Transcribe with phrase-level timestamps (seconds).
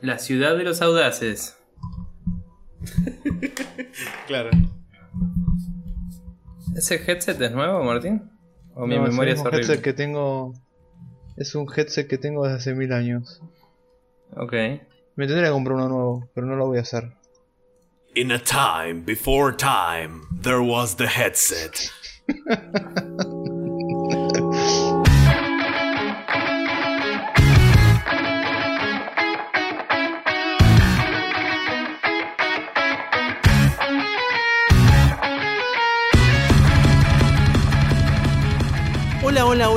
[0.00, 1.56] La ciudad de los audaces.
[4.26, 4.50] claro.
[6.76, 8.30] ¿Ese headset es nuevo, Martín?
[8.74, 9.58] ¿O mi memoria es horrible?
[9.58, 10.54] headset que tengo.
[11.36, 13.42] Es un headset que tengo desde hace mil años.
[14.36, 14.52] Ok.
[15.16, 17.12] Me tendría que comprar uno nuevo, pero no lo voy a hacer.
[18.14, 21.90] In a time before time, there was the headset.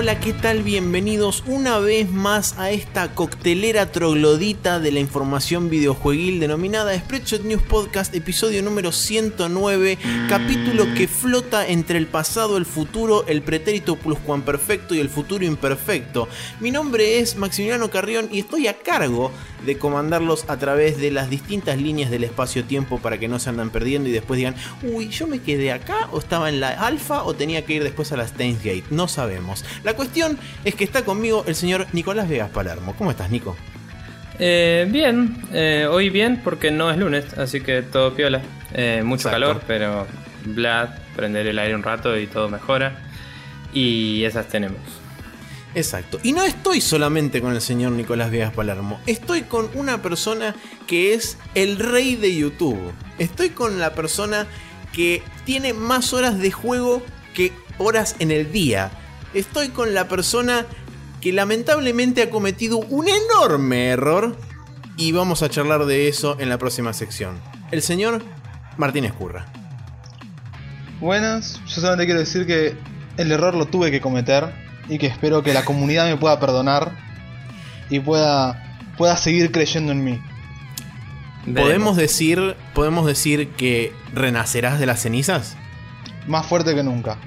[0.01, 0.63] Hola, ¿qué tal?
[0.63, 7.61] Bienvenidos una vez más a esta coctelera troglodita de la información videojueguil denominada Spreadshot News
[7.61, 14.95] Podcast, episodio número 109, capítulo que flota entre el pasado, el futuro, el pretérito pluscuamperfecto
[14.95, 16.27] y el futuro imperfecto.
[16.59, 19.31] Mi nombre es Maximiliano Carrión y estoy a cargo
[19.67, 23.69] de comandarlos a través de las distintas líneas del espacio-tiempo para que no se andan
[23.69, 27.35] perdiendo y después digan, uy, yo me quedé acá o estaba en la alfa o
[27.35, 28.85] tenía que ir después a la Steins Gate.
[28.89, 29.63] No sabemos.
[29.93, 32.95] Cuestión es que está conmigo el señor Nicolás Vegas Palermo.
[32.97, 33.55] ¿Cómo estás, Nico?
[34.39, 38.41] Eh, bien, eh, hoy bien porque no es lunes, así que todo piola.
[38.73, 39.47] Eh, mucho Exacto.
[39.47, 40.07] calor, pero
[40.45, 43.03] Vlad, prender el aire un rato y todo mejora.
[43.73, 44.79] Y esas tenemos.
[45.75, 46.19] Exacto.
[46.23, 48.99] Y no estoy solamente con el señor Nicolás Vegas Palermo.
[49.05, 50.55] Estoy con una persona
[50.87, 52.91] que es el rey de YouTube.
[53.19, 54.47] Estoy con la persona
[54.91, 57.01] que tiene más horas de juego
[57.33, 58.91] que horas en el día.
[59.33, 60.65] Estoy con la persona
[61.21, 64.35] que lamentablemente ha cometido un enorme error.
[64.97, 67.39] Y vamos a charlar de eso en la próxima sección.
[67.71, 68.21] El señor
[68.77, 69.45] Martín Escurra.
[70.99, 72.75] Buenas, yo solamente quiero decir que
[73.17, 74.53] el error lo tuve que cometer
[74.87, 76.91] y que espero que la comunidad me pueda perdonar
[77.89, 80.21] y pueda, pueda seguir creyendo en mí.
[81.55, 85.57] ¿Podemos decir, ¿Podemos decir que renacerás de las cenizas?
[86.27, 87.17] Más fuerte que nunca.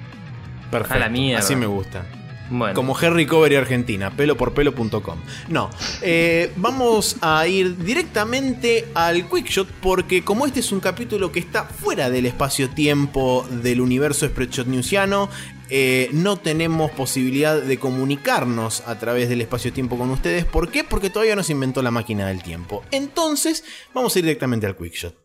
[0.70, 0.94] Perfecto.
[0.94, 1.40] A la mierda.
[1.40, 2.04] Así me gusta.
[2.50, 5.18] Bueno, Como Henry Covery Argentina, peloporpelo.com.
[5.48, 5.70] No,
[6.02, 11.64] eh, vamos a ir directamente al Quickshot porque como este es un capítulo que está
[11.64, 15.30] fuera del espacio-tiempo del universo Spreadshot Newsiano,
[15.70, 20.44] eh, no tenemos posibilidad de comunicarnos a través del espacio-tiempo con ustedes.
[20.44, 20.84] ¿Por qué?
[20.84, 22.82] Porque todavía no se inventó la máquina del tiempo.
[22.90, 23.64] Entonces,
[23.94, 25.23] vamos a ir directamente al Quickshot.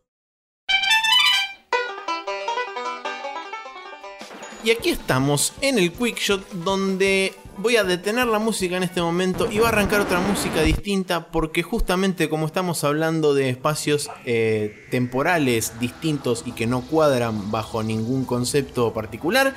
[4.63, 9.49] Y aquí estamos en el Quickshot donde voy a detener la música en este momento
[9.49, 14.85] y va a arrancar otra música distinta porque justamente como estamos hablando de espacios eh,
[14.91, 19.55] temporales distintos y que no cuadran bajo ningún concepto particular,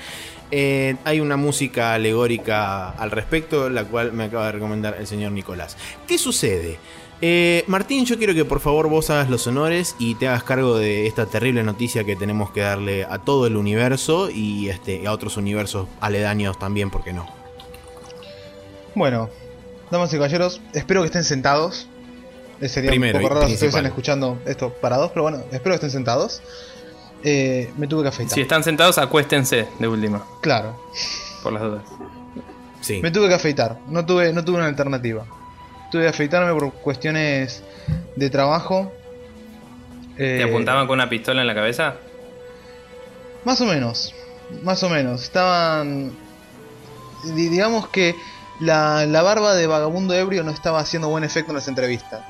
[0.52, 5.32] eh, hay una música alegórica al respecto, la cual me acaba de recomendar el señor
[5.32, 5.76] Nicolás.
[6.06, 6.78] ¿Qué sucede?
[7.24, 10.76] Eh, Martín, yo quiero que por favor vos hagas los honores y te hagas cargo
[10.76, 15.12] de esta terrible noticia que tenemos que darle a todo el universo y este, a
[15.12, 17.28] otros universos aledaños también, ¿por qué no?
[18.96, 19.30] Bueno,
[19.90, 21.86] damas y caballeros, espero que estén sentados.
[22.60, 25.74] Eh, Sería Primero un poco raro si estuviesen escuchando esto parados, pero bueno, espero que
[25.76, 26.42] estén sentados.
[27.22, 28.34] Eh, me tuve que afeitar.
[28.34, 30.76] si están sentados, acuéstense de última, Claro,
[31.44, 31.84] por las dudas.
[32.80, 33.00] Sí.
[33.00, 33.78] me tuve que afeitar.
[33.86, 35.24] No tuve, no tuve una alternativa.
[35.92, 37.62] Tuve que afeitarme por cuestiones
[38.16, 38.92] de trabajo.
[40.16, 41.94] ¿Te Eh, apuntaban con una pistola en la cabeza?
[43.44, 44.14] Más o menos,
[44.62, 45.22] más o menos.
[45.22, 46.12] Estaban.
[47.34, 48.14] di- Digamos que
[48.60, 52.22] la, la barba de vagabundo ebrio no estaba haciendo buen efecto en las entrevistas.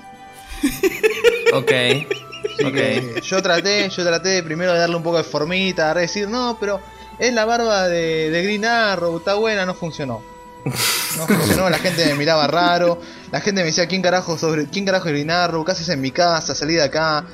[1.55, 1.71] Ok.
[1.71, 2.73] Así Ok.
[2.73, 6.57] que yo traté, yo traté primero de darle un poco de formita, de decir, no,
[6.59, 6.81] pero
[7.19, 10.23] es la barba de, de Green Arrow, está buena, no funcionó.
[10.65, 13.01] No funcionó, la gente me miraba raro,
[13.31, 15.65] la gente me decía, ¿quién carajo sobre quién carajo es Arrow?
[15.65, 16.55] ¿Qué haces en mi casa?
[16.55, 17.25] Salí de acá.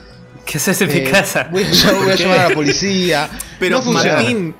[0.46, 1.48] ¿Qué haces en mi Eh, casa?
[1.50, 3.28] Voy a, voy a llamar a la policía.
[3.60, 3.92] Pero no.
[3.92, 4.54] Martín,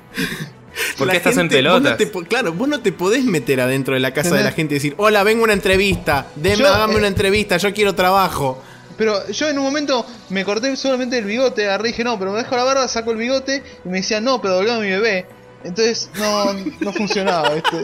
[0.97, 1.91] ¿Por la qué estás en gente- vos pelotas?
[1.91, 4.75] no te claro, vos no te podés meter adentro de la casa de la gente
[4.75, 7.95] y decir, hola, vengo a una entrevista, deme, Yo, hágame eh, una entrevista, yo quiero
[7.95, 8.61] trabajo.
[8.97, 12.31] Pero yo en un momento me corté solamente el bigote, agarré y dije, no, pero
[12.33, 15.25] me dejo la barba, saco el bigote y me decía, no, pero doblame mi bebé.
[15.63, 17.83] Entonces no, no funcionaba, ¿viste?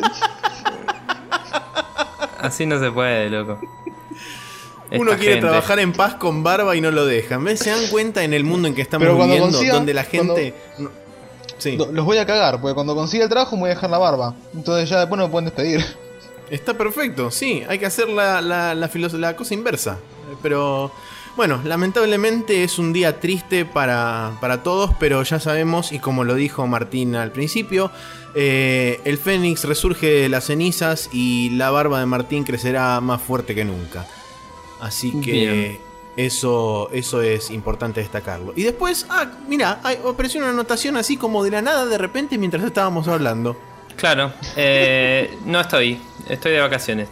[2.45, 3.59] Así no se puede, loco.
[4.91, 5.41] Uno quiere gente.
[5.47, 7.43] trabajar en paz con barba y no lo dejan.
[7.43, 7.59] ¿Ves?
[7.59, 9.45] ¿Se dan cuenta en el mundo en que estamos Pero viviendo?
[9.47, 10.53] consiga- donde la gente.
[11.57, 11.75] Sí.
[11.77, 13.97] Lo- Los voy a cagar, porque cuando consiga el trabajo me voy a dejar la
[13.97, 14.35] barba.
[14.53, 15.83] Entonces ya después no me pueden despedir.
[16.51, 17.63] Está perfecto, sí.
[17.67, 19.97] Hay que hacer la, la, la filos- la cosa inversa.
[20.43, 20.91] Pero.
[21.35, 26.33] Bueno, lamentablemente es un día triste para, para todos, pero ya sabemos, y como lo
[26.35, 27.91] dijo Martín al principio,
[28.35, 33.55] eh, el Fénix resurge de las cenizas y la barba de Martín crecerá más fuerte
[33.55, 34.05] que nunca.
[34.81, 35.85] Así que Bien.
[36.17, 38.53] Eso, eso es importante destacarlo.
[38.55, 42.63] Y después, ah, mira, apareció una anotación así como de la nada de repente mientras
[42.63, 43.57] estábamos hablando.
[43.97, 45.99] Claro, eh, no estoy,
[46.29, 47.09] estoy de vacaciones.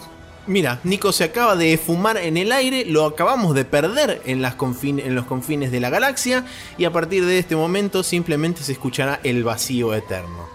[0.47, 4.57] Mira, Nico se acaba de fumar en el aire, lo acabamos de perder en, las
[4.57, 6.45] confin- en los confines de la galaxia
[6.77, 10.47] y a partir de este momento simplemente se escuchará el vacío eterno.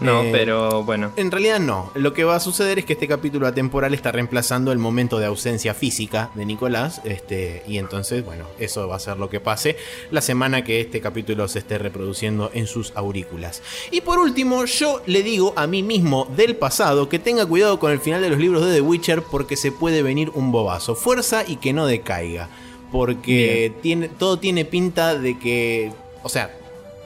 [0.00, 1.12] No, Eh, pero bueno.
[1.16, 1.90] En realidad no.
[1.94, 5.26] Lo que va a suceder es que este capítulo atemporal está reemplazando el momento de
[5.26, 7.00] ausencia física de Nicolás.
[7.04, 9.76] Este, y entonces, bueno, eso va a ser lo que pase
[10.10, 13.62] la semana que este capítulo se esté reproduciendo en sus aurículas.
[13.90, 17.92] Y por último, yo le digo a mí mismo del pasado que tenga cuidado con
[17.92, 20.94] el final de los libros de The Witcher porque se puede venir un bobazo.
[20.94, 22.48] Fuerza y que no decaiga.
[22.90, 25.92] Porque tiene, todo tiene pinta de que.
[26.22, 26.54] O sea,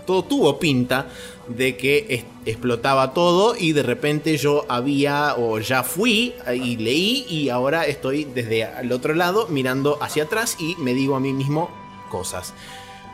[0.04, 1.08] todo tuvo pinta
[1.48, 7.48] de que explotaba todo y de repente yo había o ya fui y leí y
[7.48, 11.70] ahora estoy desde el otro lado mirando hacia atrás y me digo a mí mismo
[12.10, 12.54] cosas.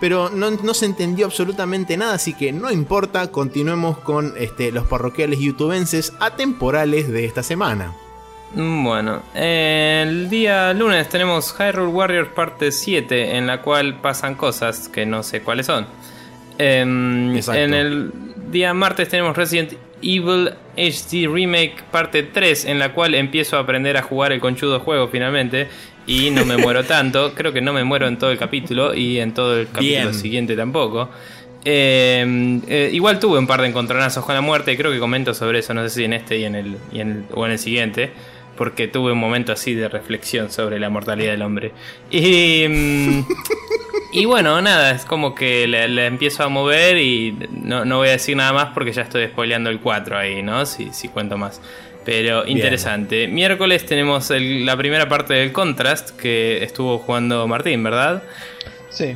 [0.01, 4.87] Pero no, no se entendió absolutamente nada, así que no importa, continuemos con este, los
[4.89, 7.95] parroquiales youtubenses atemporales de esta semana.
[8.55, 14.89] Mm, Bueno, el día lunes tenemos Hyrule Warriors parte 7, en la cual pasan cosas
[14.89, 15.87] que no sé cuáles son.
[16.59, 18.11] Em, en el
[18.51, 19.73] día martes tenemos Resident
[20.03, 24.81] Evil HD Remake parte 3, en la cual empiezo a aprender a jugar el conchudo
[24.81, 25.69] juego finalmente.
[26.07, 29.21] Y no me muero tanto, creo que no me muero en todo el capítulo y
[29.21, 30.15] en todo el capítulo Bien.
[30.15, 31.09] siguiente tampoco.
[31.65, 35.33] Eh, eh, igual tuve un par de encontronazos con la muerte y creo que comento
[35.33, 37.53] sobre eso, no sé si en este y en el, y en el- o en
[37.53, 38.11] el siguiente,
[38.57, 41.71] porque tuve un momento así de reflexión sobre la mortalidad del hombre.
[42.11, 43.21] Y, mm,
[44.13, 48.09] y bueno, nada, es como que la, la empiezo a mover y no, no voy
[48.09, 50.65] a decir nada más porque ya estoy spoileando el 4 ahí, ¿no?
[50.67, 51.61] Si, si cuento más.
[52.05, 53.29] Pero interesante.
[53.29, 58.23] Miércoles tenemos el- la primera parte del Contrast que estuvo jugando Martín, ¿verdad?
[58.91, 59.15] Sí,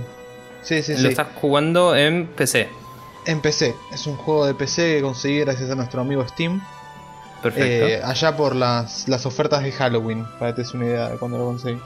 [0.62, 0.93] sí, sí.
[0.93, 1.06] Lo sí.
[1.08, 2.69] estás jugando en PC.
[3.26, 3.75] En PC.
[3.93, 6.62] Es un juego de PC que conseguí gracias a nuestro amigo Steam.
[7.43, 7.87] Perfecto.
[7.88, 10.25] eh, allá por las, las ofertas de Halloween.
[10.38, 11.78] Para que te des una idea de cuando lo conseguí.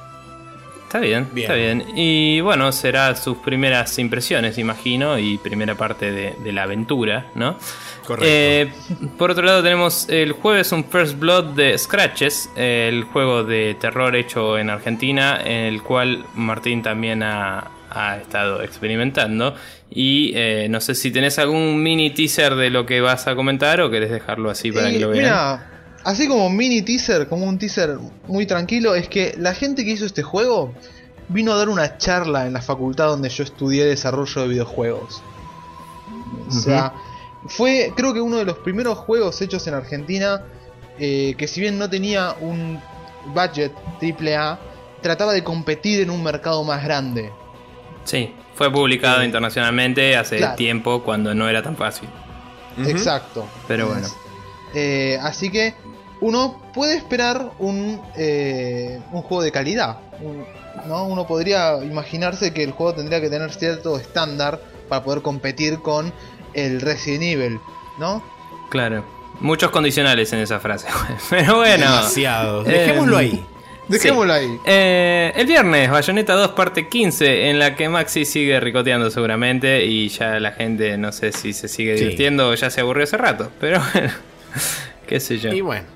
[0.90, 1.44] Está bien, Bien.
[1.48, 1.84] está bien.
[1.94, 7.56] Y bueno, será sus primeras impresiones, imagino, y primera parte de, de la aventura, ¿no?
[8.04, 8.26] Correcto.
[8.28, 8.72] Eh,
[9.16, 14.16] por otro lado, tenemos el jueves un First Blood de Scratches, el juego de terror
[14.16, 19.54] hecho en Argentina, en el cual Martín también ha, ha estado experimentando.
[19.90, 23.80] Y eh, no sé si tenés algún mini teaser de lo que vas a comentar
[23.80, 25.22] o querés dejarlo así para que lo vean.
[25.22, 25.70] mira,
[26.04, 30.06] así como mini teaser, como un teaser muy tranquilo, es que la gente que hizo
[30.06, 30.72] este juego
[31.28, 35.22] vino a dar una charla en la facultad donde yo estudié desarrollo de videojuegos.
[36.48, 36.92] O sea,
[37.46, 40.42] fue creo que uno de los primeros juegos hechos en Argentina
[40.98, 42.78] eh, que si bien no tenía un
[43.34, 43.72] budget
[44.02, 44.58] AAA,
[45.00, 47.30] trataba de competir en un mercado más grande.
[48.04, 50.56] Sí, fue publicado Eh, internacionalmente hace claro.
[50.56, 52.08] tiempo cuando no era tan fácil.
[52.86, 53.46] Exacto.
[53.66, 54.06] Pero bueno.
[54.74, 55.74] Eh, así que
[56.20, 59.98] uno puede esperar un, eh, un juego de calidad.
[60.20, 60.44] Un-
[60.86, 61.04] ¿no?
[61.06, 66.12] Uno podría imaginarse que el juego tendría que tener cierto estándar para poder competir con
[66.54, 67.60] el Resident Evil,
[67.98, 68.22] ¿no?
[68.70, 69.04] Claro.
[69.40, 70.86] Muchos condicionales en esa frase.
[71.30, 71.84] Pero bueno.
[71.86, 72.66] Demasiado.
[72.66, 73.44] Eh, Dejémoslo ahí.
[73.88, 74.58] Dejémoslo ahí.
[74.66, 80.08] Eh, el viernes, Bayonetta 2 parte 15, en la que Maxi sigue ricoteando seguramente y
[80.08, 82.04] ya la gente no sé si se sigue Sí.
[82.04, 83.50] divirtiendo o ya se aburrió hace rato.
[83.60, 84.10] Pero bueno,
[85.06, 85.52] qué sé yo.
[85.52, 85.86] Y bueno,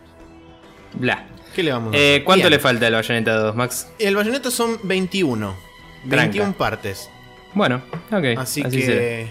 [0.94, 1.26] Bla.
[1.54, 2.22] ¿qué le vamos a Eh?
[2.24, 2.52] ¿Cuánto Bien.
[2.52, 3.88] le falta al Bayonetta 2, Max?
[3.98, 5.56] El bayoneta son 21.
[6.04, 7.08] 21 partes.
[7.54, 8.38] Bueno, ok.
[8.38, 9.30] Así, así que será.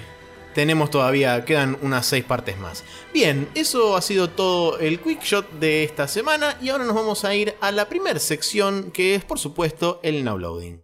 [0.56, 2.84] tenemos todavía, quedan unas 6 partes más.
[3.14, 7.26] Bien, eso ha sido todo el quick shot de esta semana y ahora nos vamos
[7.26, 10.83] a ir a la primera sección que es por supuesto el now loading.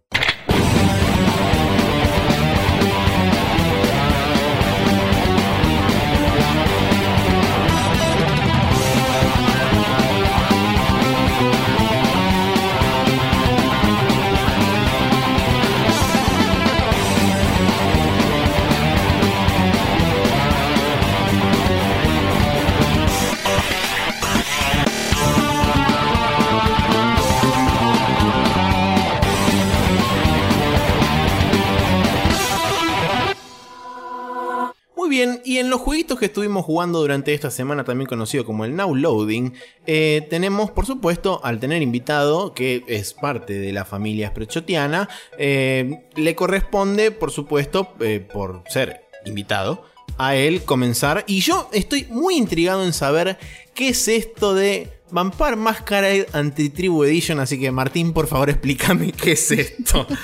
[35.10, 38.74] Bien, y en los jueguitos que estuvimos jugando durante esta semana, también conocido como el
[38.74, 39.52] Now Loading,
[39.86, 46.06] eh, tenemos, por supuesto, al tener invitado, que es parte de la familia Sprechotiana, eh,
[46.16, 49.84] le corresponde, por supuesto, eh, por ser invitado,
[50.16, 51.24] a él comenzar.
[51.26, 53.36] Y yo estoy muy intrigado en saber
[53.74, 59.32] qué es esto de Vampire Masquerade Anti-Tribu Edition, así que Martín, por favor, explícame qué
[59.32, 60.06] es esto.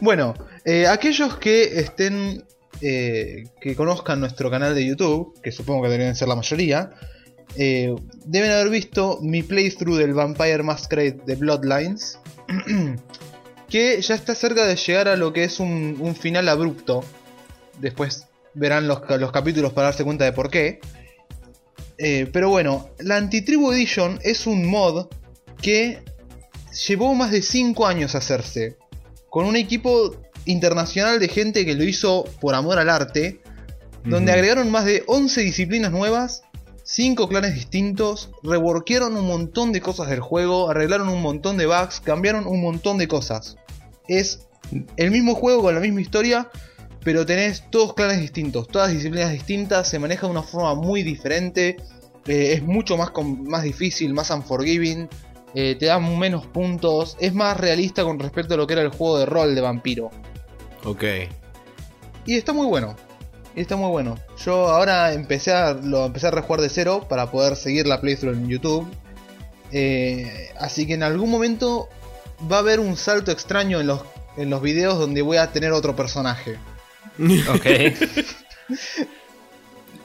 [0.00, 0.34] Bueno,
[0.90, 2.44] aquellos que estén.
[2.86, 6.90] Eh, que conozcan nuestro canal de YouTube, que supongo que deberían ser la mayoría,
[7.56, 7.94] eh,
[8.26, 12.18] deben haber visto mi playthrough del Vampire Masquerade de Bloodlines,
[13.70, 17.02] que ya está cerca de llegar a lo que es un, final abrupto.
[17.80, 20.80] Después verán los, los capítulos para darse cuenta de por qué.
[21.96, 25.06] Eh, pero bueno, la Antitribu Edition es un mod
[25.62, 26.02] que
[26.86, 28.76] llevó más de 5 años hacerse.
[29.30, 33.40] Con un equipo internacional de gente que lo hizo por amor al arte.
[34.04, 36.42] Donde agregaron más de 11 disciplinas nuevas.
[36.82, 38.30] 5 clanes distintos.
[38.42, 40.68] Reworkearon un montón de cosas del juego.
[40.70, 42.00] Arreglaron un montón de bugs.
[42.00, 43.56] Cambiaron un montón de cosas.
[44.06, 44.40] Es
[44.96, 46.50] el mismo juego con la misma historia.
[47.02, 48.68] Pero tenés todos clanes distintos.
[48.68, 49.88] Todas disciplinas distintas.
[49.88, 51.76] Se maneja de una forma muy diferente.
[52.26, 54.12] eh, es mucho más, com- más difícil.
[54.14, 55.08] Más unforgiving
[55.54, 58.88] eh, te dan menos puntos, es más realista con respecto a lo que era el
[58.88, 60.10] juego de rol de vampiro.
[60.84, 61.04] Ok.
[62.26, 62.96] Y está muy bueno.
[63.56, 64.18] Y está muy bueno.
[64.44, 68.34] Yo ahora empecé a, lo empecé a rejugar de cero para poder seguir la playthrough
[68.34, 68.86] en YouTube.
[69.72, 71.88] Eh, así que en algún momento
[72.50, 74.00] va a haber un salto extraño en los,
[74.36, 76.58] en los videos donde voy a tener otro personaje.
[77.48, 77.66] Ok.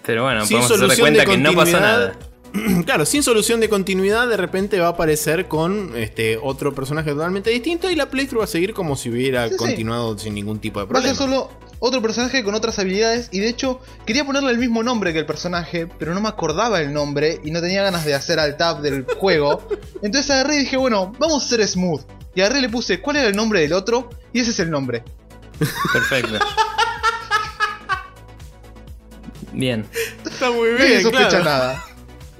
[0.05, 1.81] Pero bueno, Sin podemos solución cuenta de que no pasó continuidad.
[1.81, 2.13] nada.
[2.85, 7.49] claro, sin solución de continuidad, de repente va a aparecer con este otro personaje totalmente
[7.49, 9.57] distinto y la playthrough va a seguir como si hubiera Sí, sí.
[9.57, 11.43] continuado sin ningún tipo de Va a ser problema.
[11.43, 11.51] solo
[11.81, 13.29] otro personaje con otras habilidades.
[13.31, 16.81] Y de hecho, quería ponerle el mismo nombre que el personaje, pero no me acordaba
[16.81, 19.67] el nombre y no tenía ganas de hacer al tab del juego.
[20.01, 22.01] Entonces agarré y dije, bueno, vamos a ser smooth.
[22.35, 24.69] Y agarré y le puse cuál era el nombre del otro, y ese es el
[24.69, 25.03] nombre.
[25.93, 26.39] Perfecto.
[29.51, 29.85] Bien.
[30.25, 31.43] Está muy bien, sospecha claro.
[31.43, 31.85] nada.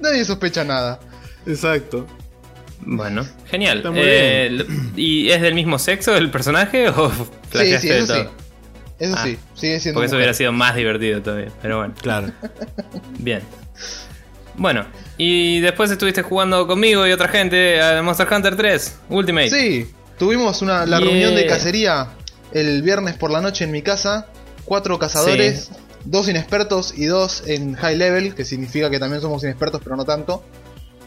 [0.00, 1.00] Nadie sospecha nada.
[1.46, 2.06] Exacto.
[2.80, 3.78] Bueno, genial.
[3.78, 4.66] Está muy Eh,
[4.96, 7.10] ¿Y es del mismo sexo el personaje o
[7.52, 8.22] Sí, sí, de eso sí.
[8.22, 8.32] todo?
[8.98, 9.22] Eso Ah.
[9.24, 10.16] sí, sigue siendo Porque eso mujer.
[10.16, 11.48] hubiera sido más divertido todavía.
[11.62, 12.32] Pero bueno, Claro.
[13.18, 13.42] bien.
[14.56, 19.50] Bueno, y después estuviste jugando conmigo y otra gente a Monster Hunter 3 Ultimate.
[19.50, 21.08] Sí, tuvimos una, la Yeah.
[21.08, 22.08] reunión de cacería
[22.52, 24.26] el viernes por la noche en mi casa.
[24.64, 25.70] Cuatro cazadores,
[26.04, 30.04] dos inexpertos y dos en high level, que significa que también somos inexpertos, pero no
[30.04, 30.42] tanto.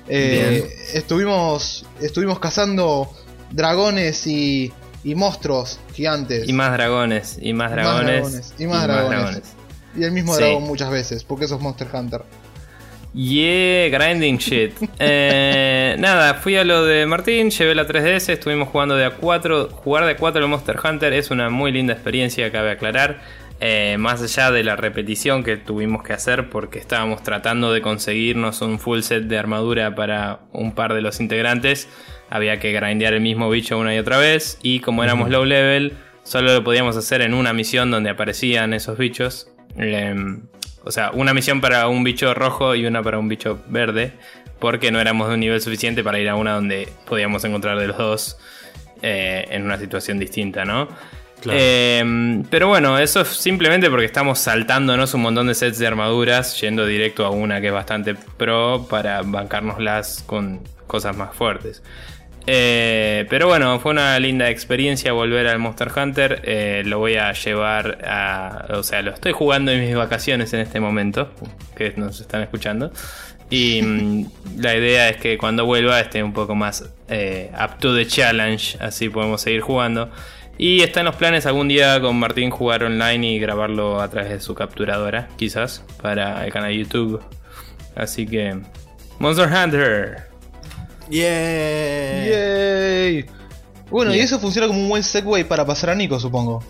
[0.07, 3.09] Eh, estuvimos, estuvimos cazando
[3.51, 4.71] dragones y,
[5.03, 6.47] y monstruos gigantes.
[6.47, 8.53] Y más dragones, y más Más dragones.
[8.59, 9.41] y más dragones.
[9.95, 10.41] Y el mismo Sí.
[10.43, 12.23] dragón muchas veces, porque eso es Monster Hunter.
[13.13, 14.73] Yeah, grinding shit.
[14.99, 19.69] Eh, nada, fui a lo de Martín, llevé la 3DS, estuvimos jugando de a 4.
[19.69, 23.21] Jugar de a 4 el Monster Hunter es una muy linda experiencia, cabe aclarar.
[23.59, 28.61] Eh, más allá de la repetición que tuvimos que hacer porque estábamos tratando de conseguirnos
[28.61, 31.87] un full set de armadura para un par de los integrantes,
[32.29, 34.57] había que grindear el mismo bicho una y otra vez.
[34.63, 35.93] Y como éramos low level,
[36.23, 39.49] solo lo podíamos hacer en una misión donde aparecían esos bichos.
[39.77, 40.41] Em,
[40.83, 44.13] o sea, una misión para un bicho rojo y una para un bicho verde.
[44.59, 47.87] Porque no éramos de un nivel suficiente para ir a una donde podíamos encontrar de
[47.87, 48.37] los dos
[49.01, 50.87] eh, en una situación distinta, ¿no?
[51.51, 56.59] Eh, pero bueno, eso es simplemente porque estamos saltándonos un montón de sets de armaduras,
[56.61, 61.81] yendo directo a una que es bastante pro para bancárnoslas con cosas más fuertes.
[62.45, 66.41] Eh, pero bueno, fue una linda experiencia volver al Monster Hunter.
[66.43, 68.67] Eh, lo voy a llevar a.
[68.77, 71.31] O sea, lo estoy jugando en mis vacaciones en este momento.
[71.75, 72.91] Que nos están escuchando.
[73.49, 74.25] Y mm,
[74.57, 78.77] la idea es que cuando vuelva esté un poco más eh, up to the challenge.
[78.79, 80.11] Así podemos seguir jugando.
[80.57, 84.29] Y está en los planes algún día con Martín jugar online y grabarlo a través
[84.29, 87.21] de su capturadora, quizás, para el canal de YouTube.
[87.95, 88.59] Así que.
[89.19, 90.27] Monster Hunter.
[91.09, 92.25] Yeah.
[92.25, 93.25] ¡Yay!
[93.89, 96.63] Bueno, y eso funciona como un buen segue para pasar a Nico, supongo.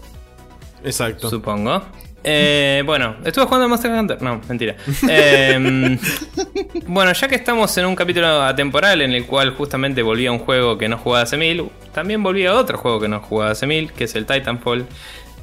[0.83, 1.29] Exacto.
[1.29, 1.83] Supongo.
[2.23, 4.21] Eh, bueno, estuve jugando a Monster Hunter.
[4.21, 4.75] No, mentira.
[5.09, 5.97] Eh,
[6.87, 10.39] bueno, ya que estamos en un capítulo atemporal en el cual justamente volví a un
[10.39, 13.67] juego que no jugaba hace mil, también volví a otro juego que no jugaba hace
[13.67, 14.85] mil, que es el Titanfall.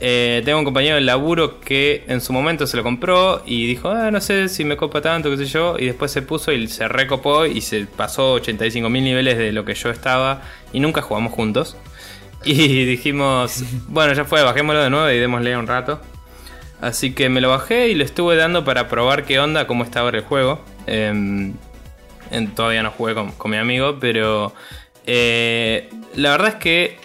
[0.02, 3.90] Eh, tengo un compañero del laburo que en su momento se lo compró y dijo,
[3.90, 6.68] ah, no sé si me copa tanto, qué sé yo, y después se puso y
[6.68, 10.40] se recopó y se pasó 85 mil niveles de lo que yo estaba
[10.72, 11.76] y nunca jugamos juntos.
[12.44, 16.00] Y dijimos, bueno, ya fue, bajémoslo de nuevo y démosle un rato.
[16.80, 20.00] Así que me lo bajé y le estuve dando para probar qué onda, cómo está
[20.00, 20.64] ahora el juego.
[20.86, 21.54] Em,
[22.54, 24.54] todavía no jugué con, con mi amigo, pero
[25.06, 26.96] eh, la verdad es que,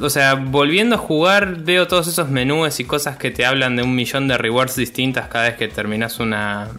[0.00, 3.82] o sea, volviendo a jugar, veo todos esos menús y cosas que te hablan de
[3.82, 6.70] un millón de rewards distintas cada vez que terminas una,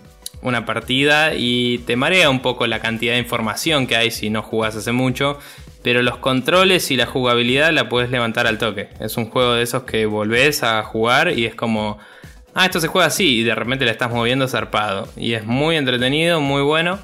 [0.42, 4.42] una partida y te marea un poco la cantidad de información que hay si no
[4.42, 5.40] jugás hace mucho.
[5.86, 8.90] Pero los controles y la jugabilidad la puedes levantar al toque.
[9.00, 12.00] Es un juego de esos que volvés a jugar y es como,
[12.56, 15.08] ah, esto se juega así y de repente la estás moviendo zarpado.
[15.16, 16.98] Y es muy entretenido, muy bueno.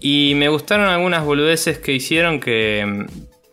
[0.00, 3.06] Y me gustaron algunas boludeces que hicieron que,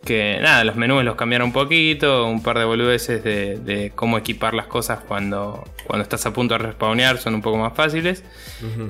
[0.04, 4.18] que nada, los menús los cambiaron un poquito, un par de boludeces de, de cómo
[4.18, 8.24] equipar las cosas cuando, cuando estás a punto de respawnear son un poco más fáciles.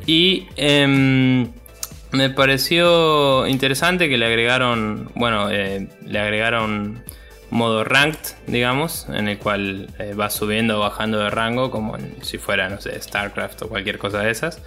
[0.07, 1.53] Y em,
[2.15, 7.03] me pareció interesante que le agregaron, bueno, eh, le agregaron
[7.51, 12.17] modo ranked, digamos, en el cual eh, vas subiendo o bajando de rango, como en-
[12.23, 14.61] si fuera, no sé, StarCraft o cualquier cosa de esas.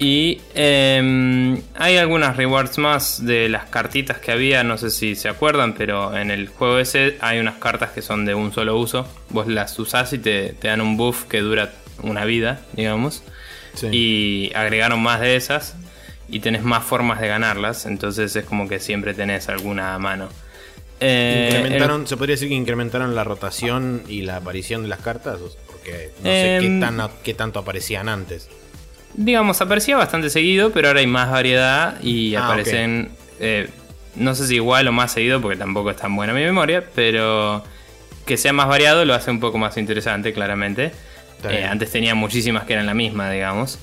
[0.00, 5.28] Y em, hay algunas rewards más de las cartitas que había, no sé si se
[5.28, 9.08] acuerdan, pero en el juego ese hay unas cartas que son de un solo uso.
[9.30, 13.24] Vos las usás y te, te dan un buff que dura una vida, digamos.
[13.74, 13.88] Sí.
[13.90, 15.74] Y agregaron más de esas
[16.28, 20.28] y tenés más formas de ganarlas, entonces es como que siempre tenés alguna a mano.
[21.00, 25.38] Eh, Incrementaron, ¿Se podría decir que incrementaron la rotación y la aparición de las cartas?
[25.70, 28.48] Porque no sé Em, qué, tan, qué tanto aparecían antes.
[29.14, 33.10] Digamos, aparecía bastante seguido, pero ahora hay más variedad y Ah, aparecen.
[33.40, 33.68] eh,
[34.16, 37.62] no sé si igual o más seguido, porque tampoco es tan buena mi memoria, pero
[38.26, 40.90] que sea más variado lo hace un poco más interesante, claramente.
[41.48, 43.78] Eh, antes tenía muchísimas que eran la misma, digamos.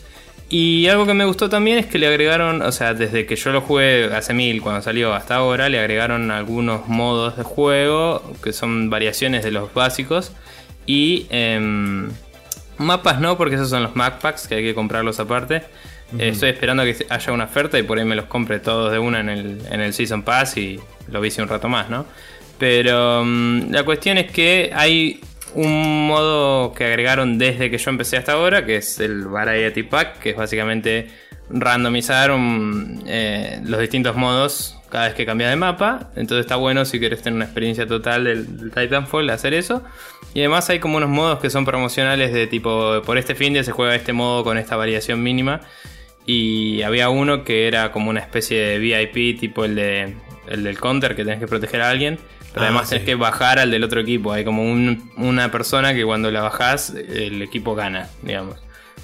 [0.48, 3.52] Y algo que me gustó también es que le agregaron, o sea, desde que yo
[3.52, 8.54] lo jugué hace mil, cuando salió hasta ahora, le agregaron algunos modos de juego que
[8.54, 10.34] son variaciones de los básicos.
[10.86, 12.12] Y em,
[12.78, 15.64] mapas no, porque esos son los map packs que hay que comprarlos aparte.
[16.20, 18.92] Eh, estoy esperando a que haya una oferta y por ahí me los compre todos
[18.92, 22.06] de una en el, en el Season Pass y lo vice un rato más, ¿no?
[22.60, 25.20] Pero mm, la cuestión es que hay
[25.55, 30.19] un modo que agregaron desde que yo empecé hasta ahora, que es el Variety Pack,
[30.19, 31.09] que es básicamente
[31.50, 32.31] randomizar
[33.05, 36.12] eh, los distintos modos cada vez que cambias de mapa.
[36.15, 39.83] Entonces está bueno si quieres tener una experiencia total del, del Titanfall, hacer eso.
[40.33, 43.63] Y además hay como unos modos que son promocionales de tipo, por este fin de
[43.63, 45.61] se juega este modo con esta variación mínima.
[46.25, 50.15] Y había uno que era como una especie de VIP, tipo el, de,
[50.48, 52.20] el del counter, que tenés que proteger a alguien.
[52.55, 52.96] Pero Ah, además sí.
[52.96, 54.31] tenés que bajar al del otro equipo.
[54.33, 58.55] Hay como un- una persona que cuando la bajás, el equipo gana, digamos.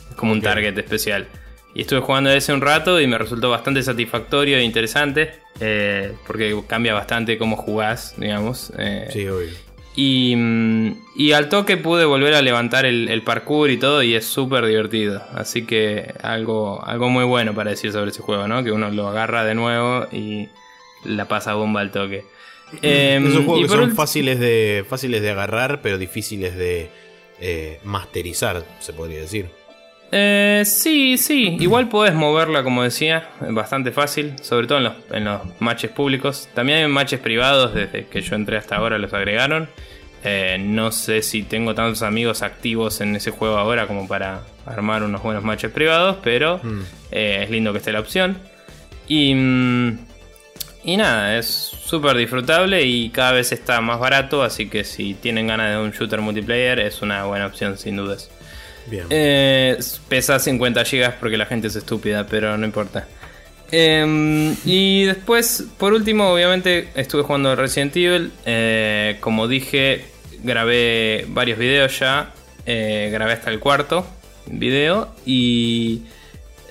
[0.10, 1.28] Es como un target especial.
[1.76, 5.40] Y estuve jugando ese un rato y me resultó bastante satisfactorio e interesante.
[5.64, 8.72] eh, porque cambia bastante cómo jugás, digamos.
[8.80, 9.50] eh, Sí, obvio.
[9.96, 14.16] y, mm, y al toque pude volver a levantar el, el parkour y todo y
[14.16, 15.22] es súper divertido.
[15.36, 18.64] Así que algo, algo muy bueno para decir sobre ese juego, ¿no?
[18.64, 20.48] Que uno lo agarra de nuevo y
[21.04, 22.26] la pasa bomba al toque.
[22.82, 26.90] Em, Esos juegos que son fáciles de, fáciles de agarrar, pero difíciles de
[27.40, 29.48] eh, masterizar, se podría decir.
[30.14, 31.56] Eh, sí, sí.
[31.60, 36.50] Igual podés moverla, como decía, bastante fácil, sobre todo en los, en los matches públicos.
[36.54, 39.70] También hay matches privados, desde que yo entré hasta ahora los agregaron.
[40.24, 45.02] Eh, no sé si tengo tantos amigos activos en ese juego ahora como para armar
[45.02, 46.82] unos buenos matches privados, pero Mm.
[47.12, 48.38] eh, es lindo que esté la opción.
[49.08, 49.98] Y, mm,
[50.84, 55.48] y nada, es súper disfrutable y cada vez está más barato, así que si tienen
[55.48, 58.32] ganas de un shooter multiplayer es una buena opción sin dudas.
[58.88, 59.08] Bien.
[59.10, 59.78] Eh,
[60.08, 63.08] pesa 50 GB porque la gente es estúpida, pero no importa.
[63.74, 68.32] Em, y después, por último, obviamente estuve jugando Resident Evil.
[68.46, 70.06] Eh, como dije,
[70.44, 72.32] grabé varios videos ya.
[72.66, 74.08] Eh, grabé hasta el cuarto
[74.48, 75.14] video.
[75.26, 76.04] Y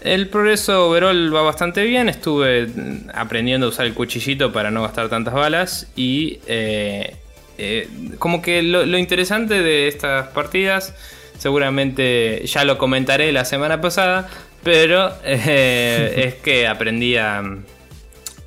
[0.02, 2.08] el progreso overall va bastante bien.
[2.08, 2.68] Estuve
[3.14, 5.86] aprendiendo a usar el cuchillito para no gastar tantas balas.
[5.96, 7.16] Y eh,
[7.58, 10.94] eh, como que lo, lo interesante de estas partidas,
[11.38, 14.28] seguramente ya lo comentaré la semana pasada,
[14.62, 17.42] pero eh, es que aprendí a,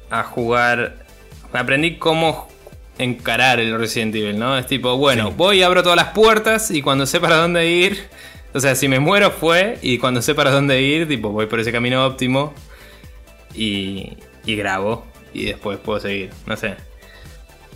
[0.10, 1.06] a jugar,
[1.54, 2.48] aprendí cómo
[2.98, 4.58] encarar el Resident Evil, ¿no?
[4.58, 5.34] Es tipo, bueno, Sí.
[5.38, 8.08] voy y abro todas las puertas y cuando sé para dónde ir,
[8.54, 11.60] o sea, si me muero fue y cuando sé para dónde ir, tipo, voy por
[11.60, 12.54] ese camino óptimo
[13.54, 14.13] y,
[14.46, 16.76] y grabo y después puedo seguir, no sé.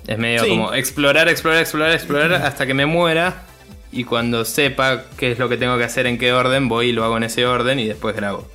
[0.07, 0.49] Es medio Sí.
[0.49, 3.43] como explorar, explorar, explorar, explorar hasta que me muera.
[3.91, 6.91] Y cuando sepa qué es lo que tengo que hacer, en qué orden, voy y
[6.91, 8.45] lo hago en ese orden y después grabo.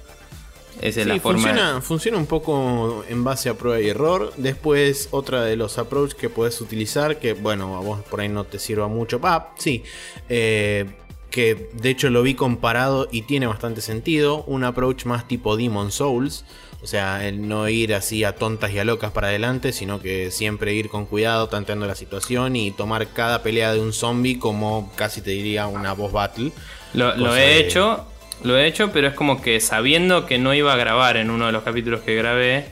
[0.80, 1.40] Esa es Sí, la forma.
[1.42, 4.32] funciona, funciona un poco en base a prueba y error.
[4.36, 8.44] Después, otra de los approach que puedes utilizar, que bueno, a vos por ahí no
[8.44, 9.20] te sirva mucho.
[9.22, 9.82] Ah, sí.
[10.28, 10.86] eh,
[11.32, 14.44] que de hecho lo vi comparado y tiene bastante sentido.
[14.44, 16.44] Un approach más tipo Demon Souls.
[16.82, 20.30] O sea, el no ir así a tontas y a locas para adelante, sino que
[20.32, 24.92] siempre ir con cuidado, tanteando la situación y tomar cada pelea de un zombie como
[24.96, 26.50] casi te diría una boss battle.
[26.92, 28.04] Lo, he de- hecho
[28.42, 31.46] Lo he hecho, pero es como que sabiendo que no iba a grabar en uno
[31.46, 32.66] de los capítulos que grabé,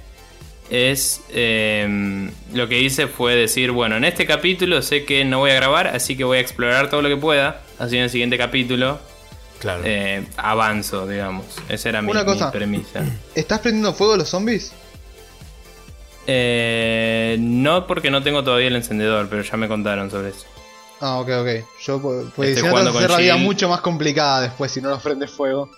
[0.71, 5.51] es eh, lo que hice fue decir, bueno, en este capítulo sé que no voy
[5.53, 7.63] a grabar, así que voy a explorar todo lo que pueda.
[7.81, 9.01] Así en el siguiente capítulo
[9.59, 9.83] Claro.
[9.85, 11.45] eh, avanzo, digamos.
[11.69, 12.47] Esa era mi, Una cosa.
[12.47, 13.03] mi premisa.
[13.35, 14.73] ¿Estás prendiendo fuego a los zombies?
[16.27, 20.45] Eh, no porque no tengo todavía el encendedor, pero ya me contaron sobre eso.
[21.01, 21.49] Ah, ok, ok.
[21.83, 23.81] Yo, pues, Estoy si no, te jugando vas a hacer con la vida mucho más
[23.81, 25.71] complicada después si no los prendes fuego.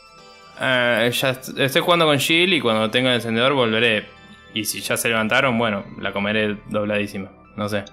[0.60, 4.06] Eh, ya est- estoy jugando con Jill y cuando tenga el encendedor volveré.
[4.54, 7.30] Y si ya se levantaron, bueno, la comeré dobladísima.
[7.56, 7.84] No sé.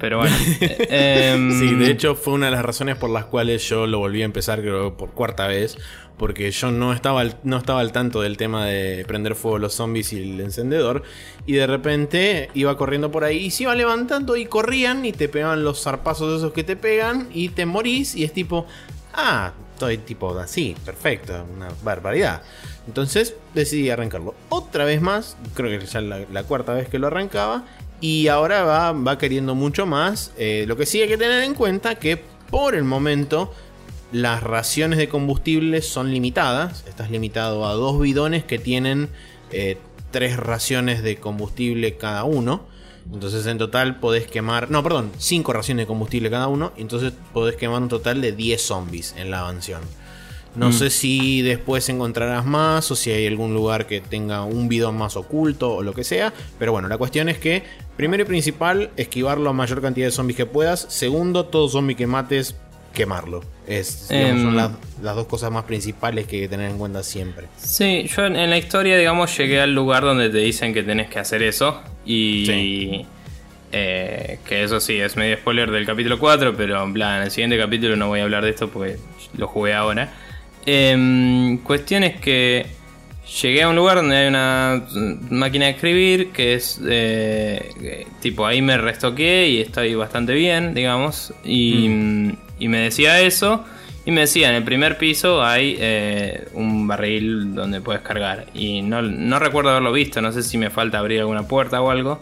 [0.00, 0.34] Pero bueno.
[0.60, 3.98] eh, em, Sí, de hecho fue una de las razones por las cuales yo lo
[3.98, 5.76] volví a empezar creo por cuarta vez.
[6.16, 9.72] Porque yo no estaba, al, no estaba al tanto del tema de prender fuego los
[9.72, 11.02] zombies y el encendedor.
[11.46, 15.30] Y de repente iba corriendo por ahí y se iba levantando y corrían y te
[15.30, 18.66] pegaban los zarpazos esos que te pegan y te morís y es tipo,
[19.14, 22.42] ah, estoy tipo así, perfecto, una barbaridad.
[22.86, 27.06] Entonces decidí arrancarlo otra vez más, creo que ya la, la cuarta vez que lo
[27.06, 27.64] arrancaba.
[28.00, 30.32] Y ahora va, va queriendo mucho más.
[30.38, 32.16] Eh, lo que sí hay que tener en cuenta que
[32.50, 33.52] por el momento
[34.12, 36.84] las raciones de combustible son limitadas.
[36.88, 39.08] Estás limitado a dos bidones que tienen
[39.52, 39.78] eh,
[40.10, 42.66] tres raciones de combustible cada uno.
[43.12, 44.70] Entonces en total podés quemar...
[44.70, 46.72] No, perdón, cinco raciones de combustible cada uno.
[46.76, 49.82] Entonces podés quemar un total de 10 zombies en la mansión.
[50.56, 50.72] No Mm.
[50.72, 55.16] sé si después encontrarás más o si hay algún lugar que tenga un bidón más
[55.16, 56.32] oculto o lo que sea.
[56.58, 57.62] Pero bueno, la cuestión es que,
[57.96, 60.86] primero y principal, esquivar la mayor cantidad de zombies que puedas.
[60.88, 62.56] Segundo, todo zombie que mates,
[62.92, 63.42] quemarlo.
[63.68, 64.42] Es, digamos, Em.
[64.42, 67.46] son las, las dos cosas más principales que hay que tener en cuenta siempre.
[67.56, 71.08] Sí, yo en, en la historia, digamos, llegué al lugar donde te dicen que tenés
[71.08, 71.80] que hacer eso.
[72.04, 72.46] Y.
[72.46, 73.06] Sí.
[73.72, 77.30] eh, que eso sí, es medio spoiler del capítulo 4, pero en plan, en el
[77.30, 78.96] siguiente capítulo no voy a hablar de esto porque
[79.36, 80.12] lo jugué ahora.
[80.66, 82.66] Em, cuestión es que
[83.42, 84.82] llegué a un lugar donde hay una
[85.30, 90.74] máquina de escribir que es eh, eh, tipo ahí me restoqué y estoy bastante bien,
[90.74, 91.32] digamos.
[91.44, 93.64] Y, mm, y me decía eso.
[94.06, 98.46] Y me decía, en el primer piso hay eh, un barril donde puedes cargar.
[98.54, 101.90] Y no, no recuerdo haberlo visto, no sé si me falta abrir alguna puerta o
[101.90, 102.20] algo.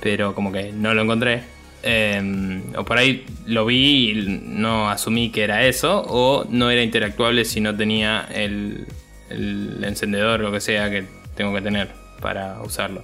[0.00, 1.42] Pero como que no lo encontré.
[1.82, 6.04] Eh, o por ahí lo vi y no asumí que era eso.
[6.08, 8.86] O no era interactuable si no tenía el,
[9.30, 11.04] el encendedor lo que sea que
[11.36, 11.88] tengo que tener
[12.20, 13.02] para usarlo.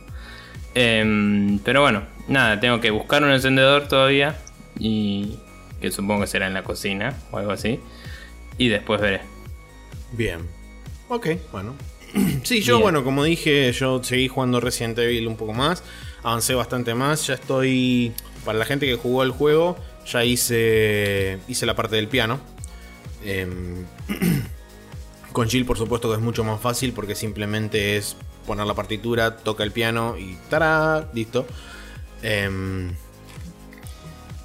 [0.75, 4.37] Eh, pero bueno, nada, tengo que buscar un encendedor todavía.
[4.79, 5.39] Y
[5.81, 7.81] que supongo que será en la cocina o algo así.
[8.59, 9.21] Y después veré.
[10.13, 10.41] Bien.
[11.09, 11.75] Ok, bueno.
[12.45, 12.83] Sí, yo, Bien.
[12.83, 15.83] bueno, como dije, yo seguí jugando Resident Evil un poco más.
[16.23, 17.27] Avancé bastante más.
[17.27, 18.13] Ya estoy.
[18.47, 21.39] Para la gente que jugó el juego, ya hice.
[21.49, 22.41] Hice la parte del piano.
[23.25, 23.85] Em,
[25.33, 29.37] con Jill, por supuesto, que es mucho más fácil porque simplemente es poner la partitura,
[29.37, 31.11] toca el piano y ¡tará!
[31.13, 31.45] Listo.
[32.23, 32.93] Em,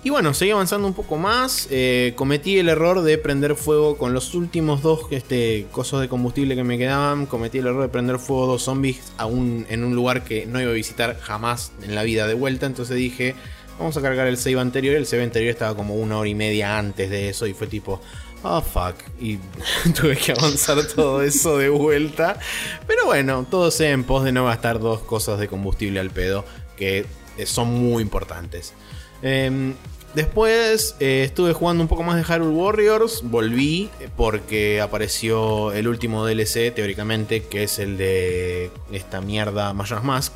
[0.04, 1.68] y bueno, seguí avanzando un poco más.
[1.70, 6.56] eh, cometí el error de prender fuego con los últimos dos este, cosos de combustible
[6.56, 7.28] que me quedaban.
[7.28, 10.72] Cometí el error de prender fuego dos zombies a en un lugar que no iba
[10.72, 12.66] a visitar jamás en la vida de vuelta.
[12.66, 13.36] Entonces dije,
[13.82, 14.96] vamos a cargar el save anterior.
[14.96, 18.00] El save anterior estaba como una hora y media antes de eso y fue tipo...
[18.44, 18.96] Oh fuck.
[19.20, 19.38] Y
[20.00, 22.40] tuve que avanzar todo eso de vuelta.
[22.88, 26.46] Pero bueno, todo sea en pos de no gastar dos cosas de combustible al pedo.
[26.76, 27.06] Que
[27.38, 28.74] eh, son muy importantes.
[29.22, 29.76] Em,
[30.16, 33.22] después eh, estuve jugando un poco más de Hyrule Warriors.
[33.24, 40.34] Volví porque apareció el último DLC, teóricamente, que es el de esta mierda Majora's Mask.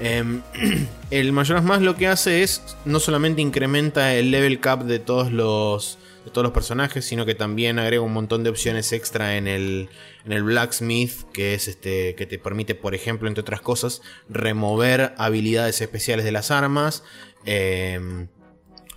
[0.00, 0.40] Em,
[1.10, 5.30] el Majora's Mask lo que hace es no solamente incrementa el level cap de todos
[5.30, 9.48] los de todos los personajes, sino que también agrega un montón de opciones extra en
[9.48, 9.88] el,
[10.26, 15.14] en el Blacksmith, que es este que te permite, por ejemplo, entre otras cosas, remover
[15.16, 17.04] habilidades especiales de las armas,
[17.46, 18.28] em,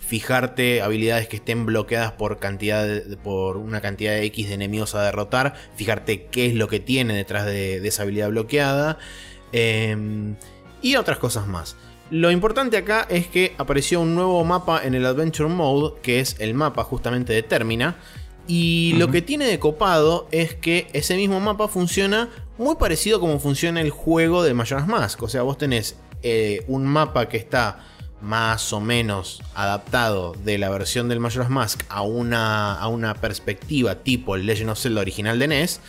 [0.01, 4.93] fijarte habilidades que estén bloqueadas por cantidad de- por una cantidad de X de enemigos
[4.93, 8.97] a derrotar, fijarte qué es lo que tiene detrás de, de esa habilidad bloqueada
[9.53, 10.35] em,
[10.83, 11.75] y otras cosas más.
[12.11, 16.35] Lo importante acá es que apareció un nuevo mapa en el Adventure Mode, que es
[16.37, 17.95] el mapa justamente de Termina.
[18.45, 23.39] Y lo que tiene de copado es que ese mismo mapa funciona muy parecido como
[23.39, 25.23] funciona el juego de Majora's Mask.
[25.23, 27.79] O sea, vos tenés eh, un mapa que está
[28.21, 33.95] más o menos adaptado de la versión del Majora's Mask a una, a una perspectiva
[33.95, 35.81] tipo el Legend of Zelda original de NES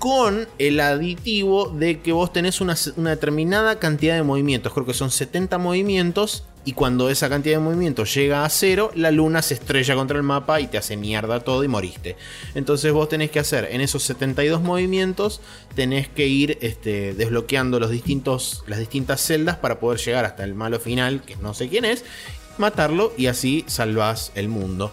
[0.00, 5.10] con el aditivo de que vos tenés una, determinada cantidad de movimientos, creo que son
[5.10, 9.94] 70 movimientos, y cuando esa cantidad de movimiento llega a cero, la luna se estrella
[9.94, 12.16] contra el mapa y te hace mierda todo y moriste.
[12.54, 15.42] Entonces vos tenés que hacer en esos 72 movimientos,
[15.74, 20.54] tenés que ir este, desbloqueando los distintos, las distintas celdas para poder llegar hasta el
[20.54, 22.04] malo final, que no sé quién es,
[22.56, 24.92] matarlo y así salvás el mundo.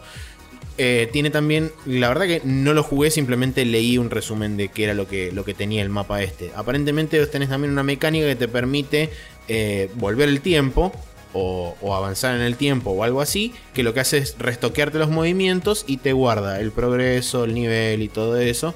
[0.80, 4.84] Eh, tiene también, la verdad que no lo jugué, simplemente leí un resumen de qué
[4.84, 6.52] era lo que, lo que tenía el mapa este.
[6.56, 9.10] Aparentemente tenés también una mecánica que te permite
[9.48, 10.92] eh, volver el tiempo
[11.34, 15.10] o, avanzar en el tiempo o algo así, que lo que hace es restoquearte los
[15.10, 18.76] movimientos y te guarda el progreso, el nivel y todo eso.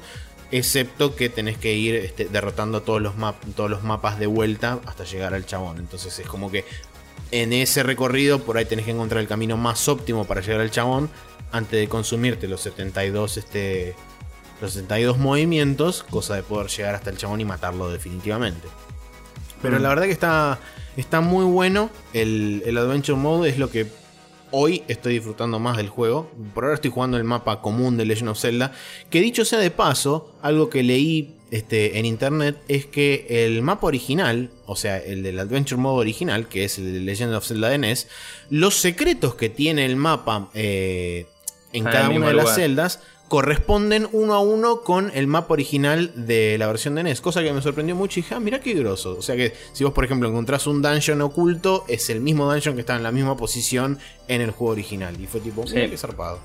[0.51, 3.13] Excepto que tenés que ir este, derrotando todos los,
[3.55, 5.77] todos los mapas de vuelta hasta llegar al chabón.
[5.77, 6.65] Entonces es como que
[7.31, 10.71] en ese recorrido por ahí tenés que encontrar el camino más óptimo para llegar al
[10.71, 11.09] chabón
[11.51, 13.95] antes de consumirte los 72 este
[14.61, 18.67] los 72 movimientos, cosa de poder llegar hasta el chabón y matarlo definitivamente.
[19.61, 19.81] Pero Mm.
[19.81, 20.59] la verdad que está
[20.97, 23.87] está muy bueno el, el Adventure Mode es lo que
[24.51, 26.29] hoy estoy disfrutando más del juego.
[26.53, 28.73] Por ahora estoy jugando el mapa común de Legend of Zelda,
[29.09, 33.85] que dicho sea de paso, algo que leí este, en internet es que el mapa
[33.87, 37.69] original, o sea, el del Adventure Mode original, que es el de Legend of Zelda
[37.69, 38.07] de NES,
[38.49, 41.25] los secretos que tiene el mapa eh,
[41.73, 46.11] en Ah, cada una de las celdas corresponden uno a uno con el mapa original
[46.15, 48.73] de la versión de NES, cosa que me sorprendió mucho y dije, ah, mirá qué
[48.73, 49.15] groso.
[49.17, 52.75] O sea que si vos, por ejemplo, encontrás un dungeon oculto, es el mismo dungeon
[52.75, 55.15] que está en la misma posición en el juego original.
[55.21, 55.75] Y fue tipo, Sí.
[55.75, 56.39] qué zarpado.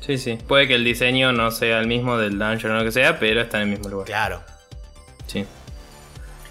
[0.00, 0.38] Sí, sí.
[0.46, 3.40] Puede que el diseño no sea el mismo del dungeon o lo que sea, pero
[3.40, 4.06] está en el mismo lugar.
[4.06, 4.42] Claro.
[5.26, 5.44] Sí.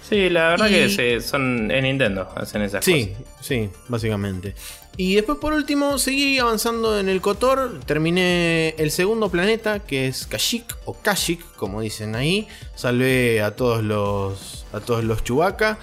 [0.08, 3.34] Sí, la verdad Y- que se- son en Nintendo, hacen esas Sí, cosas.
[3.40, 4.54] sí, básicamente.
[4.98, 10.26] Y después por último seguí avanzando en el Kotor, terminé el segundo planeta que es
[10.26, 12.46] Kashyyyk o Kashyyyk, como dicen ahí.
[12.76, 15.78] Salvé a todos los a todos los Chewbacca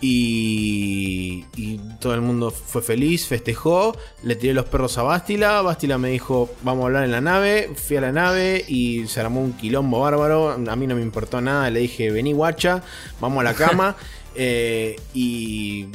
[0.00, 5.98] y, y todo el mundo fue feliz, festejó, le tiré los perros a Bastila, Bastila
[5.98, 9.42] me dijo, "Vamos a hablar en la nave." Fui a la nave y se armó
[9.42, 12.82] un quilombo bárbaro, a mí no me importó nada, le dije, "Vení guacha,
[13.20, 13.96] vamos a la cama."
[14.36, 15.88] Eh, y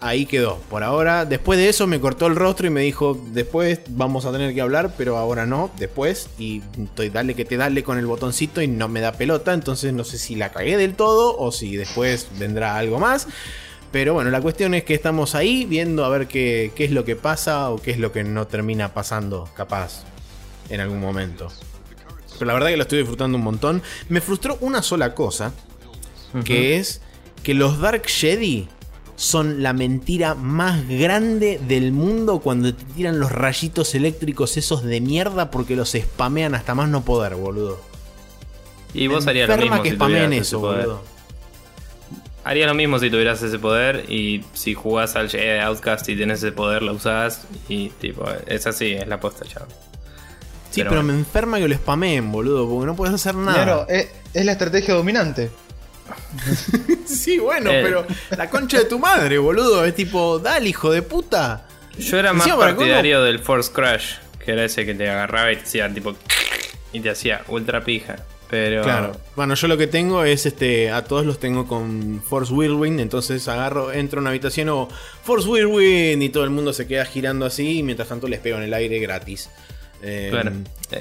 [0.00, 0.56] ahí quedó.
[0.70, 4.32] Por ahora, después de eso me cortó el rostro y me dijo, después vamos a
[4.32, 6.28] tener que hablar, pero ahora no, después.
[6.38, 9.92] Y estoy dale que te dale con el botoncito y no me da pelota, entonces
[9.92, 13.28] no sé si la cagué del todo o si después vendrá algo más.
[13.92, 17.04] Pero bueno, la cuestión es que estamos ahí viendo a ver qué, qué es lo
[17.04, 20.04] que pasa o qué es lo que no termina pasando, capaz,
[20.68, 21.48] en algún momento.
[22.38, 23.82] Pero la verdad que lo estoy disfrutando un montón.
[24.08, 25.52] Me frustró una sola cosa,
[26.44, 27.02] que es
[27.42, 28.68] que los Dark Jedi
[29.20, 35.02] son la mentira más grande del mundo cuando te tiran los rayitos eléctricos esos de
[35.02, 37.78] mierda porque los spamean hasta más no poder, boludo.
[38.94, 41.02] Y vos harías lo mismo que si spameen eso, boludo.
[42.44, 46.38] Harías lo mismo si tuvieras ese poder y si jugás al Jedi Outcast y tenés
[46.38, 49.66] ese poder lo usás y tipo, es así, es la posta, chao.
[50.70, 51.12] Sí, Pero pero, bueno.
[51.12, 53.64] me enferma que lo spameen, boludo, porque no puedes hacer nada.
[53.64, 55.50] Claro, es, es la estrategia dominante.
[57.06, 57.80] Sí, bueno, Eh.
[57.82, 61.66] pero la concha de tu madre, boludo, es tipo, dale, hijo de puta.
[61.98, 65.62] Yo era más partidario del Force Crash, que era ese que te agarraba y te
[65.62, 66.14] hacía tipo
[66.92, 68.16] y te hacía ultra pija.
[68.48, 69.12] Pero Claro.
[69.36, 70.90] Bueno, yo lo que tengo es este.
[70.90, 72.98] A todos los tengo con Force Whirlwind.
[72.98, 74.88] Entonces agarro, entro a una habitación o
[75.22, 76.20] Force Whirlwind.
[76.20, 77.78] Y todo el mundo se queda girando así.
[77.78, 79.50] Y mientras tanto les pego en el aire gratis.
[80.02, 80.50] Eh, Claro.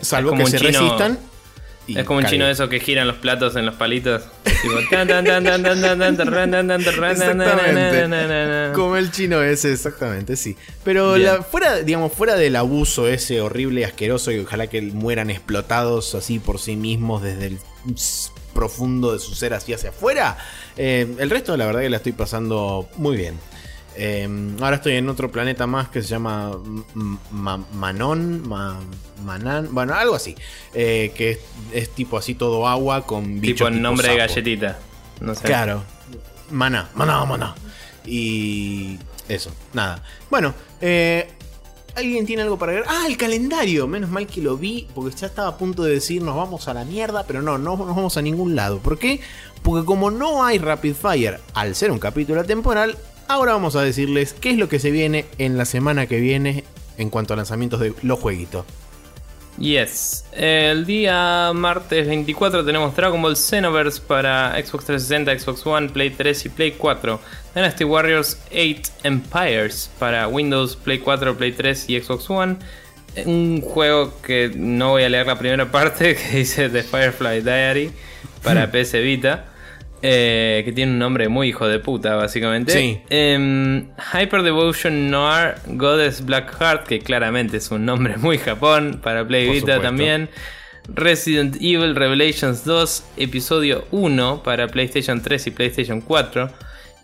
[0.02, 1.18] Salvo que se chino- resistan.
[1.98, 4.24] Es como un chino de esos que giran los platos en los palitos.
[7.42, 7.98] Exactamente.
[8.76, 10.56] Como el chino ese, exactamente, sí.
[10.84, 15.30] Pero la- fuera, digamos, fuera del abuso ese horrible y asqueroso, y ojalá que mueran
[15.30, 17.58] explotados así por sí mismos desde el
[18.54, 20.38] profundo de su ser así hacia afuera.
[20.78, 23.36] eh, el resto, la verdad que la estoy pasando muy bien.
[23.96, 24.28] Eh,
[24.62, 26.52] ahora estoy en otro planeta más que se llama
[27.32, 28.80] Ma- Manon, Ma-
[29.26, 30.36] Manan, bueno, algo así.
[30.74, 31.40] eh, que es,
[31.74, 34.80] es tipo así todo agua con bichos Tipo tipo nombre de galletita.
[35.20, 35.44] No sé.
[35.44, 35.84] Claro.
[36.52, 37.56] Maná, maná, maná.
[38.06, 38.98] Y
[39.28, 40.02] eso, nada.
[40.30, 41.28] Bueno, eh,
[41.96, 42.94] ¿alguien tiene algo para agregar?
[42.94, 43.86] Ah, el calendario.
[43.88, 46.74] Menos mal que lo vi, porque ya estaba a punto de decir nos vamos a
[46.74, 48.80] la mierda, pero no, no nos vamos a ningún lado.
[48.80, 49.20] ¿Por qué?
[49.62, 52.98] Porque como no hay Rapid Fire al ser un capítulo temporal,
[53.30, 56.66] ahora vamos a decirles qué es lo que se viene en la semana que viene
[56.98, 58.66] en cuanto a lanzamientos de los jueguitos.
[59.58, 60.26] Yes.
[60.32, 66.46] El día martes 24 tenemos Dragon Ball Xenoverse para Xbox 360, Xbox One, Play 3
[66.46, 67.20] y Play 4.
[67.54, 72.56] Dynasty Warriors 8 Empires para Windows, Play 4, Play 3 y Xbox One.
[73.26, 77.92] Un juego que no voy a leer la primera parte que dice The Firefly Diary
[78.42, 79.46] para PS Vita.
[80.02, 82.74] Eh, que tiene un nombre muy hijo de puta, básicamente.
[82.74, 83.02] Sí.
[83.10, 89.50] Em, Hyper Devotion Noir Goddess Blackheart, que claramente es un nombre muy Japón, para Play
[89.50, 90.30] Vita también.
[90.94, 96.50] Resident Evil Revelations 2, episodio 1 para PlayStation 3 y PlayStation 4.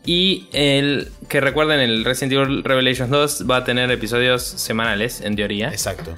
[0.05, 5.35] Y el que recuerden, el Resident Evil Revelations 2 va a tener episodios semanales, en
[5.35, 5.69] teoría.
[5.69, 6.15] Exacto.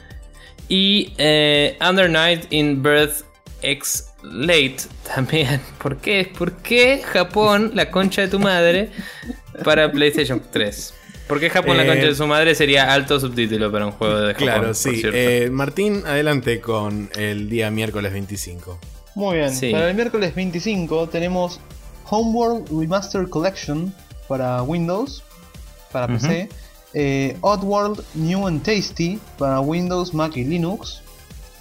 [0.69, 3.23] Y eh, Under Night in Birth
[3.61, 4.77] X Late
[5.15, 5.61] también.
[5.81, 6.31] ¿Por qué?
[6.37, 8.91] ¿Por qué Japón, la concha de tu madre,
[9.63, 10.93] para PlayStation 3?
[11.27, 14.19] ¿Por qué Japón, la Eh, concha de su madre, sería alto subtítulo para un juego
[14.19, 14.47] de Japón?
[14.47, 15.01] Claro, sí.
[15.03, 18.79] Eh, Martín, adelante con el día miércoles 25.
[19.15, 19.71] Muy bien, Sí.
[19.71, 21.59] para el miércoles 25 tenemos
[22.09, 23.93] Homeworld Remaster Collection
[24.27, 25.23] para Windows,
[25.91, 26.49] para PC.
[26.93, 31.01] eh, Oddworld New and Tasty para Windows, Mac y Linux.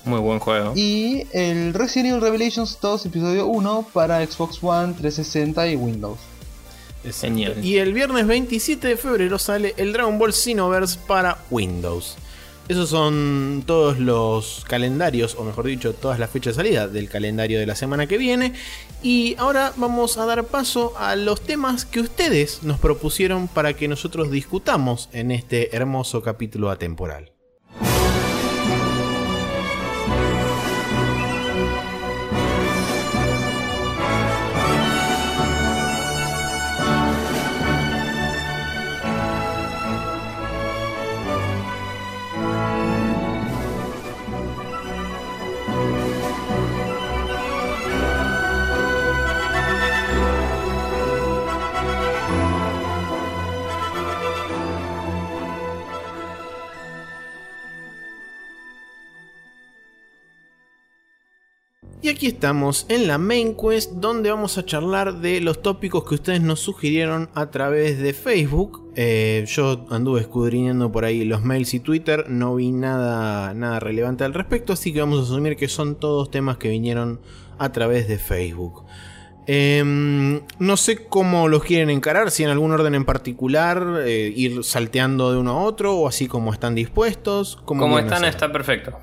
[0.06, 0.72] Muy buen juego.
[0.76, 6.20] Y el Resident Evil Revelations 2 Episodio 1 para Xbox One, 360 y Windows.
[7.20, 7.64] Genial.
[7.64, 12.16] Y el viernes 27 de febrero sale el Dragon Ball Xenoverse para Windows.
[12.68, 17.58] Esos son todos los calendarios, o mejor dicho, todas las fechas de salida del calendario
[17.58, 18.54] de la semana que viene.
[19.02, 23.88] Y ahora vamos a dar paso a los temas que ustedes nos propusieron para que
[23.88, 27.35] nosotros discutamos en este hermoso capítulo atemporal.
[62.06, 66.14] Y aquí estamos en la main quest donde vamos a charlar de los tópicos que
[66.14, 68.92] ustedes nos sugirieron a través de Facebook.
[68.94, 74.22] Eh, yo anduve escudriñando por ahí los mails y Twitter, no vi nada, nada relevante
[74.22, 77.20] al respecto, así que vamos a asumir que son todos temas que vinieron
[77.58, 78.84] a través de Facebook.
[79.48, 84.62] Em, no sé cómo los quieren encarar, si en algún orden en particular, eh, ir
[84.62, 87.58] salteando de uno a otro o así como están dispuestos.
[87.64, 88.96] ¿Cómo Como están, está perfecto.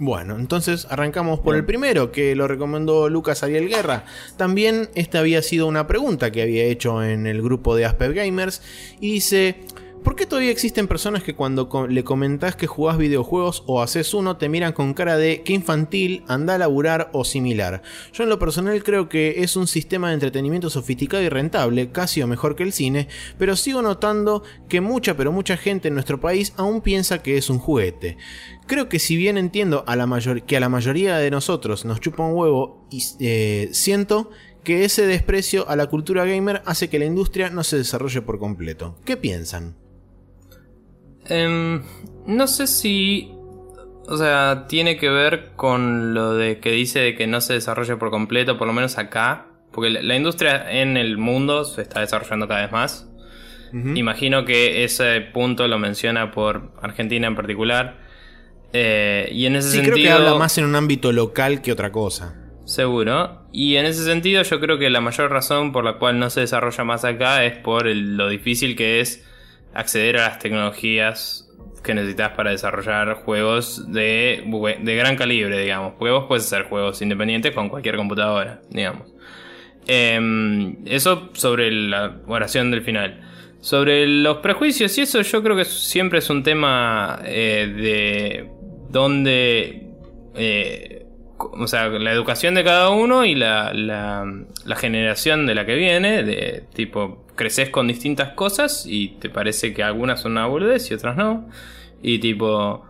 [0.00, 4.04] Bueno, entonces arrancamos por el primero, que lo recomendó Lucas Ariel Guerra.
[4.36, 8.62] También esta había sido una pregunta que había hecho en el grupo de Asper Gamers.
[9.00, 9.56] Y dice,
[10.02, 14.36] ¿por qué todavía existen personas que cuando le comentás que jugás videojuegos o haces uno
[14.36, 17.82] te miran con cara de qué infantil, anda a laburar o similar?
[18.12, 22.22] Yo en lo personal creo que es un sistema de entretenimiento sofisticado y rentable, casi
[22.22, 23.08] o mejor que el cine,
[23.38, 27.50] pero sigo notando que mucha pero mucha gente en nuestro país aún piensa que es
[27.50, 28.16] un juguete.
[28.66, 30.08] Creo que si bien entiendo a la
[30.46, 34.30] que a la mayoría de nosotros nos chupa un huevo, y, eh, siento
[34.64, 38.38] que ese desprecio a la cultura gamer hace que la industria no se desarrolle por
[38.38, 38.96] completo.
[39.04, 39.87] ¿Qué piensan?
[41.28, 41.82] Em,
[42.26, 43.32] no sé si.
[44.10, 47.96] O sea, tiene que ver con lo de que dice de que no se desarrolle
[47.96, 49.46] por completo, por lo menos acá.
[49.70, 53.04] Porque la, la industria en el mundo se está desarrollando cada vez más.
[53.70, 57.98] Imagino que ese punto lo menciona por Argentina en particular.
[58.72, 59.94] Eh, y en ese Sí, sentido.
[59.96, 62.34] creo que habla más en un ámbito local que otra cosa.
[62.64, 63.42] Seguro.
[63.52, 66.40] Y en ese sentido yo creo que la mayor razón por la cual no se
[66.40, 69.27] desarrolla más acá es por el- lo difícil que es
[69.78, 71.48] acceder a las tecnologías
[71.84, 74.42] que necesitas para desarrollar juegos de,
[74.80, 75.94] de gran calibre, digamos.
[75.96, 79.14] Porque vos puedes hacer juegos independientes con cualquier computadora, digamos.
[79.86, 83.20] Em, eso sobre la oración del final.
[83.60, 88.50] Sobre los prejuicios y eso yo creo que siempre es un tema eh, de
[88.90, 89.86] donde...
[90.34, 91.04] eh,
[91.38, 96.24] o sea, la educación de cada uno y la, la generación de la que viene,
[96.24, 100.94] de tipo, creces con distintas cosas y te parece que algunas son una boludez y
[100.94, 101.48] otras no.
[102.02, 102.84] Y tipo,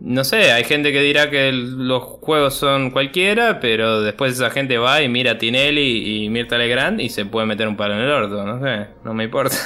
[0.00, 4.76] no sé, hay gente que dirá que los juegos son cualquiera, pero después esa gente
[4.76, 8.00] va y mira a Tinelli y Mirta Legrand y se puede meter un palo en
[8.00, 9.56] el orto, no sé, no me importa.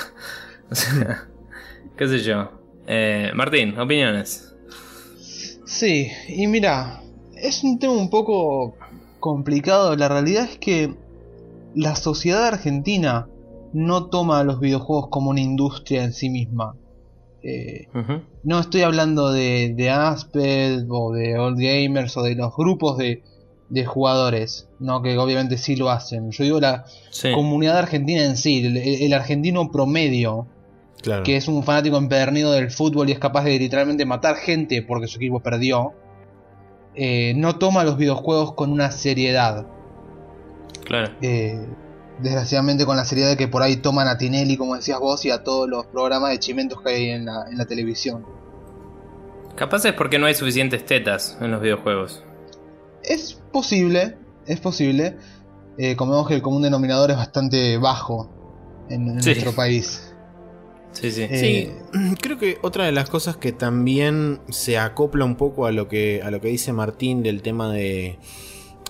[1.96, 2.52] qué sé yo.
[2.86, 4.54] Eh, Martín, opiniones.
[5.64, 7.00] Sí, y mira,
[7.34, 8.76] es un tema un poco
[9.20, 9.96] complicado.
[9.96, 10.94] La realidad es que
[11.74, 13.26] la sociedad argentina
[13.72, 16.74] no toma a los videojuegos como una industria en sí misma.
[17.42, 17.88] Eh,
[18.44, 23.22] no estoy hablando de, de Asped o de Old Gamers o de los grupos de,
[23.68, 26.30] de jugadores, no que obviamente sí lo hacen.
[26.30, 27.32] Yo digo la Sí.
[27.32, 30.46] comunidad argentina en sí, el, el argentino promedio,
[31.02, 31.24] Claro.
[31.24, 35.08] que es un fanático empedernido del fútbol y es capaz de literalmente matar gente porque
[35.08, 35.94] su equipo perdió,
[36.94, 39.66] eh, no toma los videojuegos con una seriedad.
[40.84, 41.12] Claro.
[41.22, 41.66] Eh,
[42.22, 45.42] desgraciadamente con la seriedad que por ahí toman a Tinelli, como decías vos, y a
[45.44, 48.24] todos los programas de chimentos que hay en la, en la televisión.
[49.56, 52.24] Capaz es porque no hay suficientes tetas en los videojuegos.
[53.02, 54.16] Es posible,
[54.46, 55.16] es posible.
[55.78, 58.30] Eh, como vemos que el común denominador es bastante bajo
[58.88, 59.30] en, en Sí.
[59.30, 60.08] nuestro país.
[60.92, 61.22] Sí, sí.
[61.22, 65.72] Eh, Sí, creo que otra de las cosas que también se acopla un poco a
[65.72, 68.18] lo que, a lo que dice Martín del tema de,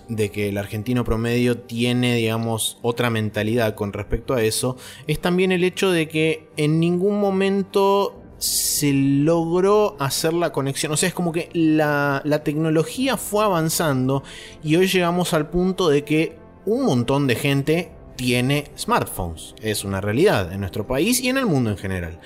[0.09, 4.77] de que el argentino promedio tiene, digamos, otra mentalidad con respecto a eso,
[5.07, 10.93] es también el hecho de que en ningún momento se logró hacer la conexión.
[10.93, 14.25] O sea, es como que la, tecnología fue avanzando
[14.65, 16.37] y hoy llegamos al punto de que
[16.67, 19.55] un montón de gente tiene smartphones.
[19.63, 22.19] Es una realidad en nuestro país y en el mundo en general.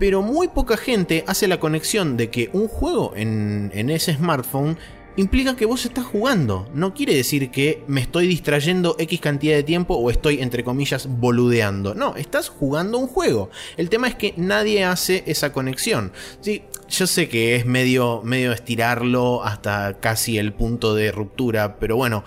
[0.00, 4.76] Pero muy poca gente hace la conexión de que un juego en ese smartphone
[5.16, 6.68] implica que vos estás jugando.
[6.74, 11.06] No quiere decir que me estoy distrayendo X cantidad de tiempo o estoy, entre comillas,
[11.08, 11.94] boludeando.
[11.94, 13.50] No, estás jugando un juego.
[13.76, 16.12] El tema es que nadie hace esa conexión.
[16.40, 21.96] Sí, yo sé que es medio, medio estirarlo hasta casi el punto de ruptura, pero
[21.96, 22.24] bueno.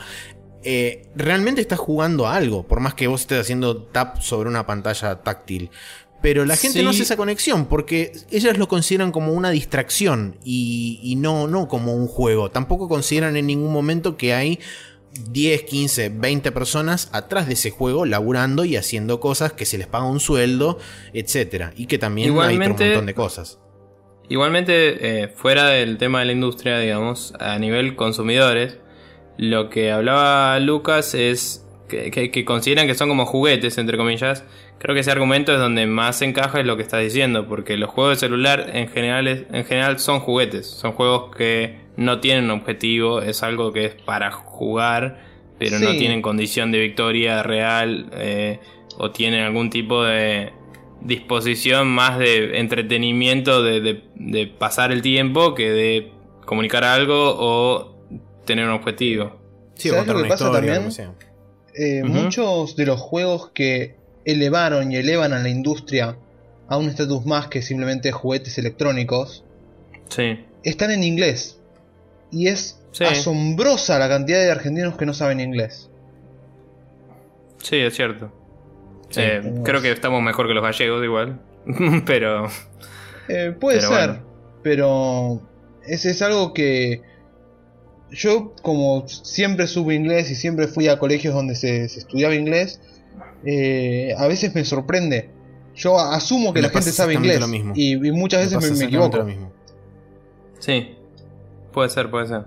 [0.67, 4.65] eh, realmente estás jugando a algo, por más que vos estés haciendo tap sobre una
[4.65, 5.69] pantalla táctil.
[6.25, 10.99] Pero la gente no hace esa conexión porque ellas lo consideran como una distracción y,
[11.03, 12.49] y no, no como un juego.
[12.49, 14.59] Tampoco consideran en ningún momento que hay
[15.29, 19.85] 10, 15, 20 personas atrás de ese juego laburando y haciendo cosas que se les
[19.85, 20.79] paga un sueldo,
[21.13, 23.59] etcétera Y que también hay otro Igualmente- montón de cosas.
[24.27, 28.79] Igualmente, eh, fuera del tema de la industria, digamos, a nivel consumidores,
[29.37, 34.43] lo que hablaba Lucas es que, que- que consideran que son como juguetes, entre comillas.
[34.79, 37.89] Creo que ese argumento es donde más encaja es lo que estás diciendo, porque los
[37.89, 42.49] juegos de celular en general, es- en general son juguetes, son juegos que no tienen
[42.51, 45.23] objetivo, es algo que es para jugar,
[45.57, 48.59] pero no tienen condición de victoria real eh,
[48.97, 50.51] o tienen algún tipo de
[51.01, 56.11] disposición más de entretenimiento, de, de- de pasar el tiempo, que de
[56.45, 57.95] comunicar algo o
[58.45, 59.39] tener un objetivo.
[59.75, 61.24] Sí, ¿Sabes contar lo que una pasa historia, también?
[61.77, 62.03] Eh.
[62.03, 66.15] Muchos de los juegos que elevaron y elevan a la industria
[66.67, 69.43] a un estatus más que simplemente juguetes electrónicos
[70.09, 70.45] Sí.
[70.63, 71.59] están en inglés.
[72.31, 73.03] Y es Sí.
[73.03, 75.89] asombrosa la cantidad de argentinos que no saben inglés.
[77.61, 78.31] Sí, es cierto.
[79.09, 79.21] Sí.
[79.21, 81.39] Eh, Tenemos- creo que estamos mejor que los gallegos igual.
[82.05, 82.47] pero...
[83.27, 84.23] Eh, puede Pero ser, bueno.
[84.63, 85.41] pero
[85.87, 87.01] es, es algo que
[88.15, 92.79] yo como siempre supe inglés y siempre fui a colegios donde se, se estudiaba inglés,
[93.45, 95.29] eh, a veces me sorprende.
[95.75, 97.73] Yo asumo que Me la gente sabe inglés lo mismo.
[97.75, 99.17] y, y muchas veces me, me equivoco.
[99.17, 99.51] lo mismo.
[100.59, 100.95] Sí.
[101.73, 102.43] Puede ser, puede ser.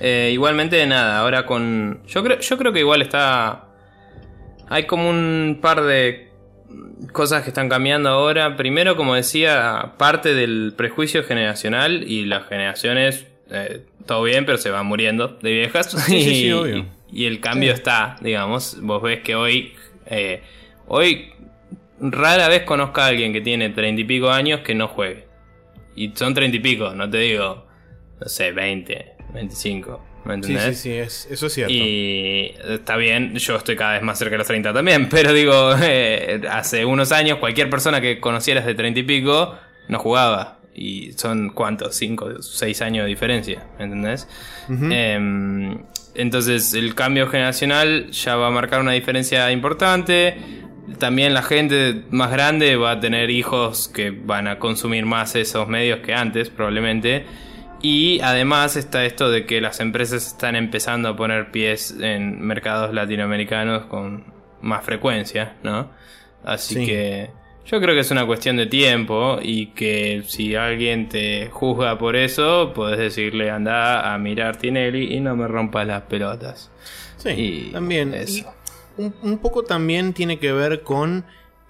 [0.00, 2.00] Eh, igualmente, nada, ahora con...
[2.06, 3.66] Yo creo, yo creo que igual está...
[4.70, 6.30] Hay como un par de
[7.12, 8.56] cosas que están cambiando ahora.
[8.56, 14.70] Primero, como decía, parte del prejuicio generacional y las generaciones, eh, todo bien, pero se
[14.70, 15.88] van muriendo de viejas.
[16.06, 16.86] Sí, sí, sí, y, obvio.
[17.12, 17.78] y el cambio Sí.
[17.78, 18.76] está, digamos.
[18.80, 19.72] Vos ves que hoy...
[20.06, 20.42] eh,
[20.86, 21.32] hoy
[22.00, 25.26] rara vez conozca a alguien que tiene treinta y pico años que no juegue.
[25.94, 27.66] Y son treinta y pico, no te digo,
[28.20, 30.06] no sé, 20, 25.
[30.24, 30.76] ¿Me Sí, entendés?
[30.78, 31.72] sí, sí, es- eso es cierto.
[31.74, 35.74] Y está bien, yo estoy cada vez más cerca de los 30 también, pero digo,
[35.82, 39.56] eh, hace unos años cualquier persona que conocieras de 30 y pico
[39.88, 40.58] no jugaba.
[40.74, 44.28] Y son cuántos, 5, 6 años de diferencia, ¿me entendés?
[44.68, 45.78] Em,
[46.14, 50.36] entonces el cambio generacional ya va a marcar una diferencia importante.
[50.98, 55.68] También la gente más grande va a tener hijos que van a consumir más esos
[55.68, 57.26] medios que antes, probablemente.
[57.82, 62.92] Y además está esto de que las empresas están empezando a poner pies en mercados
[62.92, 64.24] latinoamericanos con
[64.60, 65.90] más frecuencia, ¿no?
[66.44, 66.86] Así Sí.
[66.86, 67.30] que
[67.70, 72.16] yo creo que es una cuestión de tiempo y que si alguien te juzga por
[72.16, 76.70] eso, puedes decirle anda a mirar Tinelli y no me rompas las pelotas.
[77.16, 78.12] Sí, y también.
[78.14, 78.52] eso.
[78.98, 81.24] Y un, un poco también tiene que ver con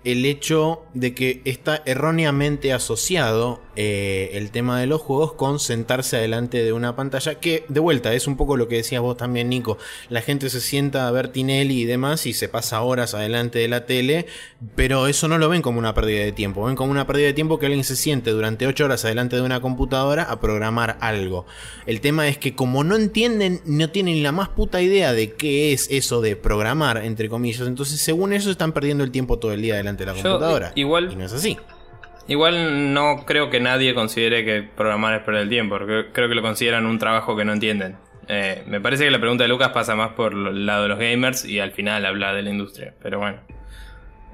[0.04, 6.16] el hecho de que está erróneamente asociado eh, el tema de los juegos con sentarse
[6.16, 7.36] adelante de una pantalla.
[7.36, 9.78] Que, de vuelta, es un poco lo que decías vos también, Nico.
[10.08, 13.68] La gente se sienta a ver Tinelli y demás y se pasa horas adelante de
[13.68, 14.26] la tele,
[14.74, 16.64] pero eso no lo ven como una pérdida de tiempo.
[16.64, 19.42] Ven como una pérdida de tiempo que alguien se siente durante 8 horas adelante de
[19.42, 21.46] una computadora a programar algo.
[21.86, 25.72] El tema es que como no entienden, no tienen la más puta idea de qué
[25.72, 29.62] es eso de programar, entre comillas, entonces según eso están perdiendo el tiempo todo el
[29.62, 30.72] día delante de la Yo, computadora.
[30.74, 31.56] igual- Y no es así.
[32.30, 36.36] Igual no creo que nadie considere que programar es perder el tiempo, porque creo que
[36.36, 37.96] lo consideran un trabajo que no entienden.
[38.28, 40.98] Eh, me parece que la pregunta de Lucas pasa más por el lado de los
[41.00, 42.94] gamers y al final habla de la industria.
[43.02, 43.40] Pero bueno.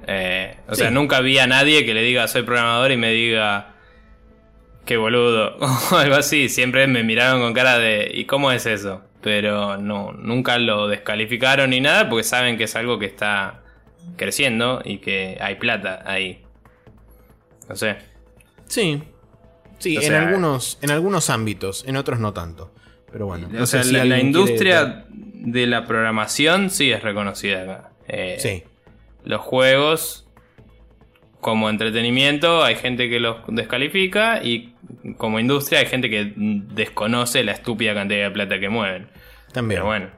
[0.05, 3.73] Eh, o sea, nunca vi a nadie que le diga soy programador y me diga
[4.85, 5.57] qué boludo
[5.91, 6.49] o algo así.
[6.49, 9.01] Siempre me miraron con cara de ¿y cómo es eso?
[9.23, 13.63] Pero no, nunca lo descalificaron ni nada porque saben que es algo que está
[14.17, 16.43] creciendo y que hay plata ahí.
[17.69, 17.97] No sé.
[18.67, 19.03] Sí.
[19.79, 22.73] Sí, O en, sea, algunos, en algunos ámbitos, en otros no tanto.
[23.11, 23.47] Pero bueno.
[23.51, 27.63] no o sea, si la, la alguien quiere- industria de la programación sí es reconocida
[27.63, 27.89] acá.
[28.07, 28.63] Eh, Sí.
[29.23, 30.27] Los juegos,
[31.41, 34.73] como entretenimiento, hay gente que los descalifica y
[35.17, 39.09] como industria hay gente que desconoce la estúpida cantidad de plata que mueven.
[39.53, 39.79] También.
[39.81, 40.09] Pero bueno.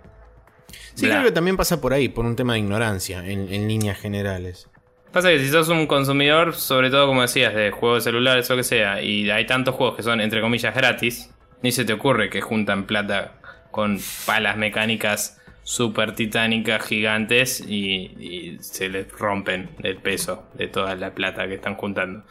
[0.94, 1.16] Sí, Bla.
[1.16, 4.69] creo que también pasa por ahí, por un tema de ignorancia, en, en líneas generales.
[5.12, 8.58] Pasa que si sos un consumidor, sobre todo como decías, de juegos celulares o lo
[8.58, 11.34] que sea, y hay tantos juegos que son entre comillas gratis,
[11.64, 13.34] ni se te ocurre que juntan plata
[13.72, 20.96] con palas mecánicas super titánicas gigantes y, y se les rompen el peso de toda
[20.96, 22.24] la plata que están juntando.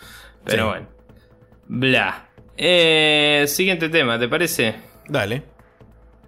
[0.45, 0.69] Pero Sí.
[0.71, 0.87] bueno.
[1.67, 2.29] Bla.
[2.57, 4.75] Eh, siguiente tema, ¿te parece?
[5.09, 5.43] Dale.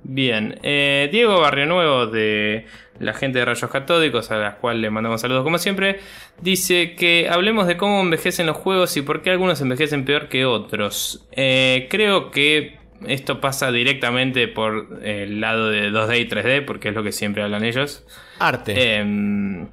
[0.03, 2.67] Bien, eh, Diego Barrio Nuevo de
[3.01, 5.99] la gente de Rayos Catódicos, a la cual le mandamos saludos como siempre,
[6.41, 10.45] dice que hablemos de cómo envejecen los juegos y por qué algunos envejecen peor que
[10.45, 11.27] otros.
[11.33, 16.95] Eh, creo que esto pasa directamente por el lado de 2D y 3D, porque es
[16.95, 18.05] lo que siempre hablan ellos.
[18.39, 18.97] Arte.
[18.99, 19.69] Em,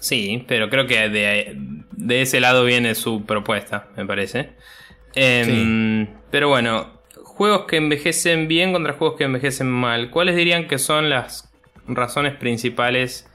[0.00, 1.54] sí, pero creo que de,
[1.92, 4.50] de ese lado viene su propuesta, me parece.
[5.14, 10.10] Em, Pero bueno, juegos que envejecen bien contra juegos que envejecen mal.
[10.10, 11.45] ¿Cuáles dirían que son las
[11.88, 13.26] razones principales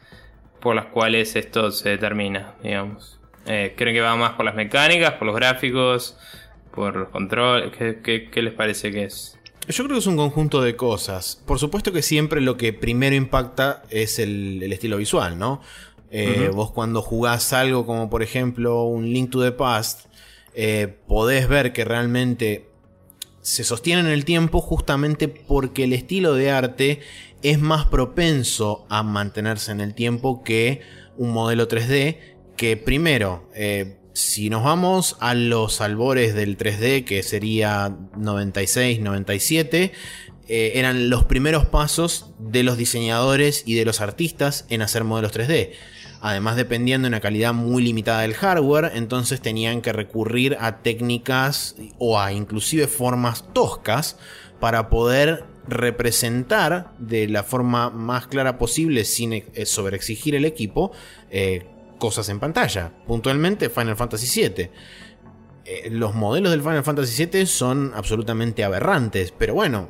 [0.60, 3.20] por las cuales esto se determina, digamos?
[3.46, 6.18] Eh, ¿Creen que va más por las mecánicas, por los gráficos,
[6.74, 7.72] por los controles?
[7.78, 9.38] ¿Qué, qué- qué les parece que es?
[9.68, 11.42] Yo creo que es un conjunto de cosas.
[11.46, 15.62] Por supuesto que siempre lo que primero impacta es el, el estilo visual, ¿no?
[16.12, 16.50] Eh.
[16.54, 20.08] Vos cuando jugás algo como por ejemplo un Link to the Past,
[20.54, 22.68] eh, podés ver que realmente
[23.42, 27.00] se sostiene en el tiempo justamente porque el estilo de arte
[27.44, 30.82] es más propenso a mantenerse en el tiempo que
[31.18, 32.18] un modelo 3D
[32.56, 39.94] que primero, eh, si nos vamos a los albores del 3D, que sería 96, 97,
[40.48, 45.32] eh, eran los primeros pasos de los diseñadores y de los artistas en hacer modelos
[45.32, 45.72] 3D.
[46.20, 51.76] Además, dependiendo de una calidad muy limitada del hardware, entonces tenían que recurrir a técnicas
[51.98, 54.18] o a inclusive formas toscas
[54.60, 60.92] para poder representar de la forma más clara posible sin eh, sobreexigir el equipo
[61.30, 61.66] eh,
[61.98, 62.92] cosas en pantalla.
[63.06, 64.70] Puntualmente Final Fantasy VII.
[65.64, 69.90] Eh, los modelos del Final Fantasy VII son absolutamente aberrantes, pero bueno,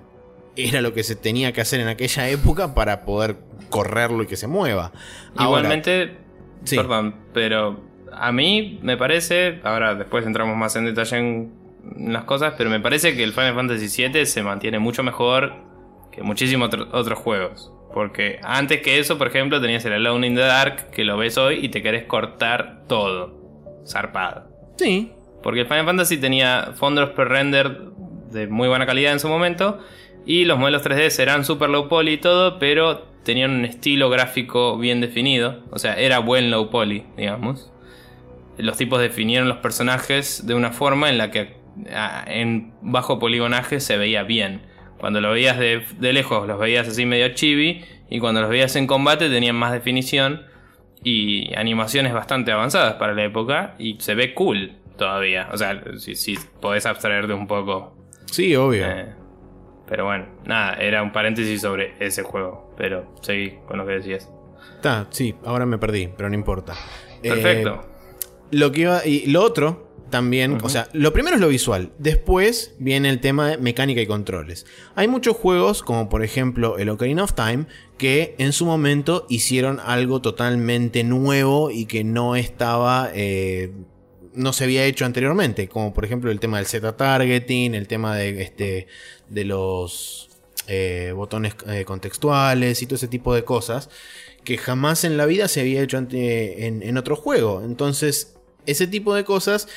[0.56, 3.38] era lo que se tenía que hacer en aquella época para poder
[3.70, 4.92] correrlo y que se mueva.
[5.36, 6.18] Ahora, Igualmente,
[6.66, 6.76] sí.
[6.76, 11.54] perdón, pero a mí me parece, ahora después entramos más en detalle en
[11.98, 15.54] las cosas, pero me parece que el Final Fantasy VII se mantiene mucho mejor
[16.12, 17.72] que muchísimos otro- otros juegos.
[17.94, 21.38] Porque antes que eso, por ejemplo, tenías el Alone in the Dark, que lo ves
[21.38, 23.40] hoy y te querés cortar todo.
[23.86, 24.48] Zarpado.
[24.78, 25.12] Sí,
[25.44, 27.80] Porque el Final Fantasy tenía fondos pre-render
[28.32, 29.80] de muy buena calidad en su momento.
[30.26, 34.78] Y los modelos 3D eran super low poly y todo, pero tenían un estilo gráfico
[34.78, 35.64] bien definido.
[35.72, 37.72] O sea, era buen low poly, digamos.
[38.58, 41.56] Los tipos definieron los personajes de una forma en la que
[42.28, 44.62] en bajo poligonaje se veía bien.
[44.98, 47.84] Cuando lo veías de, de lejos, los veías así medio chibi.
[48.10, 50.44] Y cuando los veías en combate, tenían más definición
[51.04, 55.50] y animaciones bastante avanzadas para la época y se ve cool todavía.
[55.52, 57.96] O sea, si, si podés abstraerte un poco.
[58.26, 58.86] sí, obvio.
[58.86, 59.14] eh,
[59.88, 62.74] pero bueno, nada, era un paréntesis sobre ese juego.
[62.78, 64.32] Pero seguí con lo que decías.
[64.76, 66.76] Está, sí, ahora me perdí, pero no importa.
[67.24, 67.82] Eh, Perfecto.
[68.52, 72.76] Lo que iba, y lo otro también, o sea, lo primero es lo visual, después
[72.78, 74.68] viene el tema de mecánica y controles.
[74.94, 77.66] Hay muchos juegos, como por ejemplo el Ocarina of Time,
[77.98, 83.72] que en su momento hicieron algo totalmente nuevo y que no estaba, eh,
[84.36, 88.42] no se había hecho anteriormente, como por ejemplo el tema del Z-targeting, el tema de,
[88.44, 88.88] este,
[89.30, 90.30] de los
[90.68, 93.90] eh, botones eh, contextuales y todo ese tipo de cosas
[94.44, 97.62] que jamás en la vida se había hecho ante- en, en otro juego.
[97.64, 98.36] Entonces,
[98.66, 99.68] ese tipo de cosas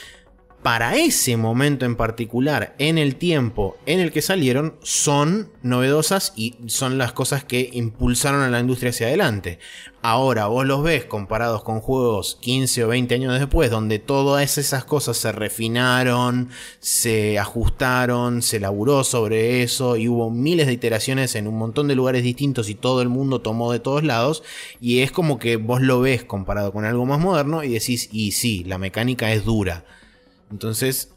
[0.65, 6.55] para ese momento en particular, en el tiempo en el que salieron, son novedosas y
[6.69, 9.59] son las cosas que impulsaron a la industria hacia adelante.
[10.01, 14.87] Ahora vos los ves comparados con juegos 15 o 20 años después, donde todas esas
[14.87, 16.49] cosas se refinaron,
[16.81, 21.95] se ajustaron, se laburó sobre eso y hubo miles de iteraciones en un montón de
[21.95, 24.43] lugares distintos y todo el mundo tomó de todos lados.
[24.81, 28.33] Y es como que vos lo ves comparado con algo más moderno y decís, y
[28.33, 29.85] sí, la mecánica es dura
[30.55, 31.13] entonces,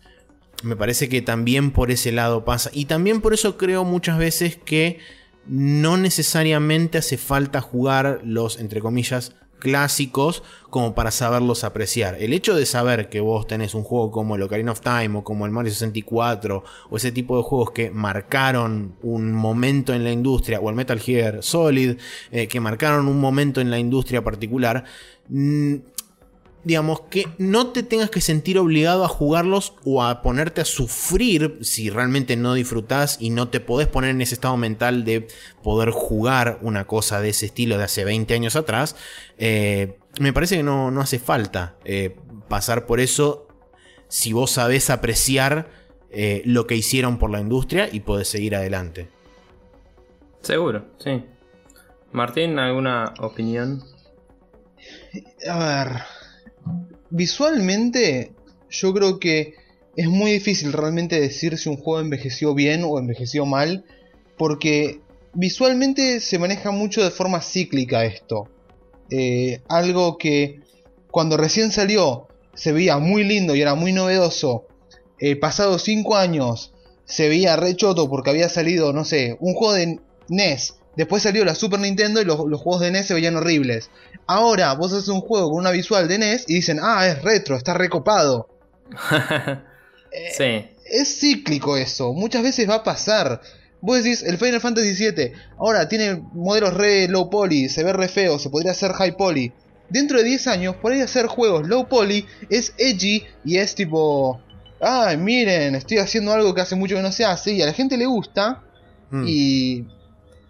[0.63, 2.71] me parece que también por ese lado pasa.
[2.73, 4.97] Y también por eso creo muchas veces que
[5.45, 12.15] no necesariamente hace falta jugar los, entre comillas, clásicos como para saberlos apreciar.
[12.19, 15.23] El hecho de saber que vos tenés un juego como el Ocarina of Time o
[15.23, 20.11] como el Mario 64 o ese tipo de juegos que marcaron un momento en la
[20.11, 21.97] industria o el Metal Gear Solid
[22.31, 24.83] eh, que marcaron un momento en la industria particular
[25.29, 25.75] mm,
[26.64, 31.60] digamos, que no te tengas que sentir obligado a jugarlos o a ponerte a sufrir
[31.62, 35.28] si realmente no disfrutás y no te podés poner en ese estado mental de
[35.64, 38.95] poder jugar una cosa de ese estilo de hace 20 años atrás.
[39.38, 42.16] Eh, me parece que no, hace falta eh,
[42.47, 43.47] pasar por eso
[44.10, 45.70] si vos sabés apreciar
[46.10, 49.10] eh, lo que hicieron por la industria y podés seguir adelante.
[50.41, 51.24] Seguro, sí.
[52.12, 53.84] Martín, ¿alguna opinión?
[55.49, 56.01] A ver,
[57.10, 58.32] visualmente
[58.70, 59.55] yo creo que
[59.95, 63.86] es muy difícil realmente decir si un juego envejeció bien o envejeció mal,
[64.38, 65.01] porque
[65.34, 68.47] visualmente se maneja mucho de forma cíclica esto.
[69.10, 70.60] Eh, algo que
[71.10, 74.66] cuando recién salió se veía muy lindo y era muy novedoso,
[75.20, 76.74] eh, pasados 5 años
[77.05, 81.45] se veía re choto porque había salido, no sé, un juego de NES Después salió
[81.45, 83.91] la Super Nintendo y los, juegos de NES se veían horribles.
[84.25, 87.55] Ahora vos haces un juego con una visual de NES y dicen, ah, es retro,
[87.55, 88.49] está recopado.
[90.09, 90.65] Eh, sí.
[90.85, 93.41] Es cíclico eso, muchas veces va a pasar.
[93.81, 98.07] Vos decís, el Final Fantasy VII, ahora tiene modelos re low poly, se ve re
[98.07, 99.51] feo, se podría hacer high poly.
[99.89, 104.39] Dentro de 10 años, por ahí hacer juegos low poly es edgy y es tipo,
[104.79, 107.73] ay, miren, estoy haciendo algo que hace mucho que no se hace y a la
[107.73, 108.63] gente le gusta.
[109.11, 109.25] Mm.
[109.27, 109.85] Y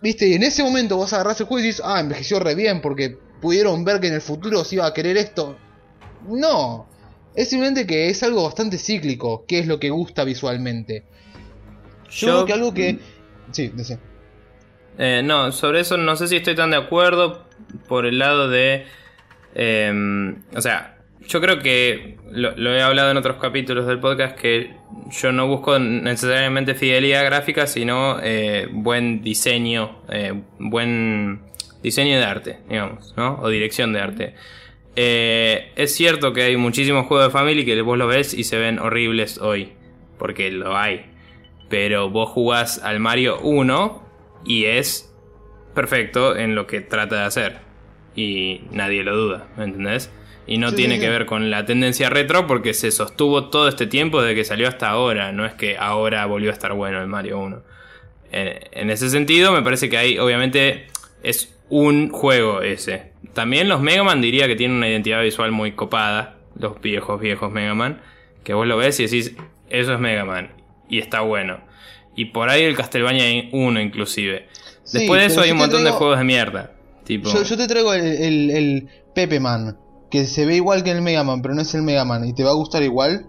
[0.01, 2.81] Viste, y en ese momento vos agarrás el juego y dices, ah, envejeció re bien
[2.81, 5.57] porque pudieron ver que en el futuro se iba a querer esto.
[6.27, 6.87] No,
[7.35, 11.03] es simplemente que es algo bastante cíclico, que es lo que gusta visualmente.
[12.09, 12.99] Yo, creo que algo que...
[13.51, 13.99] Sí, decía.
[14.97, 17.45] Eh, no, sobre eso no sé si estoy tan de acuerdo
[17.87, 18.85] por el lado de...
[19.55, 20.96] Eh, o sea,
[21.27, 24.75] yo creo que lo, he hablado en otros capítulos del podcast que
[25.11, 31.41] yo no busco necesariamente fidelidad gráfica, sino eh, buen diseño, eh, buen
[31.83, 33.39] diseño de arte, digamos, ¿no?
[33.41, 34.35] O dirección de arte.
[34.95, 38.57] Eh, es cierto que hay muchísimos juegos de Family que vos lo ves y se
[38.57, 39.73] ven horribles hoy,
[40.17, 41.05] porque lo hay.
[41.69, 44.03] Pero vos jugás al Mario 1
[44.45, 45.13] y es
[45.75, 47.57] perfecto en lo que trata de hacer.
[48.15, 50.11] Y nadie lo duda, ¿me entendés?
[50.47, 54.21] Y no tiene que ver con la tendencia retro porque se sostuvo todo este tiempo
[54.21, 55.33] desde que salió hasta ahora.
[55.33, 57.61] No es que ahora volvió a estar bueno el Mario 1.
[58.31, 60.87] En, ese sentido, me parece que ahí, obviamente,
[61.21, 63.11] es un juego ese.
[63.33, 66.37] También los Mega Man diría que tienen una identidad visual muy copada.
[66.57, 68.01] Los viejos, viejos Mega Man.
[68.45, 69.35] Que vos lo ves y decís,
[69.69, 70.51] eso es Mega Man.
[70.87, 71.59] Y está bueno.
[72.15, 74.47] Y por ahí el Castlevania 1 inclusive.
[74.93, 76.71] Después de eso hay un montón de juegos de mierda.
[77.03, 77.29] Tipo...
[77.43, 79.77] Yo, te traigo el, el Pepe Man
[80.09, 82.33] que se ve igual que el Mega Man, pero no es el Mega Man, ¿y
[82.33, 83.27] te va a gustar igual?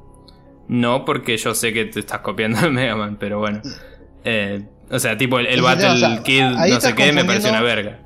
[0.68, 3.62] No, porque yo sé que te estás copiando el Mega Man, pero bueno.
[4.24, 8.00] Eh, o sea, tipo el, Battle Kid, no sé qué, me parece una verga.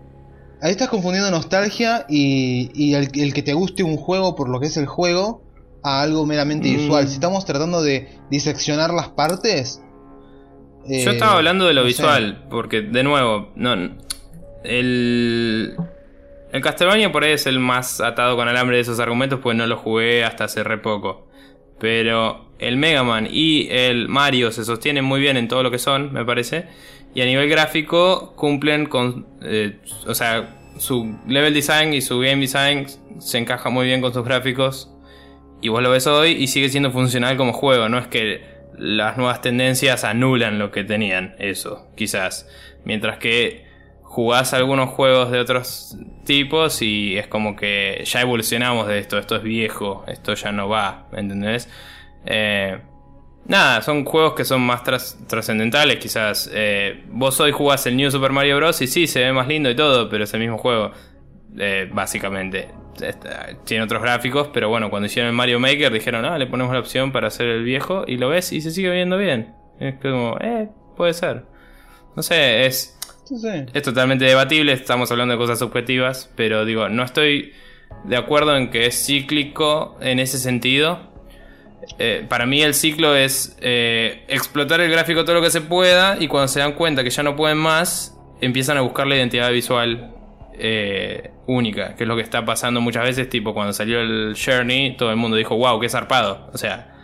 [0.61, 4.77] Ahí estás confundiendo nostalgia y, el, que te guste un juego por lo que es
[4.77, 5.43] el juego
[5.83, 6.77] a algo meramente mm.
[6.77, 7.09] visual.
[7.09, 9.83] Si estamos tratando de diseccionar las partes.
[10.87, 13.75] yo estaba hablando de lo visual, porque de nuevo, no.
[14.63, 15.77] El.
[16.53, 19.67] El Castlevania por ahí es el más atado con alambre de esos argumentos, pues no
[19.67, 21.27] lo jugué hasta hace re poco.
[21.81, 25.79] Pero el Mega Man y el Mario se sostienen muy bien en todo lo que
[25.79, 26.67] son, me parece.
[27.15, 29.27] Y a nivel gráfico cumplen con...
[29.43, 32.87] Eh, o sea, su level design y su game design
[33.19, 34.91] se encaja muy bien con sus gráficos.
[35.63, 37.89] Y vos lo ves hoy y sigue siendo funcional como juego.
[37.89, 38.45] No es que
[38.77, 42.47] las nuevas tendencias anulan lo que tenían, eso, quizás.
[42.85, 43.72] Mientras que
[44.13, 49.37] jugás algunos juegos de otros tipos y es como que ya evolucionamos de esto, esto
[49.37, 51.67] es viejo, esto ya no va, ¿me entendés?
[52.27, 52.79] Eh,
[53.47, 56.51] nada, son juegos que son más trascendentales, quizás.
[56.53, 58.83] Eh, vos hoy jugás el New Super Mario Bros.
[58.83, 60.91] y sí, se ve más lindo y todo, pero es el mismo juego,
[61.59, 62.69] eh, básicamente.
[63.01, 66.75] está- tiene otros gráficos, pero bueno, cuando hicieron el Mario Maker dijeron, ah, le ponemos
[66.75, 69.55] la opción para hacer el viejo y lo ves y se sigue viendo bien.
[69.81, 71.45] Es como, eh, puede ser.
[72.15, 72.99] No sé, es,
[73.73, 77.53] Es totalmente debatible, estamos hablando de cosas subjetivas, pero digo, no estoy
[78.05, 81.13] de acuerdo en que es cíclico en ese sentido.
[81.99, 86.17] Eh, para mí el ciclo es eh, explotar el gráfico todo lo que se pueda
[86.21, 89.51] y cuando se dan cuenta que ya no pueden más, empiezan a buscar la identidad
[89.51, 90.15] visual
[90.55, 94.97] eh, única, que es lo que está pasando muchas veces, tipo cuando salió el Journey,
[94.97, 96.51] todo el mundo dijo, wow, qué zarpado.
[96.53, 96.95] O sea,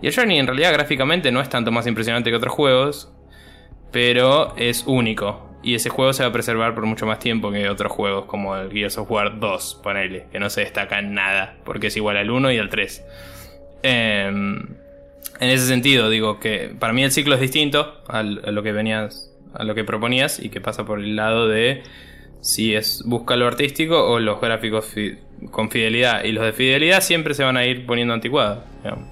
[0.00, 3.12] y el Journey en realidad gráficamente no es tanto más impresionante que otros juegos,
[3.90, 5.47] pero es único.
[5.68, 8.56] Y ese juego se va a preservar por mucho más tiempo que otros juegos como
[8.56, 12.16] el Gears of War 2, ponele, que no se destaca en nada, porque es igual
[12.16, 13.02] al 1 y al 3.
[13.82, 14.56] Em,
[15.40, 19.30] en ese sentido, digo que para mí el ciclo es distinto a lo que venías,
[19.52, 21.82] a lo que proponías y que pasa por el lado de
[22.40, 25.18] si es busca lo artístico o los gráficos fi-
[25.50, 26.24] con fidelidad.
[26.24, 29.04] Y los de fidelidad siempre se van a ir poniendo anticuados, digamos,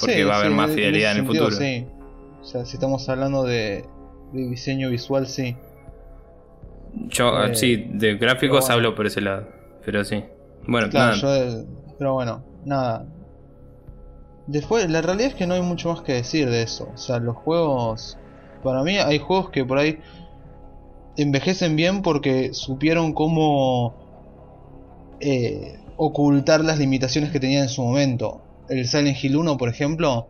[0.00, 1.62] porque Sí, va a haber sí, más fidelidad en el sentido, futuro.
[1.62, 1.86] Sí.
[2.40, 3.84] O sea, si estamos hablando de,
[4.32, 5.56] de diseño visual, sí.
[7.08, 8.74] Yo, Eh, sí, de gráficos bueno.
[8.74, 9.48] hablo por ese lado,
[9.84, 10.24] pero sí.
[10.66, 11.20] Bueno, Claro, nada.
[11.20, 11.64] yo, eh,
[11.98, 13.06] pero bueno, nada.
[14.46, 16.88] Después, la realidad es que no hay mucho más que decir de eso.
[16.94, 18.18] O sea, los juegos.
[18.62, 19.98] Para mí, hay juegos que por ahí
[21.16, 23.94] envejecen bien porque supieron cómo
[25.20, 28.42] eh, ocultar las limitaciones que tenían en su momento.
[28.68, 30.28] El Silent Hill 1, por ejemplo,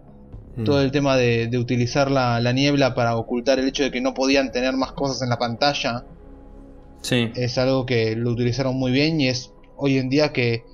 [0.57, 0.62] Mm.
[0.65, 4.01] todo el tema de, de utilizar la, la niebla para ocultar el hecho de que
[4.01, 6.05] no podían tener más cosas en la pantalla
[7.05, 7.30] Sí.
[7.36, 10.64] es algo que lo utilizaron muy bien y es hoy en día que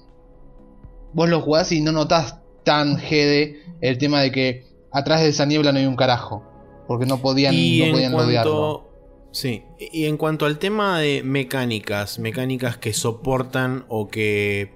[1.12, 5.44] vos lo jugás y no notás tan GD el tema de que atrás de esa
[5.44, 6.44] niebla no hay un carajo.
[6.86, 8.88] Porque no podían, y no podían rodearlo.
[9.32, 14.72] sí y en cuanto al tema de mecánicas mecánicas que soportan o que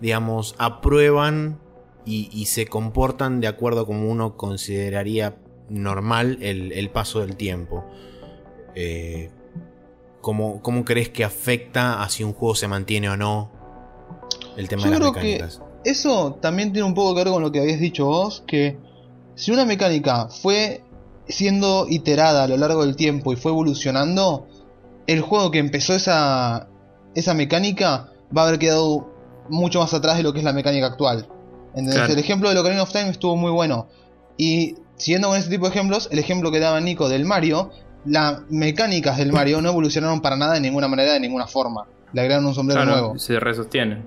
[0.00, 1.58] digamos aprueban
[2.04, 5.36] y, y se comportan de acuerdo como uno consideraría
[5.68, 7.84] normal el, el paso del tiempo
[8.76, 9.30] Eh,
[10.24, 13.52] ¿cómo, cómo crees que afecta a si un juego se mantiene o no
[14.56, 17.32] el tema Yo de las creo que mecánicas Eso también tiene un poco que ver
[17.32, 18.78] con lo que habías dicho vos, que
[19.34, 20.82] si una mecánica fue
[21.28, 24.46] siendo iterada a lo largo del tiempo y fue evolucionando,
[25.06, 26.68] el juego que empezó esa,
[27.14, 29.12] esa mecánica va a haber quedado
[29.50, 31.28] mucho más atrás de lo que es la mecánica actual.
[31.74, 33.88] El ejemplo de Ocarina of Time estuvo muy bueno.
[34.38, 37.70] Y siguiendo con ese tipo de ejemplos, el ejemplo que daba Nico del Mario,
[38.06, 41.86] las mecánicas del Mario no evolucionaron para nada de ninguna manera, de ninguna forma.
[42.12, 43.18] Le agregaron un sombrero Claro, nuevo.
[43.18, 44.06] se resostienen.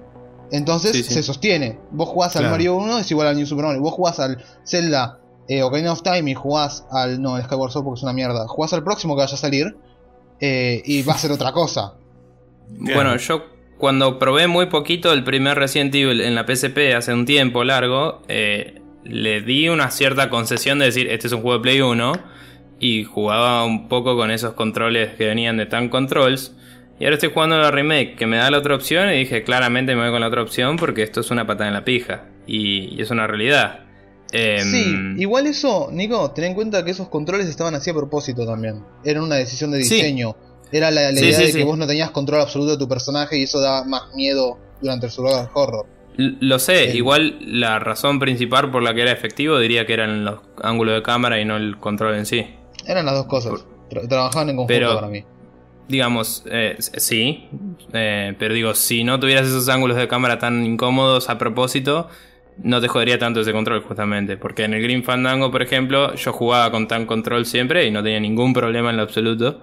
[0.52, 1.14] Entonces Sí, sí.
[1.16, 1.80] se sostiene.
[1.92, 2.50] Vos jugás al.
[2.50, 3.82] Mario 1 es igual al New Super Mario.
[3.82, 5.20] Vos jugás al Zelda
[5.50, 7.22] eh, Ocarina of Time y jugás al.
[7.22, 8.48] No, el Skyward Sword porque es una mierda.
[8.48, 9.76] Jugás al próximo que vaya a salir
[10.40, 11.96] eh, y va a ser otra cosa.
[12.70, 13.44] Bueno, yo
[13.78, 18.22] cuando probé muy poquito el primer Resident Evil en la PSP hace un tiempo largo,
[18.28, 22.14] eh, le di una cierta concesión de decir, este es un juego de Play 1,
[22.80, 26.54] y jugaba un poco con esos controles que venían de Tank Controls.
[27.00, 29.96] Y ahora estoy jugando la remake que me da la otra opción y dije, claramente
[29.96, 32.26] me voy con la otra opción porque esto es una patada en la pija.
[32.48, 33.82] Y, y es una realidad.
[34.32, 38.46] Em, Sí, igual eso, Nico, ten en cuenta que esos controles estaban así a propósito
[38.46, 38.84] también.
[39.04, 39.96] Era una decisión de Sí.
[39.96, 40.36] diseño.
[40.72, 42.88] Era la, la Sí, idea sí, de que vos no tenías control absoluto de tu
[42.90, 45.86] personaje y eso daba más miedo durante el survival horror.
[46.18, 50.40] Lo sé, igual la razón principal por la que era efectivo diría que eran los
[50.64, 52.48] ángulos de cámara y no el control en sí.
[52.88, 53.66] Eran las dos cosas.
[53.90, 55.24] Tra- trabajaban en conjunto Pero- para mí.
[55.88, 57.48] Digamos, eh, sí,
[57.94, 62.10] eh, pero digo, si no tuvieras esos ángulos de cámara tan incómodos a propósito,
[62.62, 64.36] no te jodería tanto ese control justamente.
[64.36, 68.04] Porque en el Green Fandango, por ejemplo, yo jugaba con tan control siempre y no
[68.04, 69.62] tenía ningún problema en lo absoluto.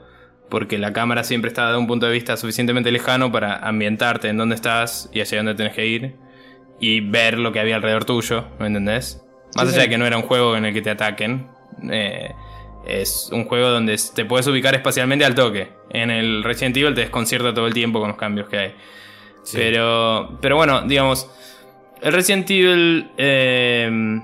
[0.48, 4.38] Porque la cámara siempre estaba de un punto de vista suficientemente lejano para ambientarte en
[4.38, 6.14] dónde estás y hacia dónde tenés que ir.
[6.80, 9.22] Y ver lo que había alrededor tuyo, ¿me entendés?
[9.56, 9.80] Más Sí, allá sí.
[9.80, 11.48] de que no era un juego en el que te ataquen.
[11.90, 12.30] eh,
[12.86, 15.68] es un juego donde te puedes ubicar espacialmente al toque.
[15.90, 18.74] En el Resident Evil te desconcierta todo el tiempo con los cambios que hay.
[19.42, 19.56] Sí.
[19.58, 21.30] Pero, pero bueno, digamos,
[22.00, 23.10] el Resident Evil...
[23.16, 24.20] eh,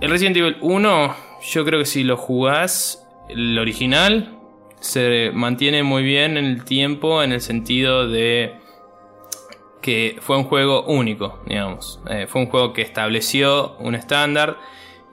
[0.00, 1.16] el Resident Evil 1,
[1.50, 4.38] yo creo que si lo jugás, el original
[4.80, 8.54] se mantiene muy bien en el tiempo en el sentido de
[9.80, 12.00] que fue un juego único, digamos.
[12.10, 14.58] Eh, fue un juego que estableció un estándar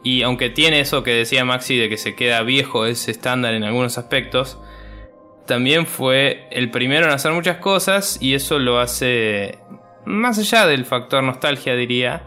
[0.04, 3.64] y aunque tiene eso que decía Maxi de que se queda viejo ese estándar en
[3.64, 4.58] algunos aspectos,
[5.46, 9.60] también fue el primero en hacer muchas cosas y eso lo hace
[10.06, 12.24] más allá del factor nostalgia diría.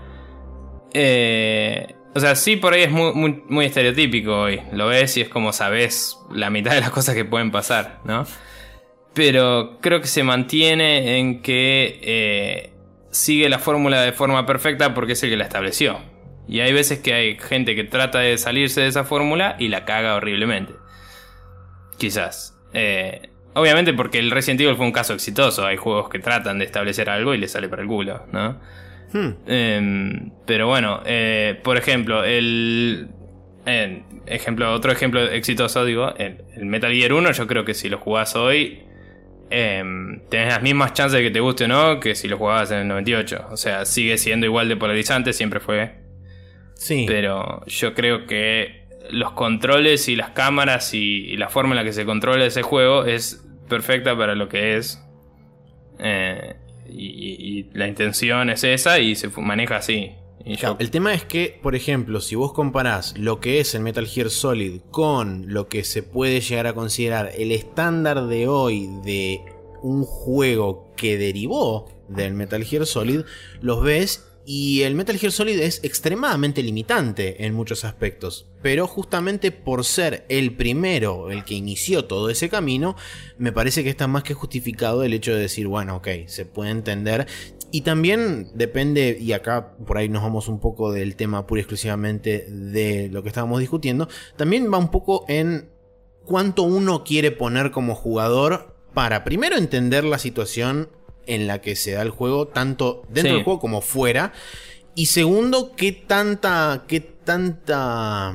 [0.92, 4.60] Eh, o sea, sí por ahí es muy, muy, muy estereotípico hoy.
[4.72, 8.24] Lo ves y es como sabes la mitad de las cosas que pueden pasar, ¿no?
[9.14, 12.72] Pero creo que se mantiene en que eh,
[13.10, 16.13] sigue la fórmula de forma perfecta porque es el que la estableció.
[16.46, 19.84] Y hay veces que hay gente que trata de salirse de esa fórmula y la
[19.84, 20.74] caga horriblemente.
[21.96, 22.58] Quizás.
[22.72, 25.66] Eh, obviamente porque el Resident Evil fue un caso exitoso.
[25.66, 28.60] Hay juegos que tratan de establecer algo y le sale para el culo, ¿no?
[29.12, 29.30] Hmm.
[29.46, 33.08] Em, pero bueno, eh, por ejemplo, el.
[34.26, 37.98] ejemplo, otro ejemplo exitoso, digo, el, el Metal Gear 1, yo creo que si lo
[37.98, 38.82] jugás hoy,
[39.50, 42.70] em, tenés las mismas chances de que te guste o no que si lo jugabas
[42.72, 43.46] en el 98.
[43.50, 46.03] O sea, sigue siendo igual de polarizante, siempre fue.
[46.84, 47.06] Sí.
[47.08, 51.94] Pero yo creo que los controles y las cámaras y, la forma en la que
[51.94, 55.02] se controla ese juego es perfecta para lo que es.
[55.98, 56.56] Eh,
[56.90, 60.12] y, la intención es esa y se maneja así.
[60.44, 63.80] Y yo- El tema es que, por ejemplo, si vos comparás lo que es el
[63.80, 68.90] Metal Gear Solid con lo que se puede llegar a considerar el estándar de hoy
[69.06, 69.40] de
[69.80, 73.22] un juego que derivó del Metal Gear Solid,
[73.62, 78.46] los ves y el Metal Gear Solid es extremadamente limitante en muchos aspectos.
[78.62, 82.96] Pero justamente por ser el primero, el que inició todo ese camino,
[83.38, 86.70] me parece que está más que justificado el hecho de decir, bueno, ok, se puede
[86.70, 87.26] entender.
[87.70, 91.62] Y también depende, y acá por ahí nos vamos un poco del tema pura y
[91.62, 95.70] exclusivamente de lo que estábamos discutiendo, también va un poco en
[96.24, 100.88] cuánto uno quiere poner como jugador para primero entender la situación
[101.26, 103.36] en la que se da el juego, tanto dentro Sí.
[103.36, 104.32] del juego como fuera.
[104.94, 106.84] Y segundo, qué tanta.
[106.88, 108.32] qué tanta.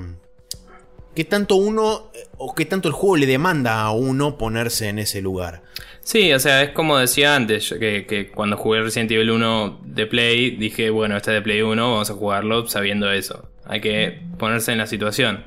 [1.15, 2.11] qué tanto uno.
[2.13, 5.61] eh, o qué tanto el juego le demanda a uno ponerse en ese lugar.
[6.01, 10.07] Sí, o sea, es como decía antes, que, que cuando jugué Resident Evil 1 de
[10.07, 13.49] Play, dije, bueno, este es de Play 1, vamos a jugarlo sabiendo eso.
[13.65, 15.43] Hay que ponerse en la situación.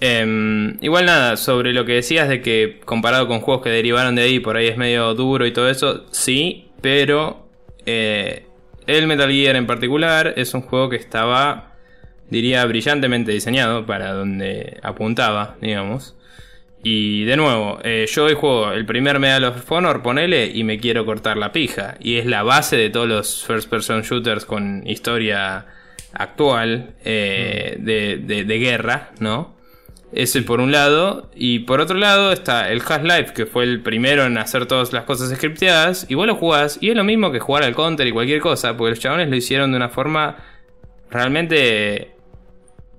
[0.00, 4.22] Em, igual nada, sobre lo que decías de que comparado con juegos que derivaron de
[4.22, 7.46] ahí, por ahí es medio duro y todo eso, sí, pero
[7.86, 8.44] eh,
[8.86, 11.74] el Metal Gear en particular es un juego que estaba,
[12.28, 16.16] diría, brillantemente diseñado para donde apuntaba, digamos.
[16.82, 20.78] Y de nuevo, eh, yo hoy juego el primer Medal of Honor, ponele, y me
[20.78, 21.96] quiero cortar la pija.
[21.98, 25.64] Y es la base de todos los first person shooters con historia
[26.12, 29.53] actual eh, de, de- de guerra, ¿no?
[30.14, 31.28] Ese por un lado.
[31.34, 35.04] Y por otro lado está el Half-Life, que fue el primero en hacer todas las
[35.04, 36.06] cosas scripteadas.
[36.08, 38.76] Y vos lo jugás, y es lo mismo que jugar al counter y cualquier cosa,
[38.76, 40.36] porque los chabones lo hicieron de una forma
[41.10, 42.12] realmente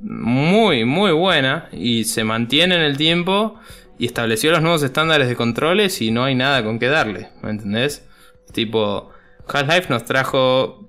[0.01, 3.59] muy, muy buena y se mantiene en el tiempo
[3.97, 7.49] y estableció los nuevos estándares de controles y no hay nada con que darle, ¿me
[7.49, 8.05] entendés?
[8.53, 9.09] Tipo,
[9.47, 10.86] Half-Life nos trajo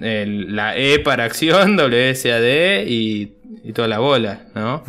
[0.00, 3.32] el- la E para acción, WSAD y,
[3.64, 4.82] y toda la bola, ¿no?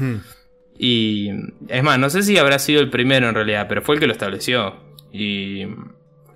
[0.77, 1.29] Y
[1.67, 4.07] es más, no sé si habrá sido el primero en realidad, pero fue el que
[4.07, 4.75] lo estableció
[5.11, 5.65] y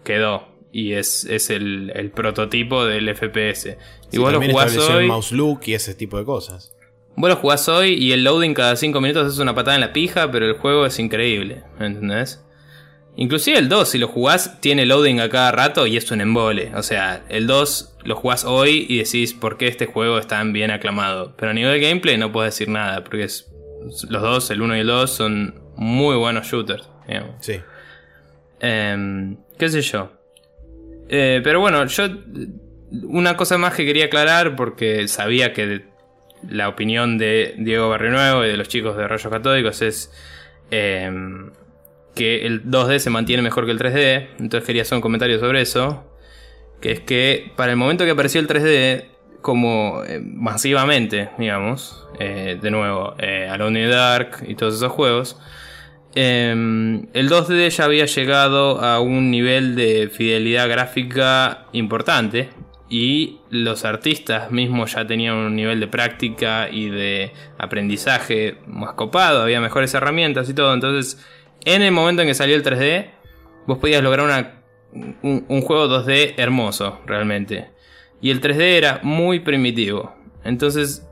[0.04, 0.48] quedó.
[0.72, 3.78] Y es, es el, el prototipo del FPS.
[4.12, 5.08] Y Sí, vos lo jugás estableció el hoy.
[5.08, 6.76] mouse look y ese tipo de cosas.
[7.16, 9.94] Vos lo jugás hoy y el loading cada 5 minutos es una patada en la
[9.94, 12.45] pija, pero el juego es increíble, ¿me entendés?
[13.18, 16.72] Inclusive el 2, si lo jugás, tiene loading a cada rato y es un embole.
[16.76, 20.52] O sea, el 2 lo jugás hoy y decís por qué este juego es tan
[20.52, 21.34] bien aclamado.
[21.38, 23.50] Pero a nivel de gameplay no puedo decir nada, porque es-
[24.10, 26.90] los dos, el 1 y el 2, son muy buenos shooters.
[27.08, 27.36] digamos.
[27.40, 27.60] Sí.
[28.60, 30.12] Em, ¿Qué sé yo?
[31.10, 32.06] Eh, pero bueno, yo.
[33.04, 35.86] Una cosa más que quería aclarar, porque sabía que
[36.50, 40.12] la opinión de Diego Barrio Nuevo y de los chicos de Rayos Catódicos es.
[40.72, 41.52] em,
[42.16, 44.30] que el 2D se mantiene mejor que el 3D.
[44.40, 46.12] Entonces quería hacer un comentario sobre eso.
[46.82, 49.06] Que es que para el momento que apareció el 3D,
[49.42, 55.38] como eh, masivamente, digamos, eh, de nuevo, eh, Alone the Dark y todos esos juegos,
[56.16, 62.50] eh, el 2D ya había llegado a un nivel de fidelidad gráfica importante
[62.90, 69.42] y los artistas mismos ya tenían un nivel de práctica y de aprendizaje más copado,
[69.42, 71.22] había mejores herramientas y todo, entonces
[71.66, 73.10] en el momento en que salió el 3D,
[73.68, 74.64] vos podías lograr
[74.94, 77.70] un juego 2D hermoso, realmente.
[78.22, 80.16] Y el 3D era muy primitivo.
[80.44, 81.06] Entonces,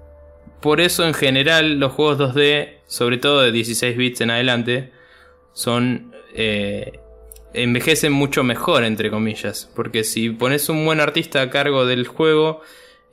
[0.61, 4.91] por eso en general los juegos 2D, sobre todo de 16 bits en adelante,
[5.51, 6.15] son...
[6.33, 6.99] eh,
[7.53, 9.71] envejecen mucho mejor, entre comillas.
[9.75, 12.61] Porque si pones un buen artista a cargo del juego,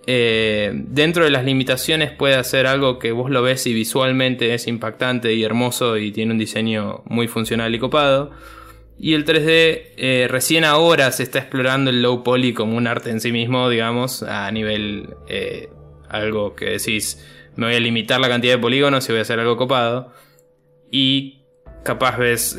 [0.07, 4.67] eh, dentro de las limitaciones puede hacer algo que vos lo ves y visualmente es
[4.67, 8.31] impactante y hermoso y tiene un diseño muy funcional y copado.
[8.99, 13.11] Y el 3D eh, recién ahora se está explorando el low poly como un arte
[13.11, 15.71] en sí mismo, digamos, a nivel eh,
[16.09, 17.27] algo que decís,
[17.57, 20.13] me voy a limitar la cantidad de polígonos y voy a hacer algo copado.
[20.91, 21.45] Y
[21.85, 22.59] capaz ves,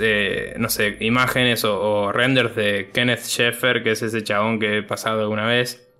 [0.58, 4.84] no sé, imágenes o, o renders de Kenneth Sheffer, que es ese chabón que he
[4.84, 5.91] pasado alguna vez.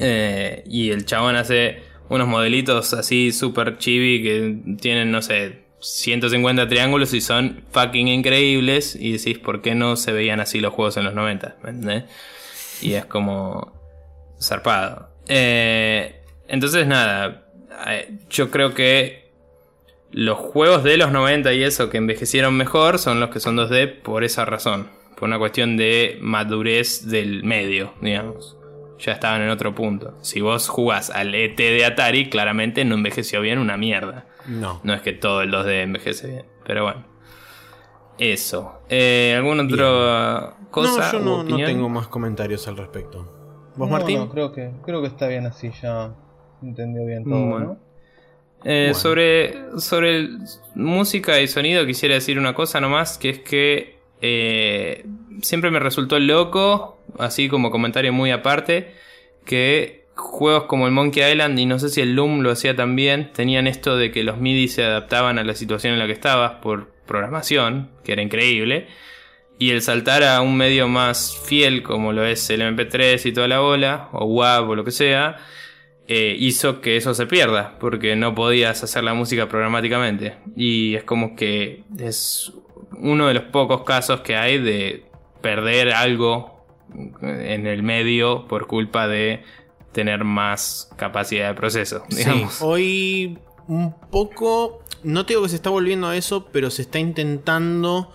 [0.00, 6.68] Eh, y el chabón hace unos modelitos así super chibi que tienen, no sé, 150
[6.68, 8.96] triángulos y son fucking increíbles.
[8.96, 11.56] Y decís, ¿por qué no se veían así los juegos en los 90?
[11.62, 12.04] ¿Me entendés?
[12.80, 13.72] Y es como
[14.40, 15.10] zarpado.
[15.28, 17.46] Eh, entonces, nada,
[17.88, 19.24] eh, yo creo que
[20.10, 24.02] los juegos de los 90 y eso que envejecieron mejor son los que son 2D
[24.02, 24.88] por esa razón.
[25.16, 28.56] Por una cuestión de madurez del medio, digamos.
[28.98, 30.16] Ya estaban en otro punto.
[30.22, 34.26] Si vos jugás al ET de Atari, claramente no envejeció bien una mierda.
[34.46, 34.80] No.
[34.84, 36.46] No es que todo el 2D envejece bien.
[36.66, 37.04] Pero bueno.
[38.18, 38.80] Eso.
[38.88, 41.12] Eh, ¿Alguna otra cosa?
[41.18, 43.72] no, yo no, no tengo más comentarios al respecto.
[43.76, 44.18] ¿Vos, No, Martín?
[44.20, 46.14] no, creo que, creo que está bien así, ya
[46.62, 47.66] entendió bien todo, Bueno.
[47.66, 47.72] ¿no?
[48.64, 48.94] Eh, Bueno.
[48.94, 50.38] Sobre, sobre el-
[50.76, 55.04] música y sonido quisiera decir una cosa nomás, que es que eh,
[55.42, 58.94] siempre me resultó loco, así como comentario muy aparte,
[59.44, 63.32] que juegos como el Monkey Island y no sé si el Loom lo hacía también,
[63.32, 66.52] tenían esto de que los MIDI se adaptaban a la situación en la que estabas
[66.62, 68.88] por programación, que era increíble.
[69.58, 73.46] Y el saltar a un medio más fiel como lo es el MP3 y toda
[73.46, 75.36] la bola, o WAV o lo que sea,
[76.08, 80.36] eh, hizo que eso se pierda, porque no podías hacer la música programáticamente.
[80.56, 82.52] Y es como que es
[82.98, 85.04] uno de los pocos casos que hay de
[85.44, 86.64] perder algo
[87.20, 89.42] en el medio por culpa de
[89.92, 92.54] tener más capacidad de proceso, digamos.
[92.54, 93.38] Sí, hoy
[93.68, 98.10] un poco, no te digo que se está volviendo a eso, pero se está intentando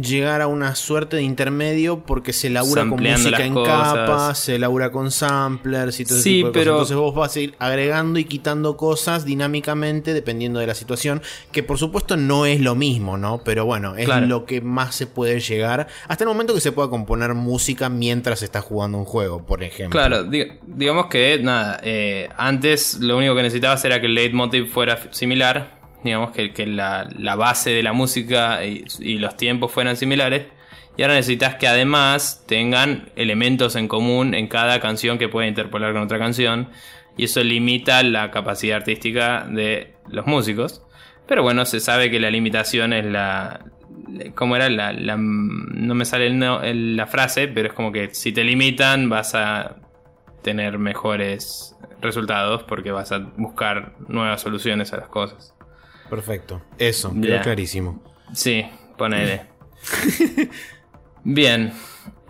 [0.00, 3.94] llegar a una suerte de intermedio porque se labura con música en cosas.
[3.94, 6.60] capas, se labura con samplers y todo ese Sí, tipo de cosas.
[6.62, 11.20] pero- Entonces vos vas a ir agregando y quitando cosas dinámicamente dependiendo de la situación,
[11.52, 13.38] que por supuesto no es lo mismo, ¿no?
[13.44, 14.26] Pero bueno, es Claro.
[14.26, 18.38] lo que más se puede llegar hasta el momento que se pueda componer música mientras
[18.38, 19.98] se está jugando un juego, por ejemplo.
[19.98, 24.70] Claro, di- digamos que nada, eh, antes lo único que necesitabas era que el leitmotiv
[24.70, 30.46] fuera similar, digamos que, la, base de la música y, los tiempos fueran similares,
[30.96, 35.92] y ahora necesitas que además tengan elementos en común en cada canción que pueda interpolar
[35.92, 36.70] con otra canción,
[37.16, 40.82] y eso limita la capacidad artística de los músicos.
[41.26, 43.66] Pero bueno, se sabe que la limitación es la...
[44.34, 44.70] ¿Cómo era?
[44.70, 49.76] La, no me sale la frase, pero es como que si te limitan vas a
[50.42, 55.54] tener mejores resultados porque vas a buscar nuevas soluciones a las cosas.
[56.08, 56.62] Perfecto.
[56.78, 57.42] Eso, quedó Ya.
[57.42, 58.02] clarísimo.
[58.32, 58.64] Sí,
[58.96, 59.42] ponele.
[61.24, 61.72] Bien.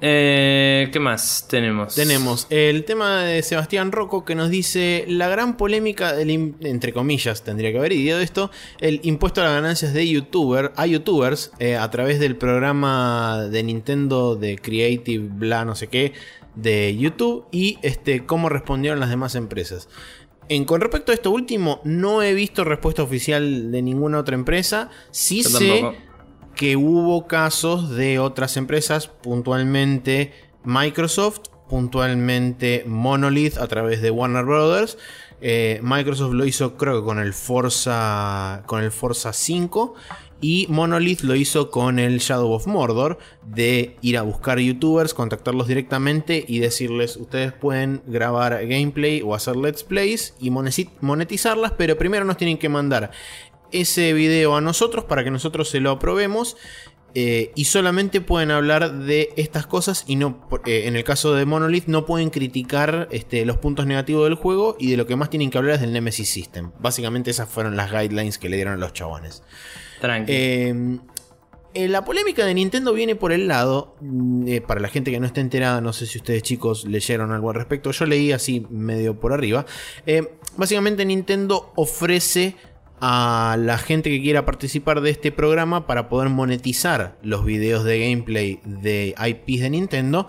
[0.00, 1.96] Eh, ¿Qué más tenemos?
[1.96, 7.42] Tenemos el tema de Sebastián Rocco que nos dice la gran polémica del entre comillas
[7.42, 11.74] tendría que haber ido esto el impuesto a las ganancias de youtuber a youtubers eh,
[11.74, 16.12] a través del programa de Nintendo de Creative bla no sé qué
[16.54, 19.88] de YouTube y este cómo respondieron las demás empresas.
[20.48, 24.90] En, con respecto a esto último, no he visto respuesta oficial de ninguna otra empresa.
[25.10, 25.96] Sí Yo sé tampoco.
[26.54, 30.32] que hubo casos de otras empresas, puntualmente
[30.64, 34.98] Microsoft, puntualmente Monolith a través de Warner Brothers.
[35.40, 39.94] Eh, Microsoft lo hizo creo que con el Forza con el Forza 5
[40.40, 45.66] y Monolith lo hizo con el Shadow of Mordor de ir a buscar youtubers, contactarlos
[45.66, 52.24] directamente y decirles ustedes pueden grabar gameplay o hacer let's plays y monetizarlas, pero primero
[52.24, 53.10] nos tienen que mandar
[53.72, 56.56] ese video a nosotros para que nosotros se lo aprobemos.
[57.14, 61.46] eh, y solamente pueden hablar de estas cosas y no, eh, en el caso de
[61.46, 65.30] Monolith, no pueden criticar este, los puntos negativos del juego y de lo que más
[65.30, 66.70] tienen que hablar es del Nemesis System.
[66.78, 69.42] Básicamente esas fueron las guidelines que le dieron a los chabones.
[70.00, 70.32] Tranqui.
[70.32, 70.98] Eh,
[71.74, 75.20] eh, la polémica de Nintendo viene por el lado, mm, eh, para la gente que
[75.20, 78.66] no esté enterada, no sé si ustedes chicos leyeron algo al respecto, yo leí así
[78.70, 79.66] medio por arriba.
[80.06, 82.56] Eh, básicamente Nintendo ofrece
[83.00, 88.00] a la gente que quiera participar de este programa para poder monetizar los videos de
[88.00, 90.26] gameplay de IPs de Nintendo.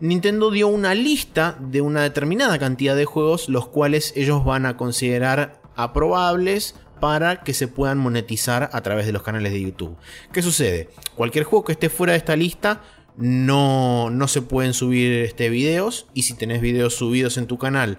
[0.00, 4.76] Nintendo dio una lista de una determinada cantidad de juegos los cuales ellos van a
[4.76, 9.96] considerar aprobables para que se puedan monetizar a través de los canales de YouTube.
[10.32, 10.90] ¿Qué sucede?
[11.16, 12.82] Cualquier juego que esté fuera de esta lista
[13.16, 17.98] no, no se pueden subir este, videos y si tenés videos subidos en tu canal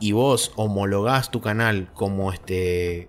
[0.00, 3.08] y vos homologás tu canal como este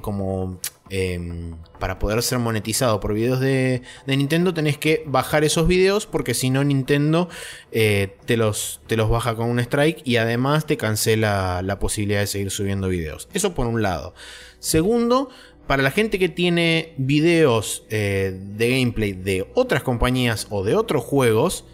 [0.00, 0.60] como
[0.90, 6.34] em, para poder ser monetizado por videos de, Nintendo tenés que bajar esos videos porque
[6.34, 7.28] si no Nintendo
[7.72, 12.20] eh, te, los, te los baja con un strike y además te cancela la posibilidad
[12.20, 13.28] de seguir subiendo videos.
[13.34, 14.14] Eso por un lado.
[14.58, 15.30] Segundo,
[15.66, 21.02] para la gente que tiene videos eh, de gameplay de otras compañías o de otros
[21.02, 21.64] juegos,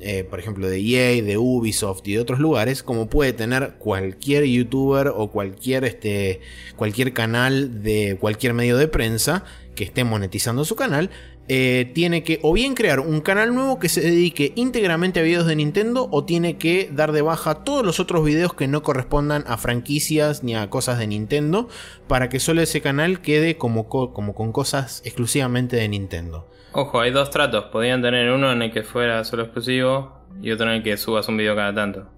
[0.00, 4.44] eh, por ejemplo de EA, de Ubisoft y de otros lugares, como puede tener cualquier
[4.44, 6.40] youtuber o cualquier, este,
[6.76, 11.10] cualquier canal de cualquier medio de prensa que esté monetizando su canal,
[11.48, 15.46] eh, tiene que o bien crear un canal nuevo que se dedique íntegramente a videos
[15.46, 19.42] de Nintendo o tiene que dar de baja todos los otros videos que no correspondan
[19.48, 21.68] a franquicias ni a cosas de Nintendo
[22.06, 26.48] para que solo ese canal quede como, como con cosas exclusivamente de Nintendo.
[26.72, 27.64] Ojo, hay dos tratos.
[27.66, 31.28] Podían tener uno en el que fuera solo exclusivo y otro en el que subas
[31.28, 32.08] un video cada tanto.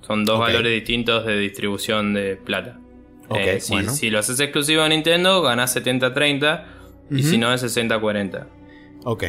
[0.00, 2.78] Son dos valores distintos de distribución de plata.
[3.34, 6.64] Eh, si, si, lo haces exclusivo a Nintendo, ganas 70-30
[7.10, 8.46] y si no, es 60-40.
[9.04, 9.24] Ok.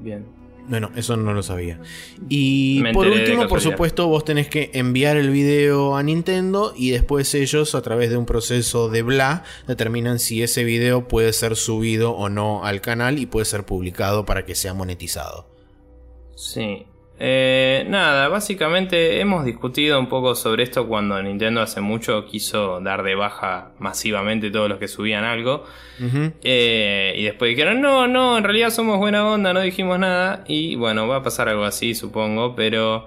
[0.00, 0.35] Bien.
[0.68, 1.80] Bueno, eso no lo sabía.
[2.28, 7.34] Y por último, por supuesto, vos tenés que enviar el video a Nintendo y después
[7.34, 12.12] ellos, a través de un proceso de bla, determinan si ese video puede ser subido
[12.12, 15.48] o no al canal y puede ser publicado para que sea monetizado.
[16.34, 16.86] Sí.
[17.18, 23.02] Eh, nada, básicamente hemos discutido un poco sobre esto cuando Nintendo hace mucho quiso dar
[23.02, 25.64] de baja masivamente todos los que subían algo.
[26.42, 30.44] Eh, y después dijeron, no, no, en realidad somos buena onda, no dijimos nada.
[30.46, 33.06] Y bueno, va a pasar algo así, supongo, pero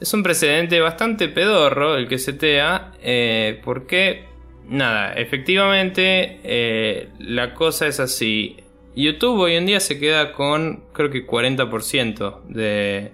[0.00, 2.92] es un precedente bastante pedorro el que setea.
[3.02, 4.24] Eh, porque,
[4.66, 8.56] nada, efectivamente eh, la cosa es así.
[8.96, 13.12] YouTube hoy en día se queda con creo que 40% de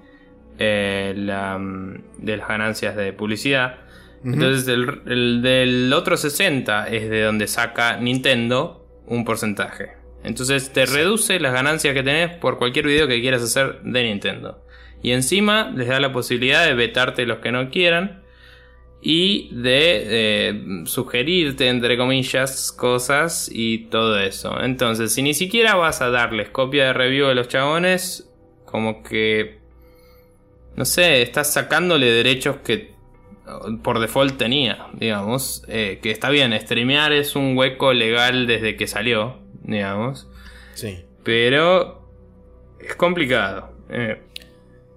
[0.59, 3.77] eh, de las ganancias de publicidad.
[4.25, 9.93] Entonces el, del otro 60 es de donde saca Nintendo un porcentaje.
[10.25, 14.65] Entonces te reduce las ganancias que tenés por cualquier video que quieras hacer de Nintendo.
[15.03, 18.23] Y encima les da la posibilidad de vetarte los que no quieran
[19.01, 24.61] y de sugerirte, entre comillas, cosas y todo eso.
[24.61, 28.29] Entonces, si ni siquiera vas a darles copia de review de los chabones,
[28.65, 29.58] como que
[30.79, 32.95] no sé, estás sacándole derechos que
[33.83, 35.65] por default tenía, digamos.
[35.67, 40.29] Eh, que está bien, streamear es un hueco legal desde que salió, digamos.
[40.75, 41.01] Sí.
[41.25, 42.09] Pero
[42.79, 43.73] es complicado.
[43.91, 44.23] Eh,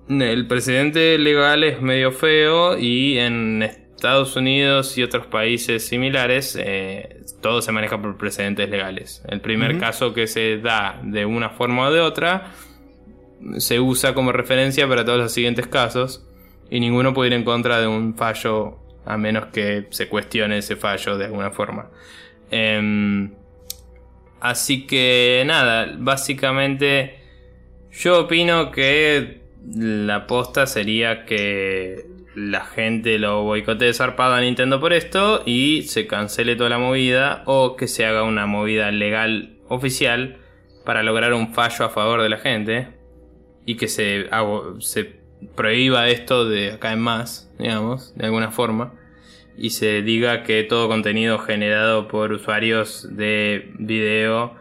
[0.07, 7.23] el precedente legal es medio feo y en Estados Unidos y otros países similares eh,
[7.41, 9.23] todo se maneja por precedentes legales.
[9.27, 12.51] El primer caso que se da de una forma o de otra
[13.57, 16.25] se usa como referencia para todos los siguientes casos
[16.69, 20.75] y ninguno puede ir en contra de un fallo a menos que se cuestione ese
[20.75, 21.89] fallo de alguna forma.
[22.49, 23.33] Em,
[24.39, 27.19] así que nada, básicamente
[27.91, 29.41] yo opino que
[29.75, 36.07] la aposta sería que la gente lo boicotee zarpado a Nintendo por esto y se
[36.07, 40.37] cancele toda la movida o que se haga una movida legal oficial
[40.85, 43.00] para lograr un fallo a favor de la gente
[43.71, 44.29] y que se,
[44.79, 45.15] se
[45.55, 48.93] prohíba esto de acá en más, digamos, de alguna forma,
[49.57, 54.55] y se diga que todo contenido generado por usuarios de video,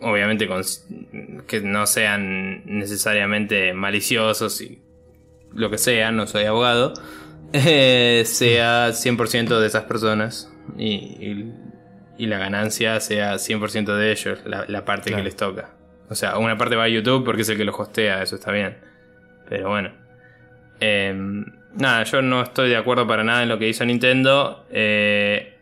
[0.00, 0.48] obviamente
[1.46, 4.80] que no sean necesariamente maliciosos y
[5.52, 6.94] lo que sea, no soy abogado,
[7.52, 11.52] eh, sea 100% de esas personas y,
[12.16, 15.81] y, la ganancia sea 100% de ellos, la, parte que les toca.
[16.12, 18.52] O sea, una parte va a YouTube porque es el que lo hostea, eso está
[18.52, 18.76] bien.
[19.48, 19.90] Pero bueno.
[20.78, 24.66] Em, nada, yo no estoy de acuerdo para nada en lo que hizo Nintendo.
[24.70, 25.54] Eh,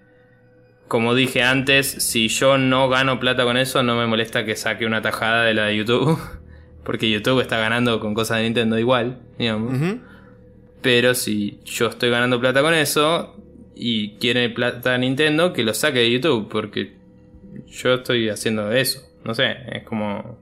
[0.89, 4.87] como dije antes, si yo no gano plata con eso, no me molesta que saque
[4.87, 6.19] una tajada de la de YouTube.
[6.85, 9.79] Porque YouTube está ganando con cosas de Nintendo igual, digamos.
[10.83, 13.37] Pero si yo estoy ganando plata con eso
[13.77, 16.49] y quiere plata Nintendo, que lo saque de YouTube.
[16.49, 16.97] Porque
[17.69, 19.01] yo estoy haciendo eso.
[19.25, 20.40] No sé, es como...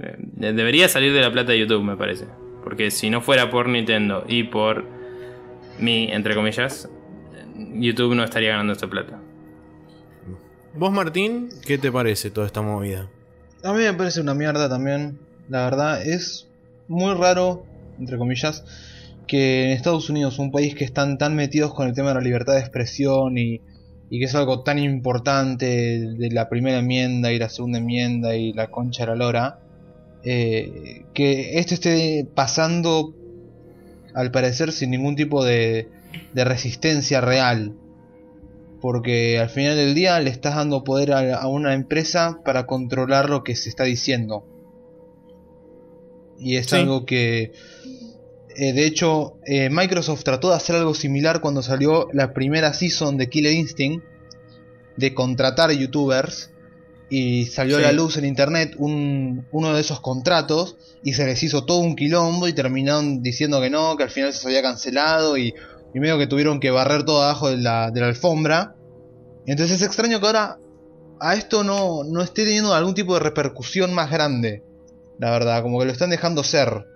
[0.00, 0.16] Eh,
[0.52, 2.26] debería salir de la plata de YouTube, me parece.
[2.62, 4.84] Porque si no fuera por Nintendo y por
[5.78, 6.88] mí, entre comillas,
[7.74, 9.20] YouTube no estaría ganando esta plata.
[10.74, 13.08] ¿Vos, Martín, qué te parece toda esta movida?
[13.62, 15.18] A mí me parece una mierda también.
[15.48, 16.48] La verdad, es
[16.88, 17.64] muy raro,
[17.98, 18.64] entre comillas,
[19.26, 22.20] que en Estados Unidos, un país que están tan metidos con el tema de la
[22.20, 23.60] libertad de expresión y
[24.12, 28.52] y que es algo tan importante de la primera enmienda y la segunda enmienda y
[28.52, 29.60] la concha de la lora,
[30.24, 33.14] eh, que esto esté pasando
[34.14, 35.88] al parecer sin ningún tipo de,
[36.32, 37.74] de, resistencia real.
[38.80, 43.44] Porque al final del día le estás dando poder a, una empresa para controlar lo
[43.44, 44.44] que se está diciendo.
[46.38, 47.52] Y es algo que...
[48.54, 53.16] Eh, de hecho, eh, Microsoft trató de hacer algo similar cuando salió la primera season
[53.16, 54.04] de Killer Instinct
[54.96, 56.50] de contratar youtubers
[57.14, 57.84] y salió Sí.
[57.84, 61.78] a la luz en internet un, uno de esos contratos y se les hizo todo
[61.80, 65.52] un quilombo y terminaron diciendo que no, que al final se había cancelado y,
[65.92, 68.76] y medio que tuvieron que barrer todo abajo de la, de la alfombra.
[69.46, 70.56] Entonces es extraño que ahora
[71.20, 74.62] a esto no, no esté teniendo algún tipo de repercusión más grande.
[75.18, 76.86] La verdad, como que lo están dejando ser.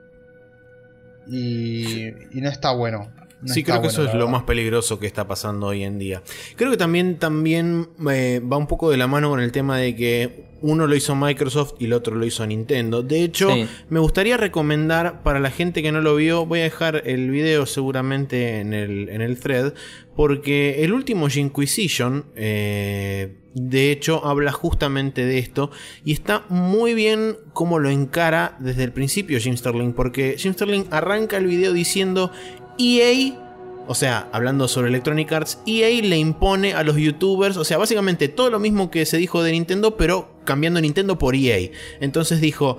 [1.28, 3.12] Y, y no está bueno.
[3.42, 5.98] No sí, creo que bueno, eso es lo más peligroso que está pasando hoy en
[5.98, 6.22] día.
[6.56, 9.94] Creo que también, también eh, va un poco de la mano con el tema de
[9.94, 13.02] que uno lo hizo Microsoft y el otro lo hizo Nintendo.
[13.02, 13.66] De hecho, Sí.
[13.90, 17.66] me gustaría recomendar para la gente que no lo vio, voy a dejar el video
[17.66, 19.74] seguramente en el, en el thread,
[20.16, 25.70] porque el último Inquisition, eh, de hecho, habla justamente de esto
[26.04, 30.84] y está muy bien cómo lo encara desde el principio Jim Sterling, porque Jim Sterling
[30.90, 32.32] arranca el video diciendo
[32.78, 33.42] EA
[33.88, 38.26] o sea, hablando sobre Electronic Arts, EA le impone a los youtubers, o sea, básicamente
[38.26, 41.70] todo lo mismo que se dijo de Nintendo, pero cambiando Nintendo por EA.
[42.00, 42.78] Entonces dijo,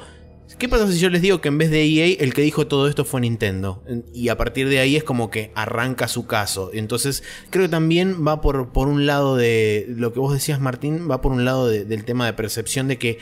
[0.60, 2.90] ¿qué pasa si yo les digo que en vez de EA el que dijo todo
[2.90, 3.82] esto fue Nintendo?
[4.14, 6.72] Y a partir de ahí es como que arranca su caso.
[6.74, 11.10] Entonces creo que también va por, por un lado de lo que vos decías, Martín,
[11.10, 13.20] va por un lado de- del tema de percepción de que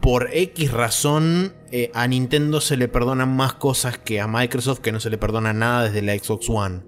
[0.00, 4.92] por X razón eh, a Nintendo se le perdonan más cosas que a Microsoft, que
[4.92, 6.80] no se le perdona nada desde la Xbox One.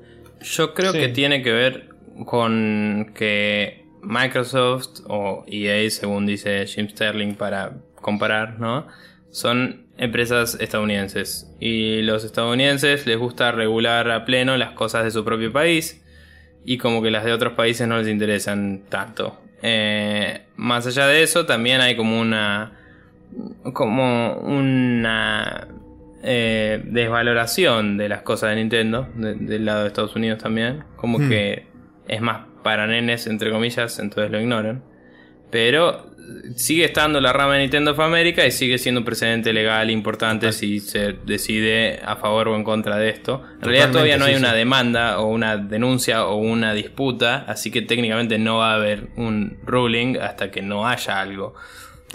[0.43, 0.99] Yo creo Sí.
[0.99, 1.89] que tiene que ver
[2.27, 8.87] con que Microsoft o EA, según dice Jim Sterling para comparar, ¿no?
[9.31, 15.25] Son empresas estadounidenses y los estadounidenses les gusta regular a pleno las cosas de su
[15.25, 16.03] propio país
[16.65, 19.41] y como que las de otros países no les interesan tanto.
[19.63, 22.73] Eh, más allá de eso, también hay como una
[23.73, 25.69] como una
[26.23, 31.19] eh, desvaloración de las cosas de Nintendo de- del lado de Estados Unidos también como
[31.19, 31.29] Hmm.
[31.29, 31.67] que
[32.09, 34.83] es más para nenes entre comillas entonces lo ignoran
[35.51, 36.11] pero
[36.57, 40.51] sigue estando la rama de Nintendo of America y sigue siendo un precedente legal importante
[40.53, 43.45] si se decide a favor o en contra de esto.
[43.59, 44.57] En realidad todavía no hay sí, una sí.
[44.57, 49.59] demanda o una denuncia o una disputa, así que técnicamente no va a haber un
[49.65, 51.55] ruling hasta que no haya algo.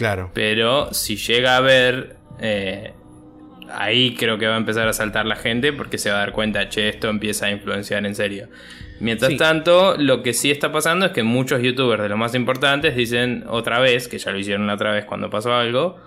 [0.01, 0.31] Claro.
[0.33, 2.93] Pero si llega a haber, eh,
[3.71, 6.31] ahí creo que va a empezar a saltar la gente porque se va a dar
[6.31, 8.47] cuenta, che, esto empieza a influenciar en serio.
[8.99, 9.37] Mientras Sí.
[9.37, 13.43] tanto, lo que sí está pasando es que muchos youtubers de los más importantes dicen
[13.47, 15.97] otra vez, que ya lo hicieron la otra vez cuando pasó algo,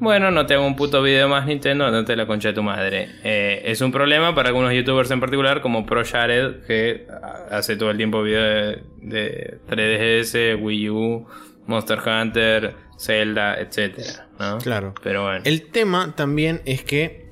[0.00, 2.62] bueno, no te hago un puto video más Nintendo, no te la concha de tu
[2.62, 3.08] madre.
[3.22, 7.06] Eh, es un problema para algunos youtubers en particular, como Pro Jared, que
[7.50, 11.26] hace todo el tiempo video de, de 3DS, Wii U,
[11.66, 14.58] Monster Hunter, Zelda, etcétera, ¿no?
[14.58, 14.94] Claro.
[15.02, 15.42] Pero bueno.
[15.44, 17.26] El tema también es que,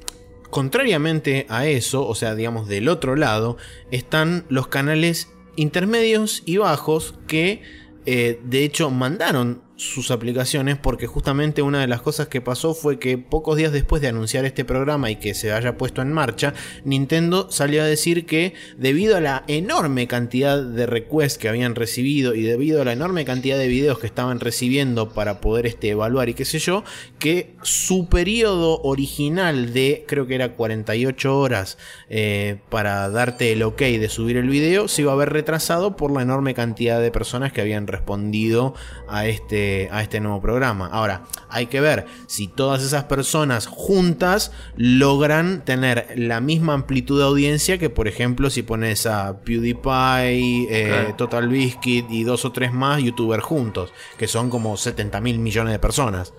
[0.50, 3.56] contrariamente a eso, o sea, digamos del otro lado,
[3.92, 7.62] están los canales intermedios y bajos que,
[8.04, 12.98] eh, de hecho, mandaron sus aplicaciones porque justamente una de las cosas que pasó fue
[12.98, 16.52] que pocos días después de anunciar este programa y que se haya puesto en marcha,
[16.84, 22.34] Nintendo salió a decir que debido a la enorme cantidad de requests que habían recibido
[22.34, 26.28] y debido a la enorme cantidad de videos que estaban recibiendo para poder este, evaluar
[26.28, 26.84] y qué sé yo,
[27.18, 31.78] que su periodo original de creo que era 48 horas
[32.10, 36.12] eh, para darte el ok de subir el video se iba a ver retrasado por
[36.12, 38.74] la enorme cantidad de personas que habían respondido
[39.08, 40.88] a este, a este nuevo programa.
[40.92, 47.26] Ahora, hay que ver si todas esas personas juntas logran tener la misma amplitud de
[47.26, 51.14] audiencia que, por ejemplo, si pones a PewDiePie, eh.
[51.16, 55.72] Total Biscuit y dos o tres más youtubers juntos, que son como 70 mil millones
[55.72, 56.32] de personas.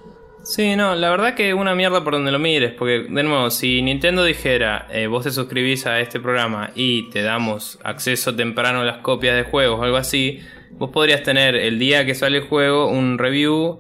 [0.44, 3.82] Sí, no, la verdad que una mierda por donde lo mires, porque de nuevo, si
[3.84, 8.84] Nintendo dijera, eh, vos te suscribís a este programa y te damos acceso temprano a
[8.84, 10.42] las copias de juegos o algo así,
[10.78, 13.80] vos podrías tener el día que sale el juego un review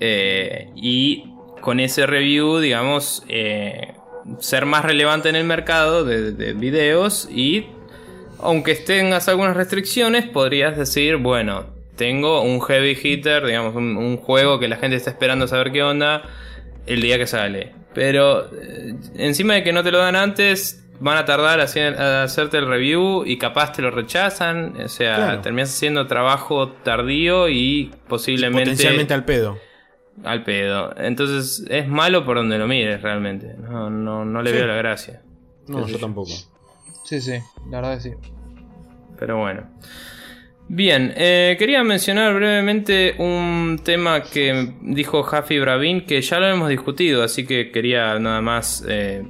[0.00, 1.24] eh, y
[1.60, 3.94] con ese review, digamos, eh,
[4.40, 7.66] ser más relevante en el mercado de, de videos y
[8.40, 11.66] aunque tengas algunas restricciones, podrías decir, bueno,
[11.96, 15.82] tengo un heavy hitter, digamos, un, un juego que la gente está esperando saber qué
[15.82, 16.22] onda
[16.86, 17.72] el día que sale.
[17.94, 22.00] Pero eh, encima de que no te lo dan antes, van a tardar a, hacer-
[22.00, 24.80] a hacerte el review y capaz te lo rechazan.
[24.80, 25.40] O sea, Claro.
[25.40, 29.58] terminas haciendo trabajo tardío y posiblemente Potencialmente al pedo.
[30.24, 30.94] al pedo.
[30.96, 33.54] Entonces es malo por donde lo mires realmente.
[33.58, 34.56] No, no, no le Sí.
[34.56, 35.22] veo la gracia.
[35.68, 36.30] No, yo tampoco.
[37.04, 37.32] Sí, sí,
[37.70, 38.10] la verdad que sí.
[39.18, 39.62] Pero bueno.
[40.68, 46.68] Bien, eh, quería mencionar brevemente un tema que dijo Jafi Bravin, que ya lo hemos
[46.68, 49.24] discutido, así que quería nada más eh,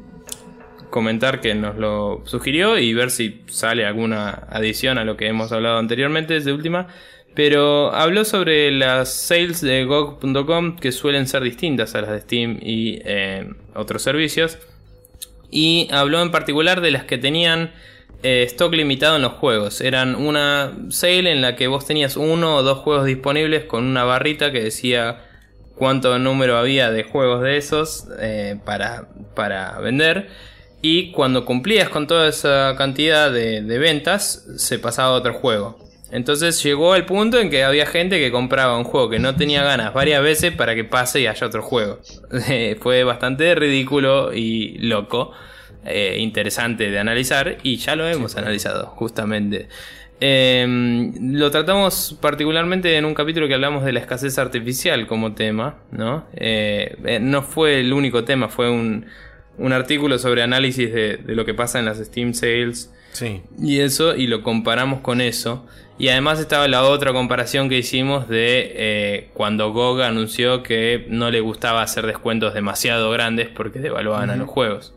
[0.93, 5.51] comentar que nos lo sugirió y ver si sale alguna adición a lo que hemos
[5.51, 6.86] hablado anteriormente, de última.
[7.35, 12.59] Pero habló sobre las sales de GOG.com que suelen ser distintas a las de Steam
[12.62, 14.59] y eh, otros servicios.
[15.51, 17.73] Y habló en particular de las que tenían
[18.23, 19.81] eh, stock limitado en los juegos.
[19.81, 24.05] Eran una sale en la que vos tenías uno o dos juegos disponibles con una
[24.05, 25.24] barrita que decía
[25.74, 30.52] cuánto número había de juegos de esos eh, para, para vender.
[30.83, 35.79] Y cuando cumplías con toda esa cantidad de, de ventas, se pasaba a otro juego.
[36.11, 39.63] Entonces llegó el punto en que había gente que compraba un juego que no tenía
[39.63, 42.01] ganas varias veces para que pase y haya otro juego.
[42.81, 45.33] Fue bastante ridículo y loco.
[45.85, 49.69] Eh, interesante de analizar y ya lo hemos analizado justamente.
[50.25, 50.65] Eh,
[51.21, 56.27] lo tratamos particularmente en un capítulo que hablamos de la escasez artificial como tema, ¿no?
[56.35, 59.07] Eh, eh, no fue el único tema, fue un,
[59.59, 63.43] un artículo sobre análisis de, de, lo que pasa en las Steam Sales Sí.
[63.61, 65.66] y eso, y lo comparamos con eso.
[65.99, 71.31] Y además estaba la otra comparación que hicimos de eh, cuando GOG anunció que no
[71.31, 74.95] le gustaba hacer descuentos demasiado grandes porque devaluaban a los juegos.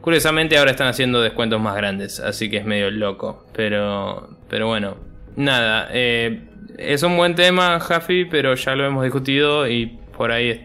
[0.00, 3.44] Curiosamente ahora están haciendo descuentos más grandes, así que es medio loco.
[3.54, 4.96] Pero, pero bueno,
[5.36, 5.88] nada.
[5.92, 6.40] eh,
[6.78, 10.60] es un buen tema, Jaffi, pero ya lo hemos discutido y por ahí es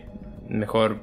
[0.48, 0.99] mejor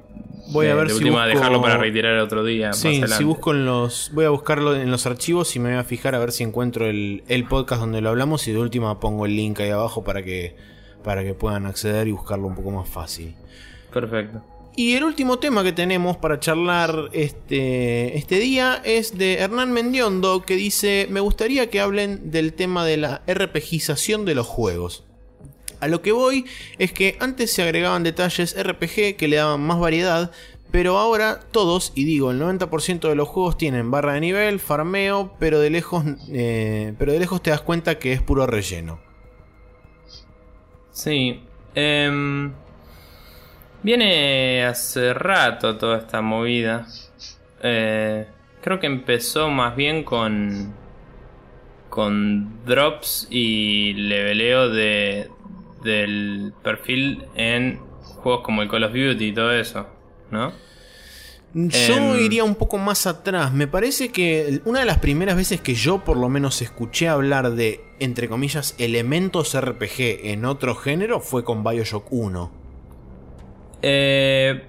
[0.53, 2.73] Voy a de- ver de si última busco- dejarlo para retirar otro día.
[2.73, 4.11] Sí, si busco en los.
[4.15, 6.87] Voy a buscarlo en los archivos y me voy a fijar a ver si encuentro
[6.87, 8.47] el, el podcast donde lo hablamos.
[8.49, 10.55] Y de última pongo el link ahí abajo para que,
[11.03, 13.35] para que puedan acceder y buscarlo un poco más fácil.
[13.93, 14.43] Perfecto.
[14.75, 20.45] Y el último tema que tenemos para charlar este, este día es de Hernán Mendiondo
[20.47, 25.05] que dice, me gustaría que hablen del tema de la RPGización de los juegos.
[25.83, 26.47] A lo que voy
[26.79, 30.31] es que antes se agregaban detalles RPG que le daban más variedad,
[30.71, 35.35] pero ahora todos, y digo el 90% de los juegos tienen barra de nivel, farmeo,
[35.41, 39.01] pero de lejos, eh, pero de lejos te das cuenta que es puro relleno.
[40.93, 41.43] Sí.
[41.75, 42.53] em,
[43.83, 46.87] viene hace rato toda esta movida.
[47.61, 48.29] Eh,
[48.61, 50.75] creo que empezó más bien con.
[51.89, 55.29] con drops y leveleo de.
[55.83, 57.81] Del perfil en
[58.23, 59.87] juegos como el Call of Duty y todo eso,
[60.31, 60.53] ¿no?
[61.55, 62.19] Yo Em.
[62.25, 63.53] iría un poco más atrás.
[63.53, 67.51] Me parece que una de las primeras veces que yo por lo menos escuché hablar
[67.53, 72.51] de, entre comillas, elementos RPG en otro género fue con Bioshock 1.
[73.83, 74.63] Eh,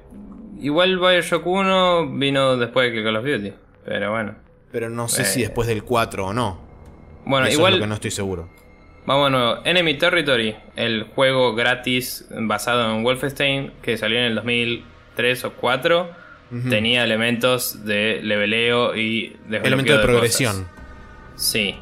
[0.60, 3.53] igual Bioshock 1 vino después que Call of Duty,
[3.85, 4.35] pero bueno.
[4.72, 5.26] Pero no sé Eh.
[5.26, 6.57] si después del 4 o no.
[7.26, 7.73] Bueno, Eso igual.
[7.73, 8.49] es lo que no estoy seguro.
[9.05, 9.59] Vamos de nuevo.
[9.65, 16.09] Enemy Territory, el juego gratis basado en Wolfenstein que salió en el 2003 o 4,
[16.69, 20.67] tenía elementos de leveleo y desbloqueo Elemento de progresión.
[21.35, 21.75] Sí,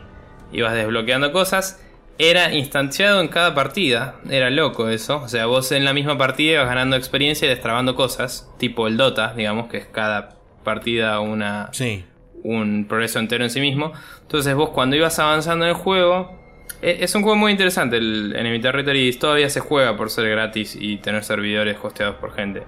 [0.51, 1.85] ibas desbloqueando cosas.
[2.17, 5.21] Era instanciado en cada partida, era loco eso.
[5.23, 8.95] O sea, vos en la misma partida ibas ganando experiencia y destrabando cosas, tipo el
[8.97, 12.05] Dota, digamos, que es cada partida una, Sí.
[12.43, 13.91] un progreso entero en sí mismo.
[14.21, 16.40] Entonces vos cuando ibas avanzando en el juego...
[16.81, 20.77] e- Es un juego muy interesante, el Enemy Territory todavía se juega por ser gratis
[20.79, 22.63] y tener servidores hosteados por gente.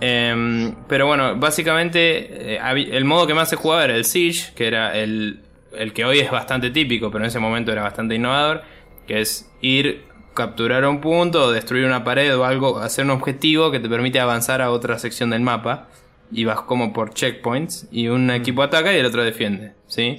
[0.00, 4.66] Em, pero bueno, básicamente eh, el modo que más se jugaba era el Siege, que
[4.66, 5.40] era el,
[5.76, 8.62] el que hoy es bastante típico, pero en ese momento era bastante innovador,
[9.06, 10.04] que es ir,
[10.34, 14.60] capturar un punto, destruir una pared o algo, hacer un objetivo que te permite avanzar
[14.62, 15.88] a otra sección del mapa.
[16.32, 20.16] Y vas como por checkpoints y un equipo ataca y el otro defiende, ¿sí?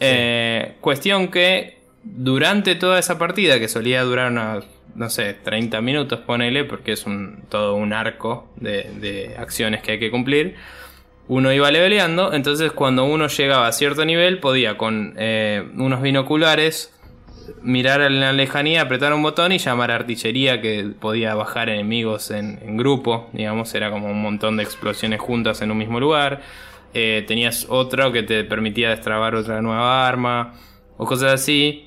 [0.00, 1.75] Eh, cuestión que
[2.14, 4.64] durante toda esa partida, que solía durar unos,
[4.94, 9.98] no sé, 30 minutos, ponele, porque es un, todo un arco de, acciones que hay
[9.98, 10.54] que cumplir,
[11.28, 16.92] uno iba leveleando, entonces cuando uno llegaba a cierto nivel podía con eh, unos binoculares
[17.62, 22.30] mirar en la lejanía, apretar un botón y llamar a artillería que podía bajar enemigos
[22.30, 26.42] en, en grupo, digamos, era como un montón de explosiones juntas en un mismo lugar.
[26.94, 30.54] Eh, tenías otro que te permitía destrabar otra nueva arma
[30.96, 31.85] o cosas así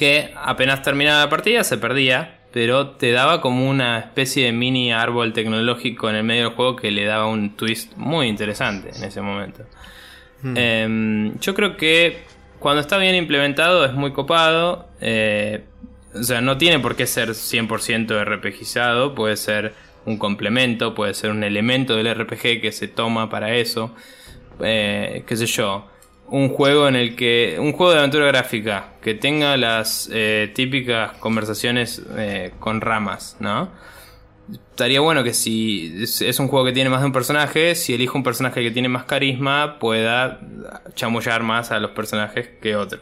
[0.00, 4.94] que apenas terminaba la partida se perdía, pero te daba como una especie de mini
[4.94, 9.04] árbol tecnológico en el medio del juego que le daba un twist muy interesante en
[9.04, 9.66] ese momento.
[10.54, 12.22] Em, yo creo que
[12.58, 14.88] cuando está bien implementado es muy copado.
[15.02, 15.64] eh,
[16.14, 19.74] o sea, no tiene por qué ser 100% RPGizado, puede ser
[20.06, 23.94] un complemento, puede ser un elemento del RPG que se toma para eso.
[24.60, 25.89] Eh, qué sé yo.
[26.30, 27.56] Un juego en el que.
[27.58, 33.70] Un juego de aventura gráfica que tenga las eh, típicas conversaciones eh, con ramas, ¿no?
[34.70, 38.16] Estaría bueno que si es, un juego que tiene más de un personaje, si elijo
[38.16, 40.40] un personaje que tiene más carisma, pueda
[40.94, 43.00] chamullar más a los personajes que otro.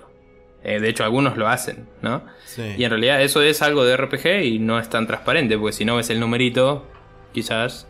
[0.65, 2.23] Eh, de hecho, algunos lo hacen, ¿no?
[2.45, 2.75] Sí.
[2.77, 5.85] Y en realidad eso es algo de RPG y no es tan transparente, porque si
[5.85, 6.87] no ves el numerito,
[7.33, 7.87] quizás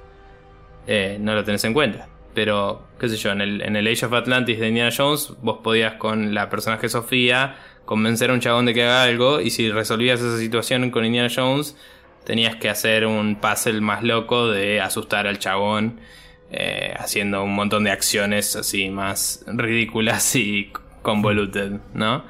[0.87, 2.09] no lo tenés en cuenta.
[2.35, 5.95] Pero, qué sé yo, en el, el Age of Atlantis de Indiana Jones, vos podías
[5.95, 10.21] con la personaje Sofía convencer a un chabón de que haga algo, y si resolvías
[10.21, 11.75] esa situación con Indiana Jones,
[12.25, 15.99] tenías que hacer un puzzle más loco de asustar al chabón,
[16.51, 22.25] eh, haciendo un montón de acciones así más ridículas y convoluted, ¿no?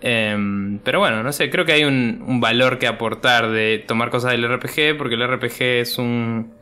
[0.00, 4.32] Em, pero bueno, no sé, creo que hay un valor que aportar de tomar cosas
[4.32, 6.55] del RPG, porque el RPG es un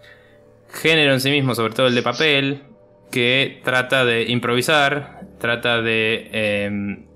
[0.75, 2.65] género en sí mismo, sobre todo el de papel,
[3.11, 7.07] que trata de improvisar, trata de em,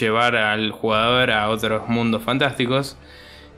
[0.00, 2.96] llevar al jugador a otros mundos fantásticos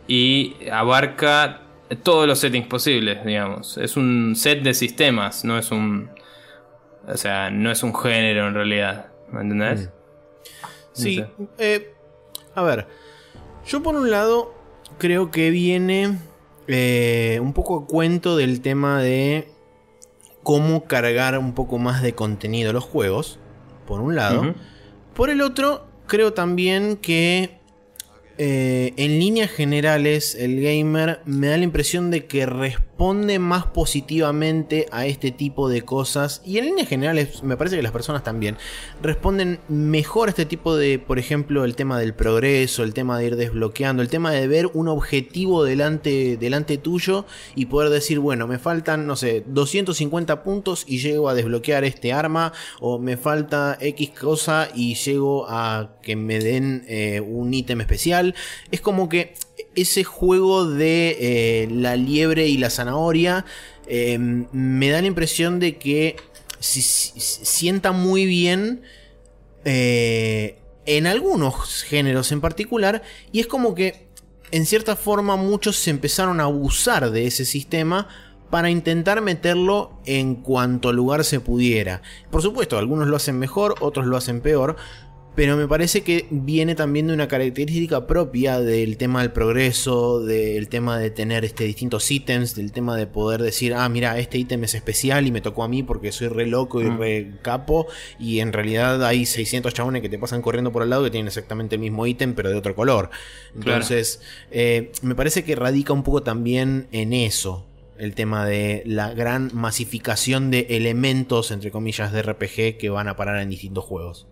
[0.07, 1.63] y abarca
[2.03, 3.79] todos los settings posibles, digamos.
[3.79, 6.11] Es un set de sistemas, no es un...
[7.07, 9.89] O sea, no es un género en realidad, ¿me entendés?
[10.93, 11.95] Sí, No eh,
[12.55, 12.87] a ver,
[13.67, 14.53] yo por un lado
[14.99, 16.19] creo que viene
[16.69, 19.49] eh, un poco a cuento del tema de
[20.43, 23.39] cómo cargar un poco más de contenido a los juegos,
[23.87, 24.55] por un lado.
[25.15, 27.59] Por el otro, creo también que
[28.37, 34.87] eh, en líneas generales el gamer me da la impresión de que responde más positivamente
[34.91, 38.57] a este tipo de cosas y en líneas generales me parece que las personas también
[39.01, 43.27] responden mejor a este tipo de, por ejemplo, el tema del progreso, el tema de
[43.27, 48.49] ir desbloqueando, el tema de ver un objetivo delante, delante tuyo y poder decir, bueno,
[48.49, 53.79] me faltan, no sé, 250 puntos y llego a desbloquear este arma o me falta
[53.81, 58.35] X cosa y llego a que me den eh, un ítem especial.
[58.73, 59.35] Es como que
[59.75, 63.45] ese juego de eh, la liebre y la zanahoria
[63.87, 66.17] eh, me da la impresión de que
[66.61, 68.83] si- si- sienta muy bien
[69.65, 74.09] eh, en algunos géneros en particular y es como que
[74.51, 78.09] en cierta forma muchos se empezaron a abusar de ese sistema
[78.51, 82.01] para intentar meterlo en cuanto lugar se pudiera.
[82.31, 84.77] Por supuesto, algunos lo hacen mejor, otros lo hacen peor,
[85.39, 90.69] pero me parece que viene también de una característica propia del tema del progreso, del
[90.69, 94.65] tema de tener este, distintos ítems, del tema de poder decir, ah, mira, este ítem
[94.65, 96.99] es especial y me tocó a mí porque soy re loco y Mm.
[96.99, 97.87] re capo,
[98.19, 101.29] y en realidad hay 600 chabones que te pasan corriendo por al lado que tienen
[101.29, 103.11] exactamente el mismo ítem, pero de otro color.
[103.55, 104.21] Entonces,
[104.51, 107.65] eh, me parece que radica un poco también en eso.
[107.97, 113.15] El tema de la gran masificación de elementos, entre comillas, de RPG que van a
[113.15, 114.27] parar en distintos juegos.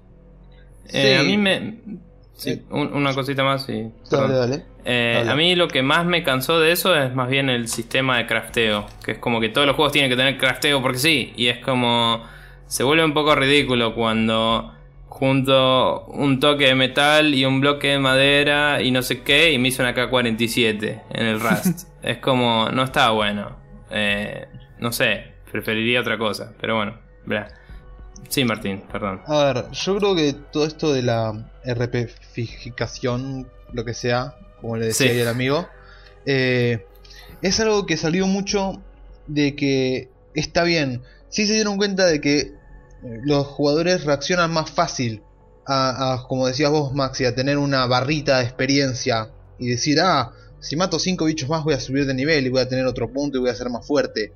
[0.93, 1.21] Eh, Sí.
[1.21, 1.75] a mí me...
[2.35, 2.63] sí, Eh.
[2.71, 3.91] un- una cosita más y...
[4.11, 4.63] Dale, dale.
[4.85, 5.33] Eh, Habla.
[5.33, 8.27] a mí lo que más me cansó de eso es más bien el sistema de
[8.27, 8.87] crafteo.
[9.05, 11.33] Que es como que todos los juegos tienen que tener crafteo porque sí.
[11.37, 12.23] Y es como.
[12.69, 14.73] Se vuelve un poco ridículo cuando
[15.09, 19.53] junto un toque de metal y un bloque de madera y no sé qué.
[19.53, 21.89] Y me hizo una K-47 en el Rust.
[22.03, 22.69] es como.
[22.71, 23.57] No estaba bueno.
[23.91, 24.47] Eh,
[24.79, 25.33] no sé.
[25.51, 26.53] Preferiría otra cosa.
[26.61, 26.97] Pero bueno.
[27.25, 27.49] bla.
[28.29, 29.21] Sí, Martín, perdón.
[29.27, 31.33] A ver, yo creo que todo esto de la
[31.65, 35.13] RPificación, lo que sea, como le decía Sí.
[35.13, 35.67] ahí el amigo,
[36.25, 36.87] eh,
[37.43, 38.83] es algo que salió mucho
[39.27, 41.03] de que está bien.
[41.29, 42.53] Sí se dieron cuenta de que eh,
[43.25, 45.23] los jugadores reaccionan más fácil
[45.67, 50.33] a, a, como decías vos, Maxi, a tener una barrita de experiencia y decir, ah,
[50.61, 53.13] si mato 5 bichos más voy a subir de nivel y voy a tener otro
[53.13, 54.33] punto y voy a ser más fuerte.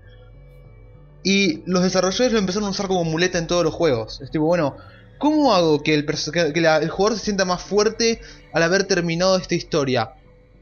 [1.23, 4.21] Y los desarrolladores lo empezaron a usar como muleta en todos los juegos.
[4.23, 4.77] Es tipo, bueno,
[5.19, 8.21] ¿cómo hago que el, que- la- el jugador se sienta más fuerte
[8.53, 10.11] al haber terminado esta historia?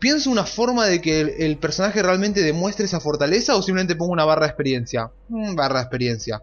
[0.00, 4.12] ¿Pienso una forma de que el, el personaje realmente demuestre esa fortaleza o simplemente pongo
[4.12, 5.10] una barra de experiencia?
[5.28, 6.42] Mm, barra de experiencia.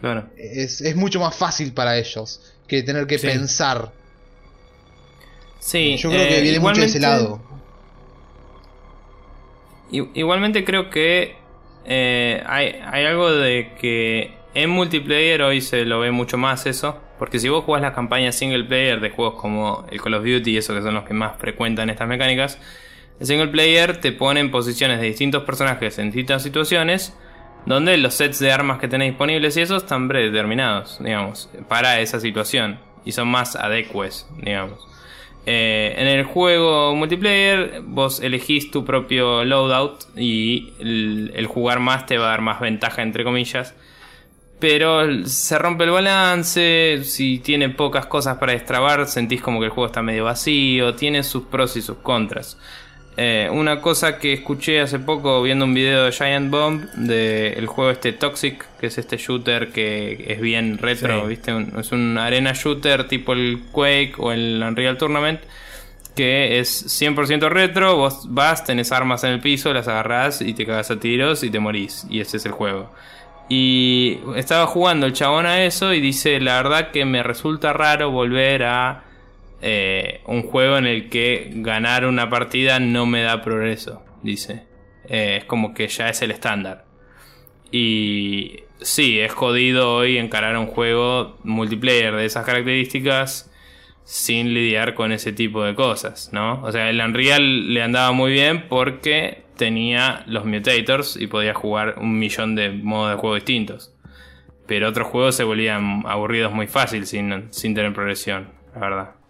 [0.00, 0.28] Claro.
[0.36, 3.26] Es, es mucho más fácil para ellos que tener que Sí.
[3.26, 3.92] pensar.
[5.60, 7.40] Sí, Yo creo eh, que viene mucho de ese lado.
[9.90, 11.36] Igualmente creo que
[11.84, 17.00] eh, hay, algo de que en multiplayer hoy se lo ve mucho más eso.
[17.18, 20.50] Porque si vos jugás las campañas single player de juegos como el Call of Duty
[20.50, 22.58] y eso que son los que más frecuentan estas mecánicas,
[23.20, 27.16] el single player te pone en posiciones de distintos personajes en distintas situaciones
[27.66, 32.18] donde los sets de armas que tenés disponibles y eso están predeterminados, digamos, para esa
[32.18, 34.91] situación y son más adecues, digamos.
[35.44, 42.06] Eh, en el juego multiplayer vos elegís tu propio loadout y el, el jugar más
[42.06, 43.74] te va a dar más ventaja entre comillas.
[44.60, 49.72] Pero se rompe el balance, si tiene pocas cosas para destrabar, sentís como que el
[49.72, 52.56] juego está medio vacío, tiene sus pros y sus contras.
[53.18, 57.90] Eh, una cosa que escuché hace poco viendo un video de Giant Bomb del juego
[57.90, 61.28] este Toxic, que es este shooter que es bien retro, Sí.
[61.28, 61.52] ¿viste?
[61.52, 65.40] Un- es un arena shooter tipo el Quake o el Unreal Tournament,
[66.16, 70.64] que es 100% retro, vos vas, tenés armas en el piso, las agarrás y te
[70.64, 72.90] cagas a tiros y te morís, y ese es el juego.
[73.50, 78.10] Y estaba jugando el chabón a eso y dice, la verdad que me resulta raro
[78.10, 79.02] volver a
[79.64, 84.64] eh, un juego en el que ganar una partida no me da progreso, dice.
[85.08, 86.84] Eh, es como que ya es el estándar.
[87.70, 93.50] Y sí, es jodido hoy encarar un juego multiplayer de esas características
[94.04, 96.60] sin lidiar con ese tipo de cosas, ¿no?
[96.64, 101.94] O sea, el Unreal le andaba muy bien porque tenía los mutators y podía jugar
[102.00, 103.94] un millón de modos de juego distintos.
[104.66, 109.21] Pero otros juegos se volvían aburridos muy fácil sin, sin tener progresión, la verdad.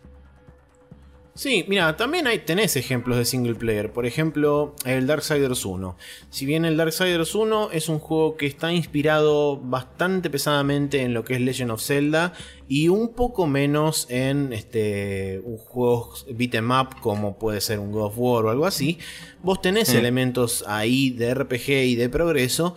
[1.35, 3.91] Sí, mira, también hay, tenés ejemplos de single player.
[3.91, 5.97] Por ejemplo, el Darksiders 1.
[6.29, 11.25] Si bien el Darksiders 1 es un juego que está inspirado bastante pesadamente en lo
[11.25, 12.35] que es Legend of Zelda
[12.69, 17.93] y un poco menos en este un juego beat 'em up como puede ser un
[17.93, 18.99] God of War o algo así,
[19.43, 19.97] vos tenés Mm.
[19.99, 22.77] elementos ahí de RPG y de progreso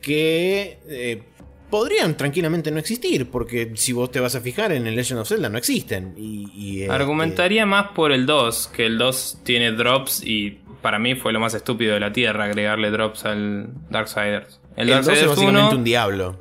[0.00, 1.22] que eh,
[1.70, 5.28] podrían tranquilamente no existir, porque si vos te vas a fijar en el Legend of
[5.28, 6.14] Zelda no existen.
[6.16, 10.98] Y, y, este, Argumentaría más por el 2, que el 2 tiene drops y para
[10.98, 14.60] mí fue lo más estúpido de la Tierra agregarle drops al Darksiders.
[14.76, 16.38] El 2 es básicamente un diablo.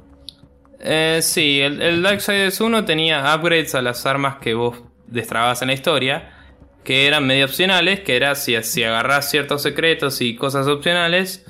[0.80, 5.70] Eh, sí, el, el Darksiders 1 tenía upgrades a las armas que vos destrabas en
[5.70, 6.34] la historia,
[6.84, 11.46] que eran medio opcionales, que era si, si agarrás ciertos secretos y cosas opcionales,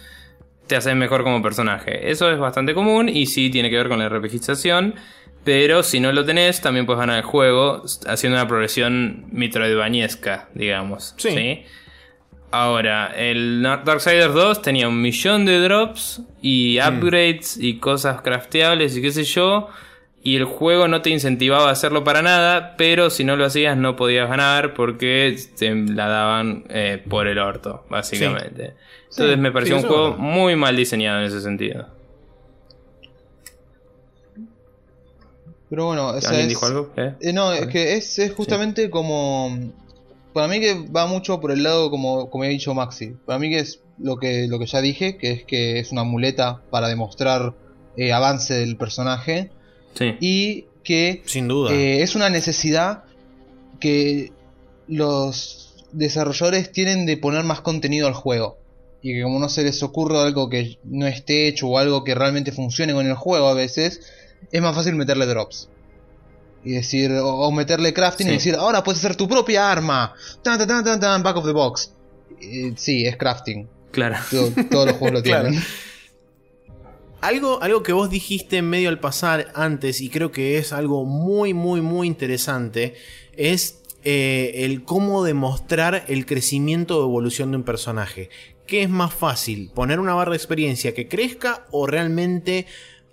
[0.67, 2.11] te haces mejor como personaje.
[2.11, 4.95] Eso es bastante común y sí tiene que ver con la RPGización,
[5.43, 11.15] pero si no lo tenés, también puedes ganar el juego haciendo una progresión metroidvaniesca, digamos.
[11.17, 11.29] Sí.
[11.31, 11.63] ¿sí?
[12.51, 19.01] Ahora, el Darksiders 2 tenía un millón de drops y upgrades y cosas crafteables y
[19.01, 19.69] qué sé yo.
[20.23, 23.77] Y el juego no te incentivaba a hacerlo para nada, pero si no lo hacías
[23.77, 28.73] no podías ganar porque te la daban eh, por el orto, básicamente.
[29.17, 30.17] Entonces Sí, me pareció sí, un juego verdad.
[30.19, 31.87] muy mal diseñado en ese sentido.
[35.69, 36.91] Pero bueno, o sea, ¿Alguien es- dijo algo?
[36.95, 37.13] ¿Eh?
[37.19, 39.57] Eh, no, es que es, es justamente como.
[40.33, 43.15] Para mí que va mucho por el lado como, como he dicho Maxi.
[43.25, 46.03] Para mí que es lo que, lo que ya dije, que es que es una
[46.03, 47.53] muleta para demostrar
[47.97, 49.49] eh, avance del personaje.
[49.95, 50.15] Sí.
[50.21, 51.73] Y que Sin duda.
[51.73, 53.03] eh, es una necesidad
[53.79, 54.31] que
[54.87, 58.57] los desarrolladores tienen de poner más contenido al juego.
[59.01, 62.15] Y que como no se les ocurre algo que no esté hecho o algo que
[62.15, 64.01] realmente funcione con el juego a veces,
[64.51, 65.69] es más fácil meterle drops.
[66.63, 68.33] Y decir, o, o meterle crafting Sí.
[68.33, 70.13] y decir, ahora puedes hacer tu propia arma.
[70.41, 71.93] Tan, tan, tan, tan, back of the box.
[72.41, 73.67] Eh, sí, es crafting.
[73.91, 74.15] Claro.
[74.29, 75.49] Todo- todos los juegos lo Claro.
[75.49, 75.63] tienen.
[77.21, 81.03] Algo, algo que vos dijiste en medio al pasar antes, y creo que es algo
[81.05, 82.93] muy, muy, muy interesante,
[83.35, 88.29] es eh, el cómo demostrar el crecimiento o evolución de un personaje.
[88.67, 89.71] ¿Qué es más fácil?
[89.73, 92.67] ¿Poner una barra de experiencia que crezca o realmente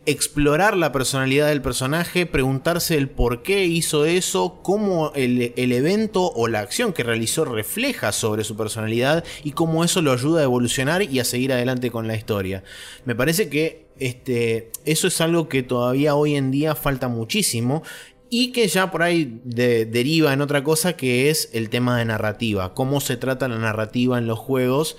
[0.06, 6.48] explorar la personalidad del personaje, preguntarse el por qué hizo eso, cómo el, evento o
[6.48, 11.02] la acción que realizó refleja sobre su personalidad y cómo eso lo ayuda a evolucionar
[11.02, 12.64] y a seguir adelante con la historia.
[13.04, 17.82] Me parece que este, eso es algo que todavía hoy en día falta muchísimo
[18.28, 22.04] y que ya por ahí de- deriva en otra cosa que es el tema de
[22.04, 24.96] narrativa, cómo se trata la narrativa en los juegos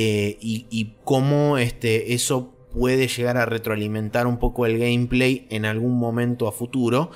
[0.00, 5.64] eh, y, y cómo este, eso puede llegar a retroalimentar un poco el gameplay en
[5.64, 7.10] algún momento a futuro.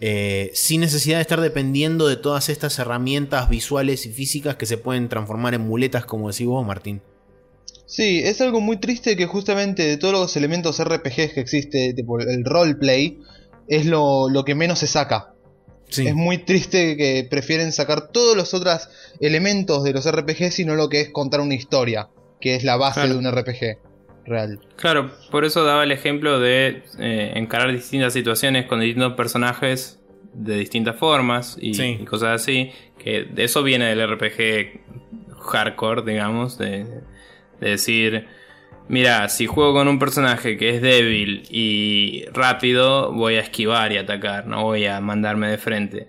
[0.00, 4.78] eh, sin necesidad de estar dependiendo de todas estas herramientas visuales y físicas que se
[4.78, 7.02] pueden transformar en muletas, como decís vos, Martín.
[7.86, 12.20] Sí, es algo muy triste que justamente de todos los elementos RPGs que existe, tipo
[12.20, 13.18] el roleplay,
[13.68, 15.34] es lo, lo que menos se saca.
[15.88, 16.06] Sí.
[16.06, 18.88] Es muy triste que prefieren sacar todos los otros
[19.20, 22.08] elementos de los RPGs y no lo que es contar una historia,
[22.40, 23.14] que es la base Claro.
[23.14, 23.78] de un RPG
[24.26, 24.60] real.
[24.76, 30.00] Claro, por eso daba el ejemplo de eh, encarar distintas situaciones con distintos personajes
[30.32, 31.98] de distintas formas y, Sí.
[32.00, 32.70] y cosas así.
[32.98, 34.80] Que de eso viene del RPG
[35.40, 36.84] hardcore, digamos, de,
[37.60, 38.26] de decir,
[38.88, 43.96] mira, si juego con un personaje que es débil y rápido, voy a esquivar y
[43.96, 46.08] atacar, no voy a mandarme de frente.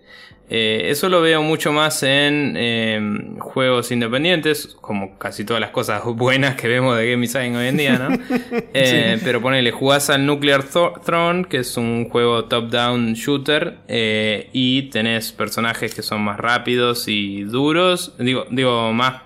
[0.54, 3.00] Eh, eso lo veo mucho más en eh,
[3.40, 7.78] juegos independientes, como casi todas las cosas buenas que vemos de Game Design hoy en
[7.78, 8.10] día, ¿no?
[8.74, 14.90] Eh, Pero ponele, jugás al Nuclear Throne, que es un juego top-down shooter, eh, y
[14.90, 19.22] tenés personajes que son más rápidos y duros, digo, digo más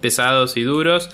[0.00, 1.08] pesados y duros.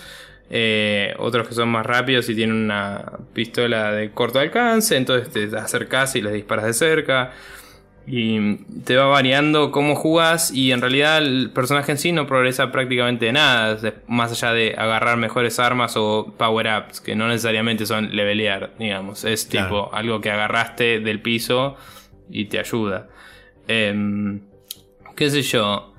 [0.53, 3.05] eh, otros que son más rápidos y tienen una
[3.35, 7.32] pistola de corto alcance, entonces te acercas y les disparas de cerca.
[8.06, 12.72] Y te va variando cómo jugás y en realidad el personaje en sí no progresa
[12.72, 18.16] prácticamente nada, de- más allá de agarrar mejores armas o power-ups, que no necesariamente son
[18.16, 19.24] levelear, digamos.
[19.24, 19.66] Es Claro.
[19.68, 21.77] tipo algo que agarraste del piso
[22.31, 23.09] y te ayuda.
[23.68, 24.40] Em,
[25.14, 25.93] ¿Qué sé yo?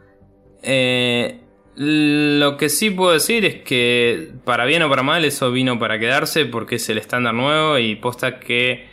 [0.64, 1.38] Eh,
[1.76, 5.98] lo que sí puedo decir es que para bien o para mal eso vino para
[6.00, 8.90] quedarse porque es el estándar nuevo y posta que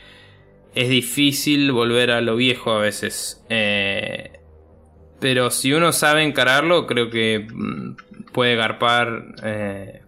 [0.79, 3.45] es difícil volver a lo viejo a veces.
[3.49, 4.31] Eh,
[5.19, 7.97] pero si uno sabe encararlo, creo que mm,
[8.33, 9.35] puede garpar.
[9.43, 10.03] eh,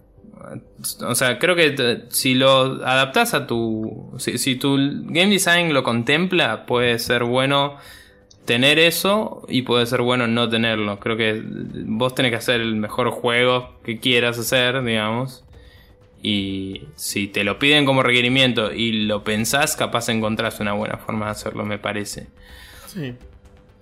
[1.05, 4.13] o sea, creo que si lo adaptas a tu.
[4.17, 7.75] Si, si tu game design lo contempla, puede ser bueno
[8.45, 11.01] tener eso y puede ser bueno no tenerlo.
[11.01, 15.43] Creo que vos tenés que hacer el mejor juego que quieras hacer, digamos.
[16.23, 21.25] Y si te lo piden como requerimiento y lo pensás, capaz encontrás una buena forma
[21.25, 22.27] de hacerlo, me parece.
[22.87, 23.13] Sí.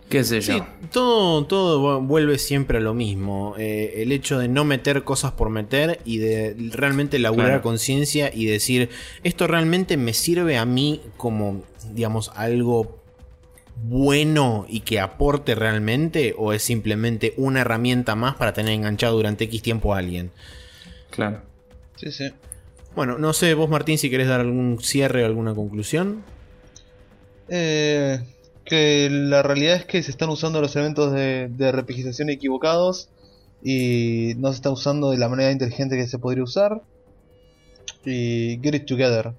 [0.09, 0.55] ¿Qué sé yo?
[0.57, 3.53] Sí, todo, todo vu- vuelve siempre a lo mismo.
[3.59, 7.59] Eh, el hecho de no meter cosas por meter y de realmente laburar Claro.
[7.59, 8.89] a conciencia y decir,
[9.23, 11.61] esto realmente me sirve a mí como,
[11.93, 12.97] digamos, algo
[13.83, 19.43] bueno y que aporte realmente o es simplemente una herramienta más para tener enganchado durante
[19.45, 20.31] X tiempo a alguien.
[21.11, 21.41] Claro.
[21.99, 22.31] Sí, sí.
[22.95, 26.23] Bueno, no sé, vos Martín, si querés dar algún cierre o alguna conclusión.
[27.49, 28.19] Eh,
[28.63, 33.09] que la realidad es que se están usando los elementos de, de repigización equivocados
[33.61, 36.81] y no se está usando de la manera inteligente que se podría usar.
[38.05, 39.33] Y get it together.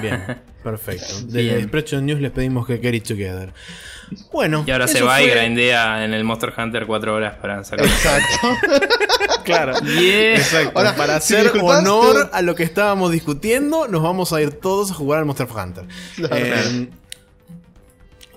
[0.00, 1.06] Bien, perfecto.
[1.24, 1.58] Desde Bien.
[1.58, 3.52] Expression News les pedimos que get it together.
[4.32, 7.62] Bueno, Y ahora se va y fue- grindea en el Monster Hunter 4 horas para
[7.64, 7.86] sacar.
[7.86, 8.48] Exacto.
[9.44, 9.74] Claro.
[9.80, 10.36] Yeah.
[10.36, 10.78] Exacto.
[10.78, 14.94] Ahora, Para hacer honor a lo que estábamos discutiendo, nos vamos a ir todos a
[14.94, 15.84] jugar al Monster Hunter.
[16.16, 16.36] Claro.
[16.36, 16.88] Eh,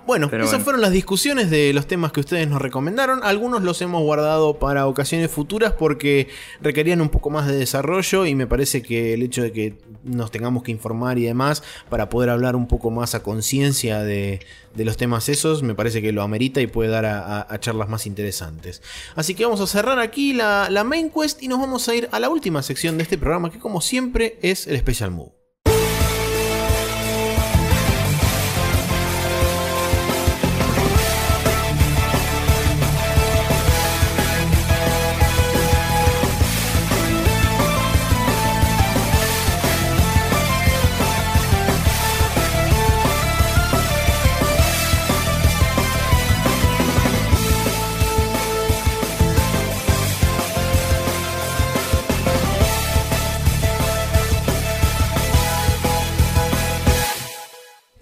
[0.06, 0.64] bueno, Pero esas bueno.
[0.66, 3.22] fueron las discusiones de los temas que ustedes nos recomendaron.
[3.24, 6.28] Algunos los hemos guardado para ocasiones futuras porque
[6.62, 10.32] requerían un poco más de desarrollo y me parece que el hecho de que nos
[10.32, 14.42] tengamos que informar y demás para poder hablar un poco más a conciencia de,
[14.76, 17.60] de los temas esos, me parece que lo amerita y puede dar a, a- a
[17.60, 18.82] charlas más interesantes.
[19.16, 22.10] Así que vamos a cerrar aquí la, la main quest y nos vamos a ir
[22.12, 25.32] a la última sección de este programa que como siempre es el Special Move.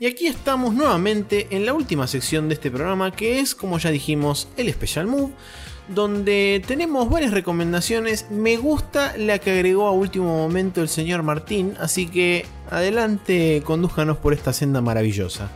[0.01, 3.91] Y aquí estamos nuevamente en la última sección de este programa que es, como ya
[3.91, 5.31] dijimos, el Special Move,
[5.89, 8.25] donde tenemos varias recomendaciones.
[8.31, 14.17] Me gusta la que agregó a último momento el señor Martín, así que adelante, condújanos
[14.17, 15.51] por esta senda maravillosa.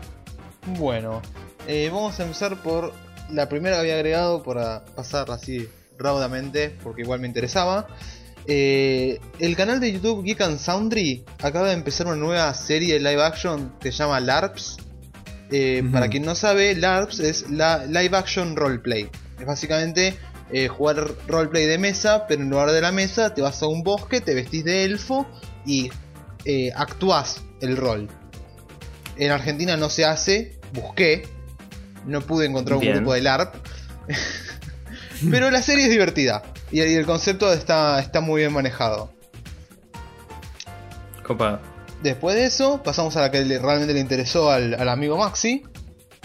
[0.78, 1.24] Bueno,
[1.66, 2.94] eh, vamos a empezar por
[3.32, 5.68] la primera que había agregado para pasar así
[5.98, 7.88] raudamente, porque igual me interesaba.
[8.48, 13.00] Eh, el canal de YouTube Geek and Soundry acaba de empezar una nueva serie de
[13.00, 14.78] live action que se llama LARPS.
[15.52, 15.84] Eh.
[15.92, 19.10] Para quien no sabe, LARPS es la live action roleplay.
[19.40, 20.18] Es básicamente
[20.52, 23.84] eh, jugar roleplay de mesa, pero en lugar de la mesa te vas a un
[23.84, 25.28] bosque, te vestís de elfo
[25.66, 25.90] y
[26.46, 28.08] eh, actuás el rol.
[29.18, 31.28] En Argentina no se hace, busqué,
[32.06, 32.96] no pude encontrar un Bien.
[32.98, 33.56] grupo de LARP.
[35.32, 39.12] Pero la serie es divertida y el, concepto está, está muy bien manejado.
[41.24, 41.60] Copado.
[42.04, 45.64] Después de eso, pasamos a la que le- realmente le interesó al, al amigo Maxi.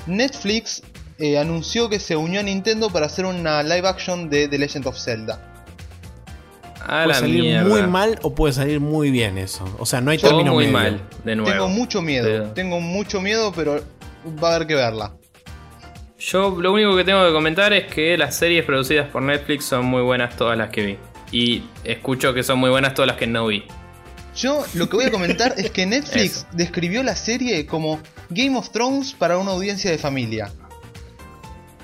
[0.07, 0.83] Netflix
[1.19, 4.87] eh, anunció que se unió a Nintendo para hacer una live action de The Legend
[4.87, 5.47] of Zelda.
[6.83, 7.69] A Puede la salir mierda.
[7.69, 9.65] muy mal o puede salir muy bien eso.
[9.79, 10.79] O sea, no hay término muy medio.
[10.79, 11.51] mal, de nuevo.
[11.53, 13.83] Tengo mucho miedo, Pero- tengo mucho miedo, pero
[14.43, 15.13] va a haber que verla.
[16.21, 19.87] Yo lo único que tengo que comentar es que las series producidas por Netflix son
[19.87, 20.99] muy buenas todas las que vi.
[21.33, 23.65] Y escucho que son muy buenas todas las que no vi.
[24.37, 26.47] Yo lo que voy a comentar es que Netflix Eso.
[26.53, 30.53] describió la serie como Game of Thrones para una audiencia de familia.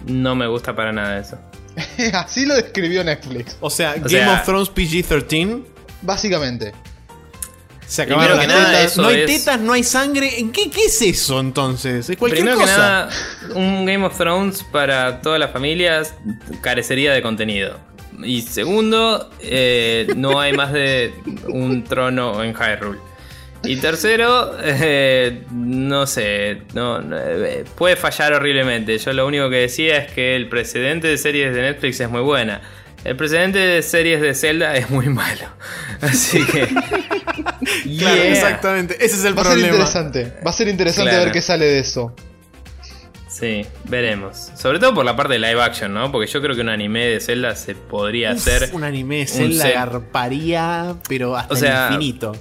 [0.06, 1.38] No me gusta para nada eso.
[2.14, 5.62] Así lo describió Netflix, O sea, O Game sea- of Thrones PG-13.
[6.02, 6.72] básicamente.
[7.86, 8.96] Se acabaron que las nada, tetas.
[8.98, 10.38] No hay es- tetas, no hay sangre.
[10.40, 12.08] ¿En qué, qué es eso entonces?
[12.10, 12.74] Es cualquier Primero cosa.
[12.74, 13.10] que nada,
[13.54, 16.14] un Game of Thrones para todas las familias
[16.62, 17.78] carecería de contenido.
[18.22, 21.12] Y segundo, eh, no hay más de
[21.48, 22.98] un trono en Hyrule.
[23.62, 28.96] Y tercero, eh, no sé, no, no, eh, puede fallar horriblemente.
[28.98, 32.20] Yo lo único que decía es que el precedente de series de Netflix es muy
[32.20, 32.60] buena.
[33.06, 35.44] El precedente de series de Zelda es muy malo.
[36.00, 36.68] Así que.
[37.98, 38.96] Claro, exactamente.
[39.04, 39.68] Ese es el Va a ser problema.
[39.74, 40.32] interesante.
[40.44, 41.24] Va a ser interesante Claro.
[41.24, 42.14] ver qué sale de eso.
[43.28, 44.50] Sí, veremos.
[44.56, 46.10] Sobre todo por la parte de live action, ¿no?
[46.10, 48.70] Porque yo creo que un anime de Zelda se podría Uf, hacer.
[48.72, 52.32] un anime de un Zelda Zel- garparía, pero hasta O sea, el infinito.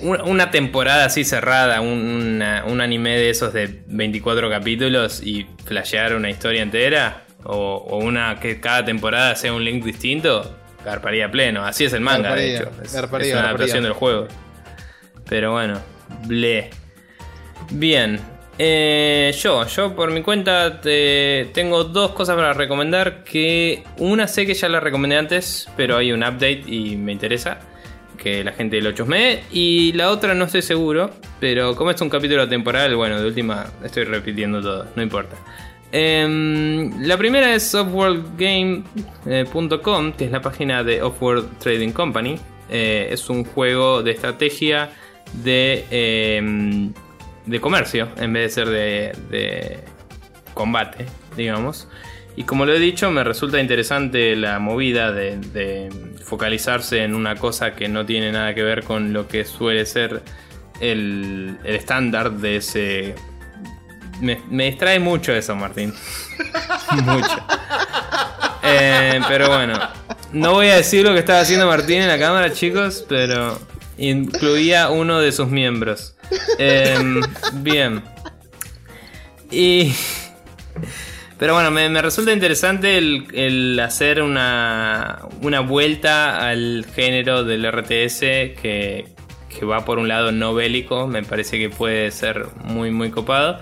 [0.00, 5.46] Una, una temporada así cerrada, un, una- un anime de esos de 24 capítulos y
[5.64, 10.54] flashear una historia entera, o, o una que cada temporada sea un link distinto,
[10.84, 11.64] garparía pleno.
[11.64, 12.70] Así es el manga, de hecho.
[12.82, 13.46] Es, garparía, es una garparía.
[13.48, 14.28] adaptación del juego.
[15.28, 15.80] Pero bueno,
[16.26, 16.70] ble.
[17.70, 18.18] Bien.
[18.58, 24.46] eh, yo, yo por mi cuenta te- tengo dos cosas para recomendar que una sé
[24.46, 27.58] que ya la recomendé antes, pero hay un update y me interesa
[28.18, 29.42] que la gente lo chusmee.
[29.52, 31.10] Y la otra no estoy seguro,
[31.40, 35.36] pero como es un capítulo temporal, bueno, de última estoy repitiendo todo, no importa.
[35.92, 42.38] Em, la primera es offworldgame.com, que es la página de Offworld Trading Company.
[42.70, 44.88] Eh, es un juego de estrategia
[45.44, 46.94] de, em,
[47.46, 49.80] de comercio, en vez de ser de, de
[50.54, 51.04] combate,
[51.36, 51.88] digamos.
[52.34, 55.90] Y como lo he dicho, me resulta interesante la movida de,
[56.24, 60.22] focalizarse en una cosa que no tiene nada que ver con lo que suele ser
[60.80, 63.14] el estándar de ese...
[64.22, 65.92] Me, me distrae mucho eso, Martín.
[67.04, 67.44] mucho.
[68.62, 69.76] Eh, pero bueno,
[70.32, 73.58] no voy a decir lo que estaba haciendo Martín en la cámara, chicos, pero
[73.98, 76.14] incluía uno de sus miembros.
[76.58, 77.20] Em,
[77.54, 78.04] bien.
[79.50, 79.92] Y...
[81.36, 87.66] Pero bueno, me, me resulta interesante el, el hacer una, una vuelta al género del
[87.66, 89.06] RTS que,
[89.48, 91.08] que va por un lado no bélico.
[91.08, 93.58] Me parece que puede ser muy, muy copado.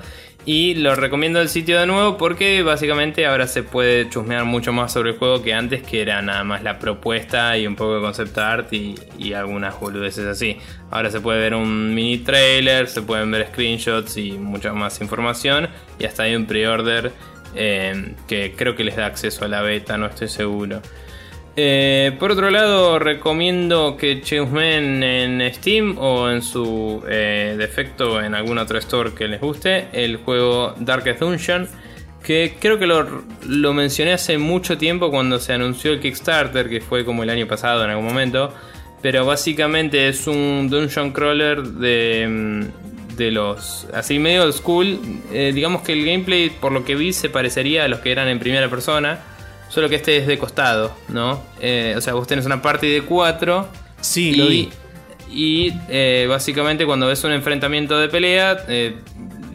[0.47, 4.93] Y lo recomiendo el sitio de nuevo porque básicamente ahora se puede chusmear mucho más
[4.93, 8.01] sobre el juego que antes, que era nada más la propuesta y un poco de
[8.01, 10.57] concept art y, algunas boludeces así.
[10.91, 15.69] Ahora se puede ver un mini trailer, se pueden ver screenshots y mucha más información.
[15.99, 17.13] Y hasta hay un pre-order
[17.55, 20.81] eh, que creo que les da acceso a la beta, no estoy seguro.
[21.57, 28.35] Eh, por otro lado, recomiendo que chusmen en Steam o en su eh, defecto en
[28.35, 31.69] algún otro store que les guste el juego Darkest Dungeon.
[32.23, 36.81] Que creo que lo, lo mencioné hace mucho tiempo cuando se anunció el Kickstarter, que
[36.81, 38.55] fue como el año pasado en algún momento.
[39.03, 43.87] Pero básicamente es un dungeon crawler de, mm, de los.
[43.95, 44.99] así medio old school.
[45.33, 48.29] Eh, digamos que el gameplay, por lo que vi, se parecería a los que eran
[48.29, 49.21] en primera persona.
[49.71, 51.41] Solo que este es de costado, ¿no?
[51.61, 53.69] Eh, o sea, vos tenés una party de cuatro.
[54.01, 54.69] Sí, lo vi.
[55.31, 58.97] Y eh, básicamente cuando ves un enfrentamiento de pelea, eh,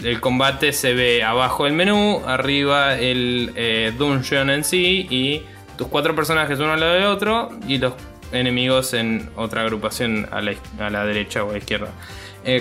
[0.02, 5.42] el combate se ve abajo el menú, arriba el dungeon en sí y
[5.78, 7.94] tus cuatro personajes uno al lado del otro y los
[8.32, 11.90] enemigos en otra agrupación a la, a la derecha o a la izquierda.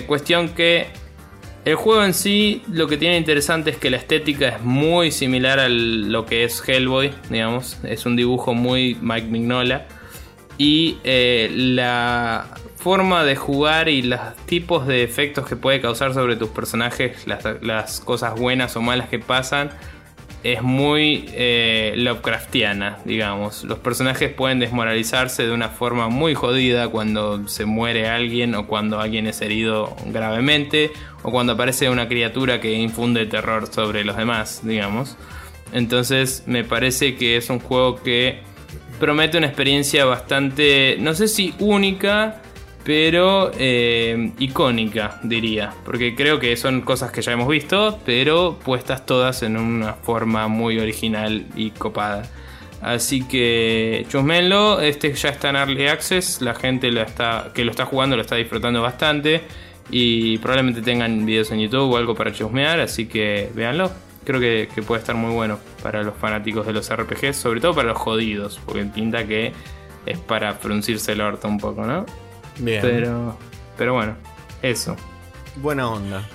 [0.07, 0.87] Cuestión que
[1.65, 5.59] el juego en sí lo que tiene interesante es que la estética es muy similar
[5.59, 7.79] a lo que es Hellboy, digamos.
[7.83, 9.87] Es un dibujo muy Mike Mignola.
[10.59, 12.45] Y eh, la
[12.77, 17.43] forma de jugar y los tipos de efectos que puede causar sobre tus personajes, las,
[17.61, 19.71] las cosas buenas o malas que pasan,
[20.45, 23.63] es muy eh, Lovecraftiana, digamos.
[23.63, 28.99] Los personajes pueden desmoralizarse de una forma muy jodida cuando se muere alguien o cuando
[28.99, 30.91] alguien es herido gravemente
[31.23, 35.17] o cuando aparece una criatura que infunde terror sobre los demás, digamos.
[35.73, 38.41] Entonces me parece que es un juego que
[38.99, 42.43] promete una experiencia bastante, no sé si única,
[42.85, 45.73] pero eh, icónica, diría.
[45.83, 50.47] Porque creo que son cosas que ya hemos visto, pero puestas todas en una forma
[50.47, 52.29] muy original y copada.
[52.81, 57.71] Así que chusmenlo, este ya está en Early Access, la gente lo está, que lo
[57.71, 59.41] está jugando lo está disfrutando bastante
[59.89, 63.91] y probablemente tengan videos en YouTube o algo para chusmear, así que véanlo.
[64.23, 67.73] Creo que, que puede estar muy bueno para los fanáticos de los RPGs, sobre todo
[67.73, 69.53] para los jodidos, porque pinta que
[70.05, 72.05] es para fruncirse el orto un poco, ¿no?
[72.59, 72.81] Bien.
[72.81, 73.37] Pero,
[73.77, 74.15] pero bueno,
[74.61, 74.95] eso.
[75.57, 76.27] Buena onda.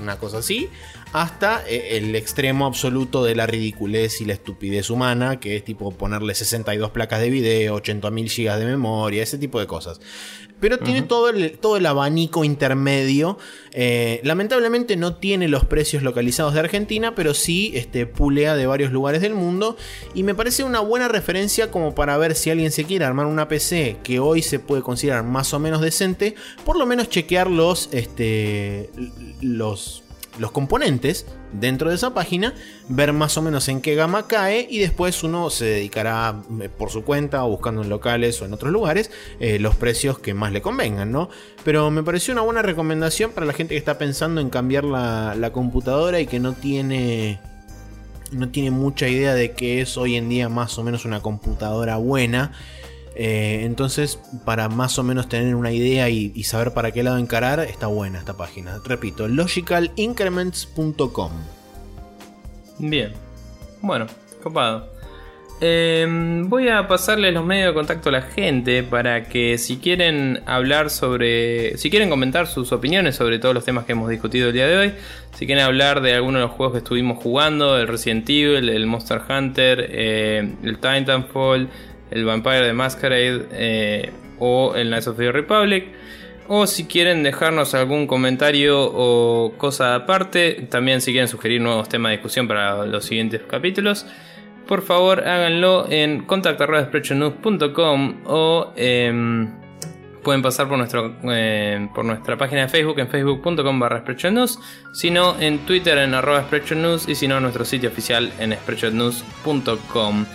[0.00, 0.68] una cosa así,
[1.12, 5.90] hasta eh, el extremo absoluto de la ridiculez y la estupidez humana, que es tipo
[5.92, 10.00] ponerle 62 placas de video, 80.000 GB de memoria, ese tipo de cosas.
[10.60, 13.38] Pero tiene todo, el, todo el abanico intermedio.
[13.72, 18.90] Eh, lamentablemente no tiene los precios localizados de Argentina, pero sí este, pulea de varios
[18.90, 19.76] lugares del mundo.
[20.14, 23.46] Y me parece una buena referencia como para ver si alguien se quiere armar una
[23.46, 26.34] PC que hoy se puede considerar más o menos decente.
[26.64, 28.90] Por lo menos chequear los, este,
[29.40, 30.02] los,
[30.38, 32.54] los componentes dentro de esa página,
[32.88, 36.90] ver más o menos en qué gama cae y después uno se dedicará eh, por
[36.90, 39.10] su cuenta o buscando en locales o en otros lugares
[39.40, 41.28] eh, los precios que más le convengan, ¿no?
[41.64, 45.34] Pero me pareció una buena recomendación para la gente que está pensando en cambiar la,
[45.34, 47.40] la computadora y que no tiene
[48.32, 51.96] no tiene mucha idea de qué es hoy en día más o menos una computadora
[51.96, 52.52] buena.
[53.20, 57.58] Eh, entonces, para más o menos tener una idea y, saber para qué lado encarar,
[57.58, 58.78] está buena esta página.
[58.84, 61.32] Repito, logicalincrements.com.
[62.78, 63.12] Bien.
[63.82, 64.06] Bueno,
[64.40, 64.96] copado.
[65.60, 66.06] Eh,
[66.44, 70.88] voy a pasarles los medios de contacto a la gente para que si quieren hablar
[70.88, 74.68] sobre, si quieren comentar sus opiniones sobre todos los temas que hemos discutido el día
[74.68, 74.92] de hoy,
[75.32, 78.86] si quieren hablar de alguno de los juegos que estuvimos jugando, el Resident Evil, el
[78.86, 81.68] Monster Hunter, eh, el Titanfall,
[82.10, 85.86] el Vampire the Masquerade eh, o el Knights of the Republic,
[86.48, 92.10] o si quieren dejarnos algún comentario o cosa aparte, también si quieren sugerir nuevos temas
[92.10, 94.06] de discusión para los siguientes capítulos,
[94.66, 99.50] por favor háganlo en contact.sprechonews.com o em,
[100.22, 104.58] pueden pasar por, nuestro, eh, por nuestra página de Facebook en facebook.com barra News,
[104.92, 106.46] si no en Twitter en arroba
[107.06, 110.26] y si no en nuestro sitio oficial en sprechonews.com.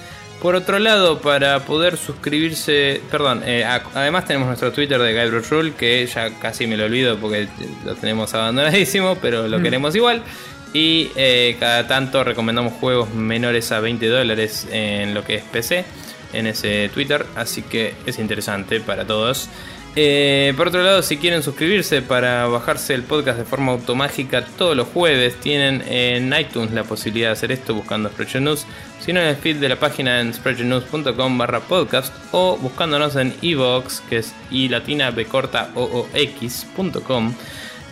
[0.42, 5.50] Por otro lado, para poder suscribirse, perdón, eh, a- además tenemos nuestro Twitter de Bruce
[5.50, 7.48] Rule, que ya casi me lo olvido porque
[7.86, 10.22] lo tenemos abandonadísimo, pero lo queremos igual.
[10.74, 15.86] Y eh, cada tanto recomendamos juegos menores a 20 dólares en lo que es PC,
[16.34, 19.48] en ese Twitter, así que es interesante para todos.
[19.96, 24.76] Eh, por otro lado, si quieren suscribirse para bajarse el podcast de forma automágica todos
[24.76, 28.66] los jueves, tienen en iTunes la posibilidad de hacer esto buscando Spreadsheet News,
[29.00, 34.00] sino en el feed de la página en spreadsheetnews.com barra podcast o buscándonos en iVoox,
[34.10, 34.68] que es i
[35.76, 36.08] o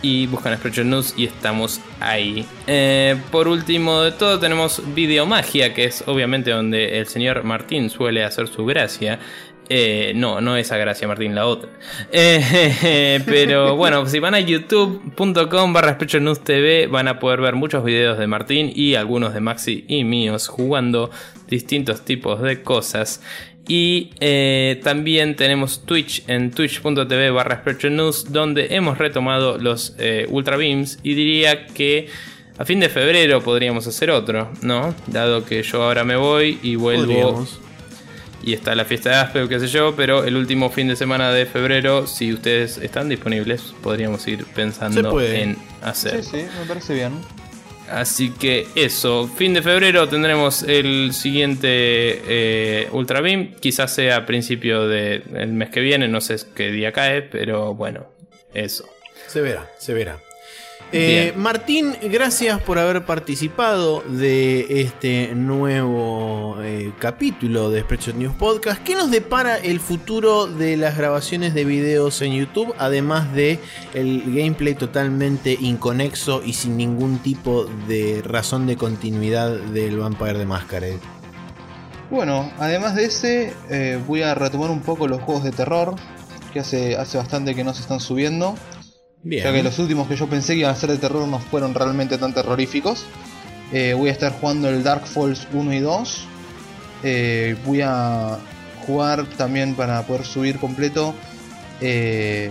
[0.02, 2.44] y buscan Spreadsheet News y estamos ahí.
[2.66, 8.24] Eh, por último de todo tenemos Videomagia, que es obviamente donde el señor Martín suele
[8.24, 9.20] hacer su gracia.
[9.68, 11.70] Eh, no, no esa gracia, Martín, la otra.
[12.10, 18.18] Eh, pero bueno, si van a youtube.com barra TV van a poder ver muchos videos
[18.18, 21.10] de Martín y algunos de Maxi y míos jugando
[21.48, 23.22] distintos tipos de cosas.
[23.68, 27.62] Y eh, también tenemos Twitch en twitch.tv barra
[28.28, 32.08] donde hemos retomado los eh, Ultra Beams y diría que
[32.58, 34.94] a fin de febrero podríamos hacer otro, ¿no?
[35.06, 37.46] Dado que yo ahora me voy y vuelvo.
[38.42, 40.96] Y está la fiesta de Aspe o qué sé yo, pero el último fin de
[40.96, 46.22] semana de febrero, si ustedes están disponibles, podríamos ir pensando en hacer.
[46.24, 47.12] Sí, sí, me parece bien.
[47.90, 54.26] Así que eso, fin de febrero tendremos el siguiente eh, Ultra Beam, quizás sea a
[54.26, 58.06] principio del mes que viene, no sé qué día cae, pero bueno,
[58.54, 58.88] eso.
[59.26, 60.18] Se verá, se verá.
[60.94, 61.32] Eh.
[61.36, 68.82] Martín, gracias por haber participado de este nuevo eh, capítulo de Spreadshot News Podcast.
[68.82, 72.74] ¿Qué nos depara el futuro de las grabaciones de videos en YouTube?
[72.76, 73.58] Además de
[73.94, 80.44] el gameplay totalmente inconexo y sin ningún tipo de razón de continuidad del Vampire de
[80.44, 81.00] Masquerade.
[82.10, 85.94] Bueno, además de ese, eh, voy a retomar un poco los juegos de terror,
[86.52, 88.54] que hace, hace bastante que no se están subiendo.
[89.24, 89.44] Bien.
[89.44, 91.74] Ya que los últimos que yo pensé que iban a ser de terror no fueron
[91.74, 93.04] realmente tan terroríficos.
[93.72, 96.24] Eh, voy a estar jugando el Dark Falls 1 y 2.
[97.04, 98.38] Eh, voy a
[98.86, 101.14] jugar también para poder subir completo
[101.80, 102.50] eh,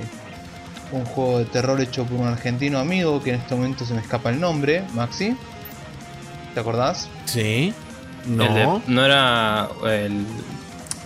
[0.91, 4.01] un juego de terror hecho por un argentino amigo que en este momento se me
[4.01, 5.35] escapa el nombre, Maxi.
[6.53, 7.09] ¿Te acordás?
[7.25, 7.73] Sí.
[8.25, 8.81] El de- No.
[8.87, 10.25] no era el...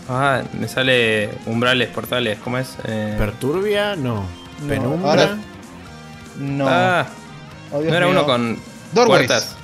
[0.10, 2.76] Ah, me sale umbrales, portales, ¿cómo es?
[2.86, 4.24] Eh, Perturbia, no.
[4.62, 5.10] No, Penumbra.
[5.10, 5.38] ahora-
[6.40, 6.66] No.
[6.68, 7.06] ah,
[7.72, 8.16] Oh, Dios no era mío.
[8.18, 8.60] uno con
[8.94, 9.28] Doorways.
[9.28, 9.56] puertas.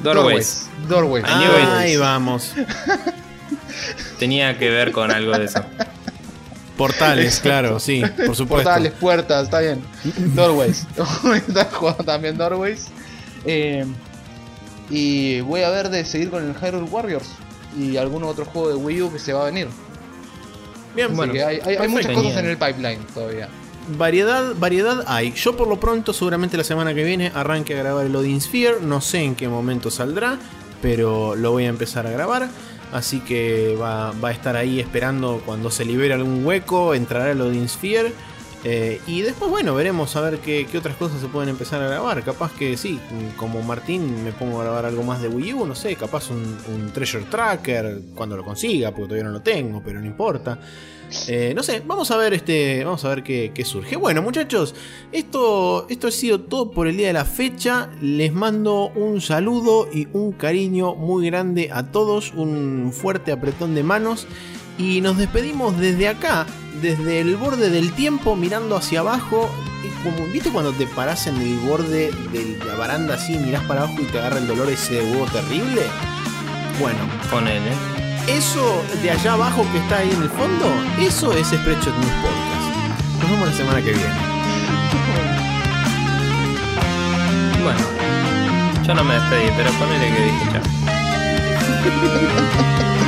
[0.00, 0.68] Doorways.
[0.88, 1.24] Doorways.
[1.24, 1.68] Knew it.
[1.70, 2.52] Ahí vamos.
[4.18, 5.60] Tenía que ver con algo de eso.
[6.76, 8.64] Portales, claro, sí, por supuesto.
[8.68, 9.82] Portales, puertas, está bien.
[10.34, 10.86] Doorways.
[11.48, 12.86] Está jugando también Doorways.
[13.44, 13.84] Eh,
[14.90, 17.28] Y voy a ver de seguir con el Hyrule Warriors
[17.76, 19.68] y algún otro juego de Wii U que se va a venir.
[20.94, 23.48] Bien, Así Bueno, que hay, hay- hay muchas cosas en el pipeline todavía.
[23.96, 25.32] Variedad, variedad hay.
[25.32, 28.76] Yo por lo pronto, seguramente la semana que viene, arranque a grabar el Odin Sphere.
[28.82, 30.38] No sé en qué momento saldrá,
[30.82, 32.48] pero lo voy a empezar a grabar.
[32.92, 37.40] Así que va, va a estar ahí esperando cuando se libere algún hueco, entrará el
[37.40, 38.12] Odin Sphere.
[38.64, 41.88] eh, y después, bueno, veremos a ver qué, qué otras cosas se pueden empezar a
[41.88, 42.22] grabar.
[42.24, 42.98] Capaz que sí,
[43.36, 46.58] como Martín, me pongo a grabar algo más de Wii U, no sé, capaz un,
[46.74, 50.58] un Treasure Tracker cuando lo consiga, porque todavía no lo tengo, pero no importa.
[51.26, 52.84] Eh, no sé, vamos a ver este.
[52.84, 53.96] Vamos a ver qué, surge.
[53.96, 54.74] Bueno, muchachos,
[55.12, 57.90] esto, esto ha sido todo por el día de la fecha.
[58.00, 62.32] Les mando un saludo y un cariño muy grande a todos.
[62.34, 64.26] Un fuerte apretón de manos.
[64.76, 66.46] Y nos despedimos desde acá,
[66.80, 69.50] desde el borde del tiempo, mirando hacia abajo.
[70.02, 74.00] Como, ¿Viste cuando te parás en el borde de la baranda así, mirás para abajo
[74.00, 75.82] y te agarra el dolor ese huevo terrible?
[76.80, 76.98] Bueno,
[77.30, 78.07] Ponele.
[78.28, 80.66] Eso de allá abajo que está ahí en el fondo,
[81.00, 83.20] eso es Spreadshot News Podcast.
[83.20, 84.14] Nos vemos la semana que viene.
[87.62, 87.80] Bueno,
[88.86, 90.62] yo no me despedí, pero ponele que dije chao.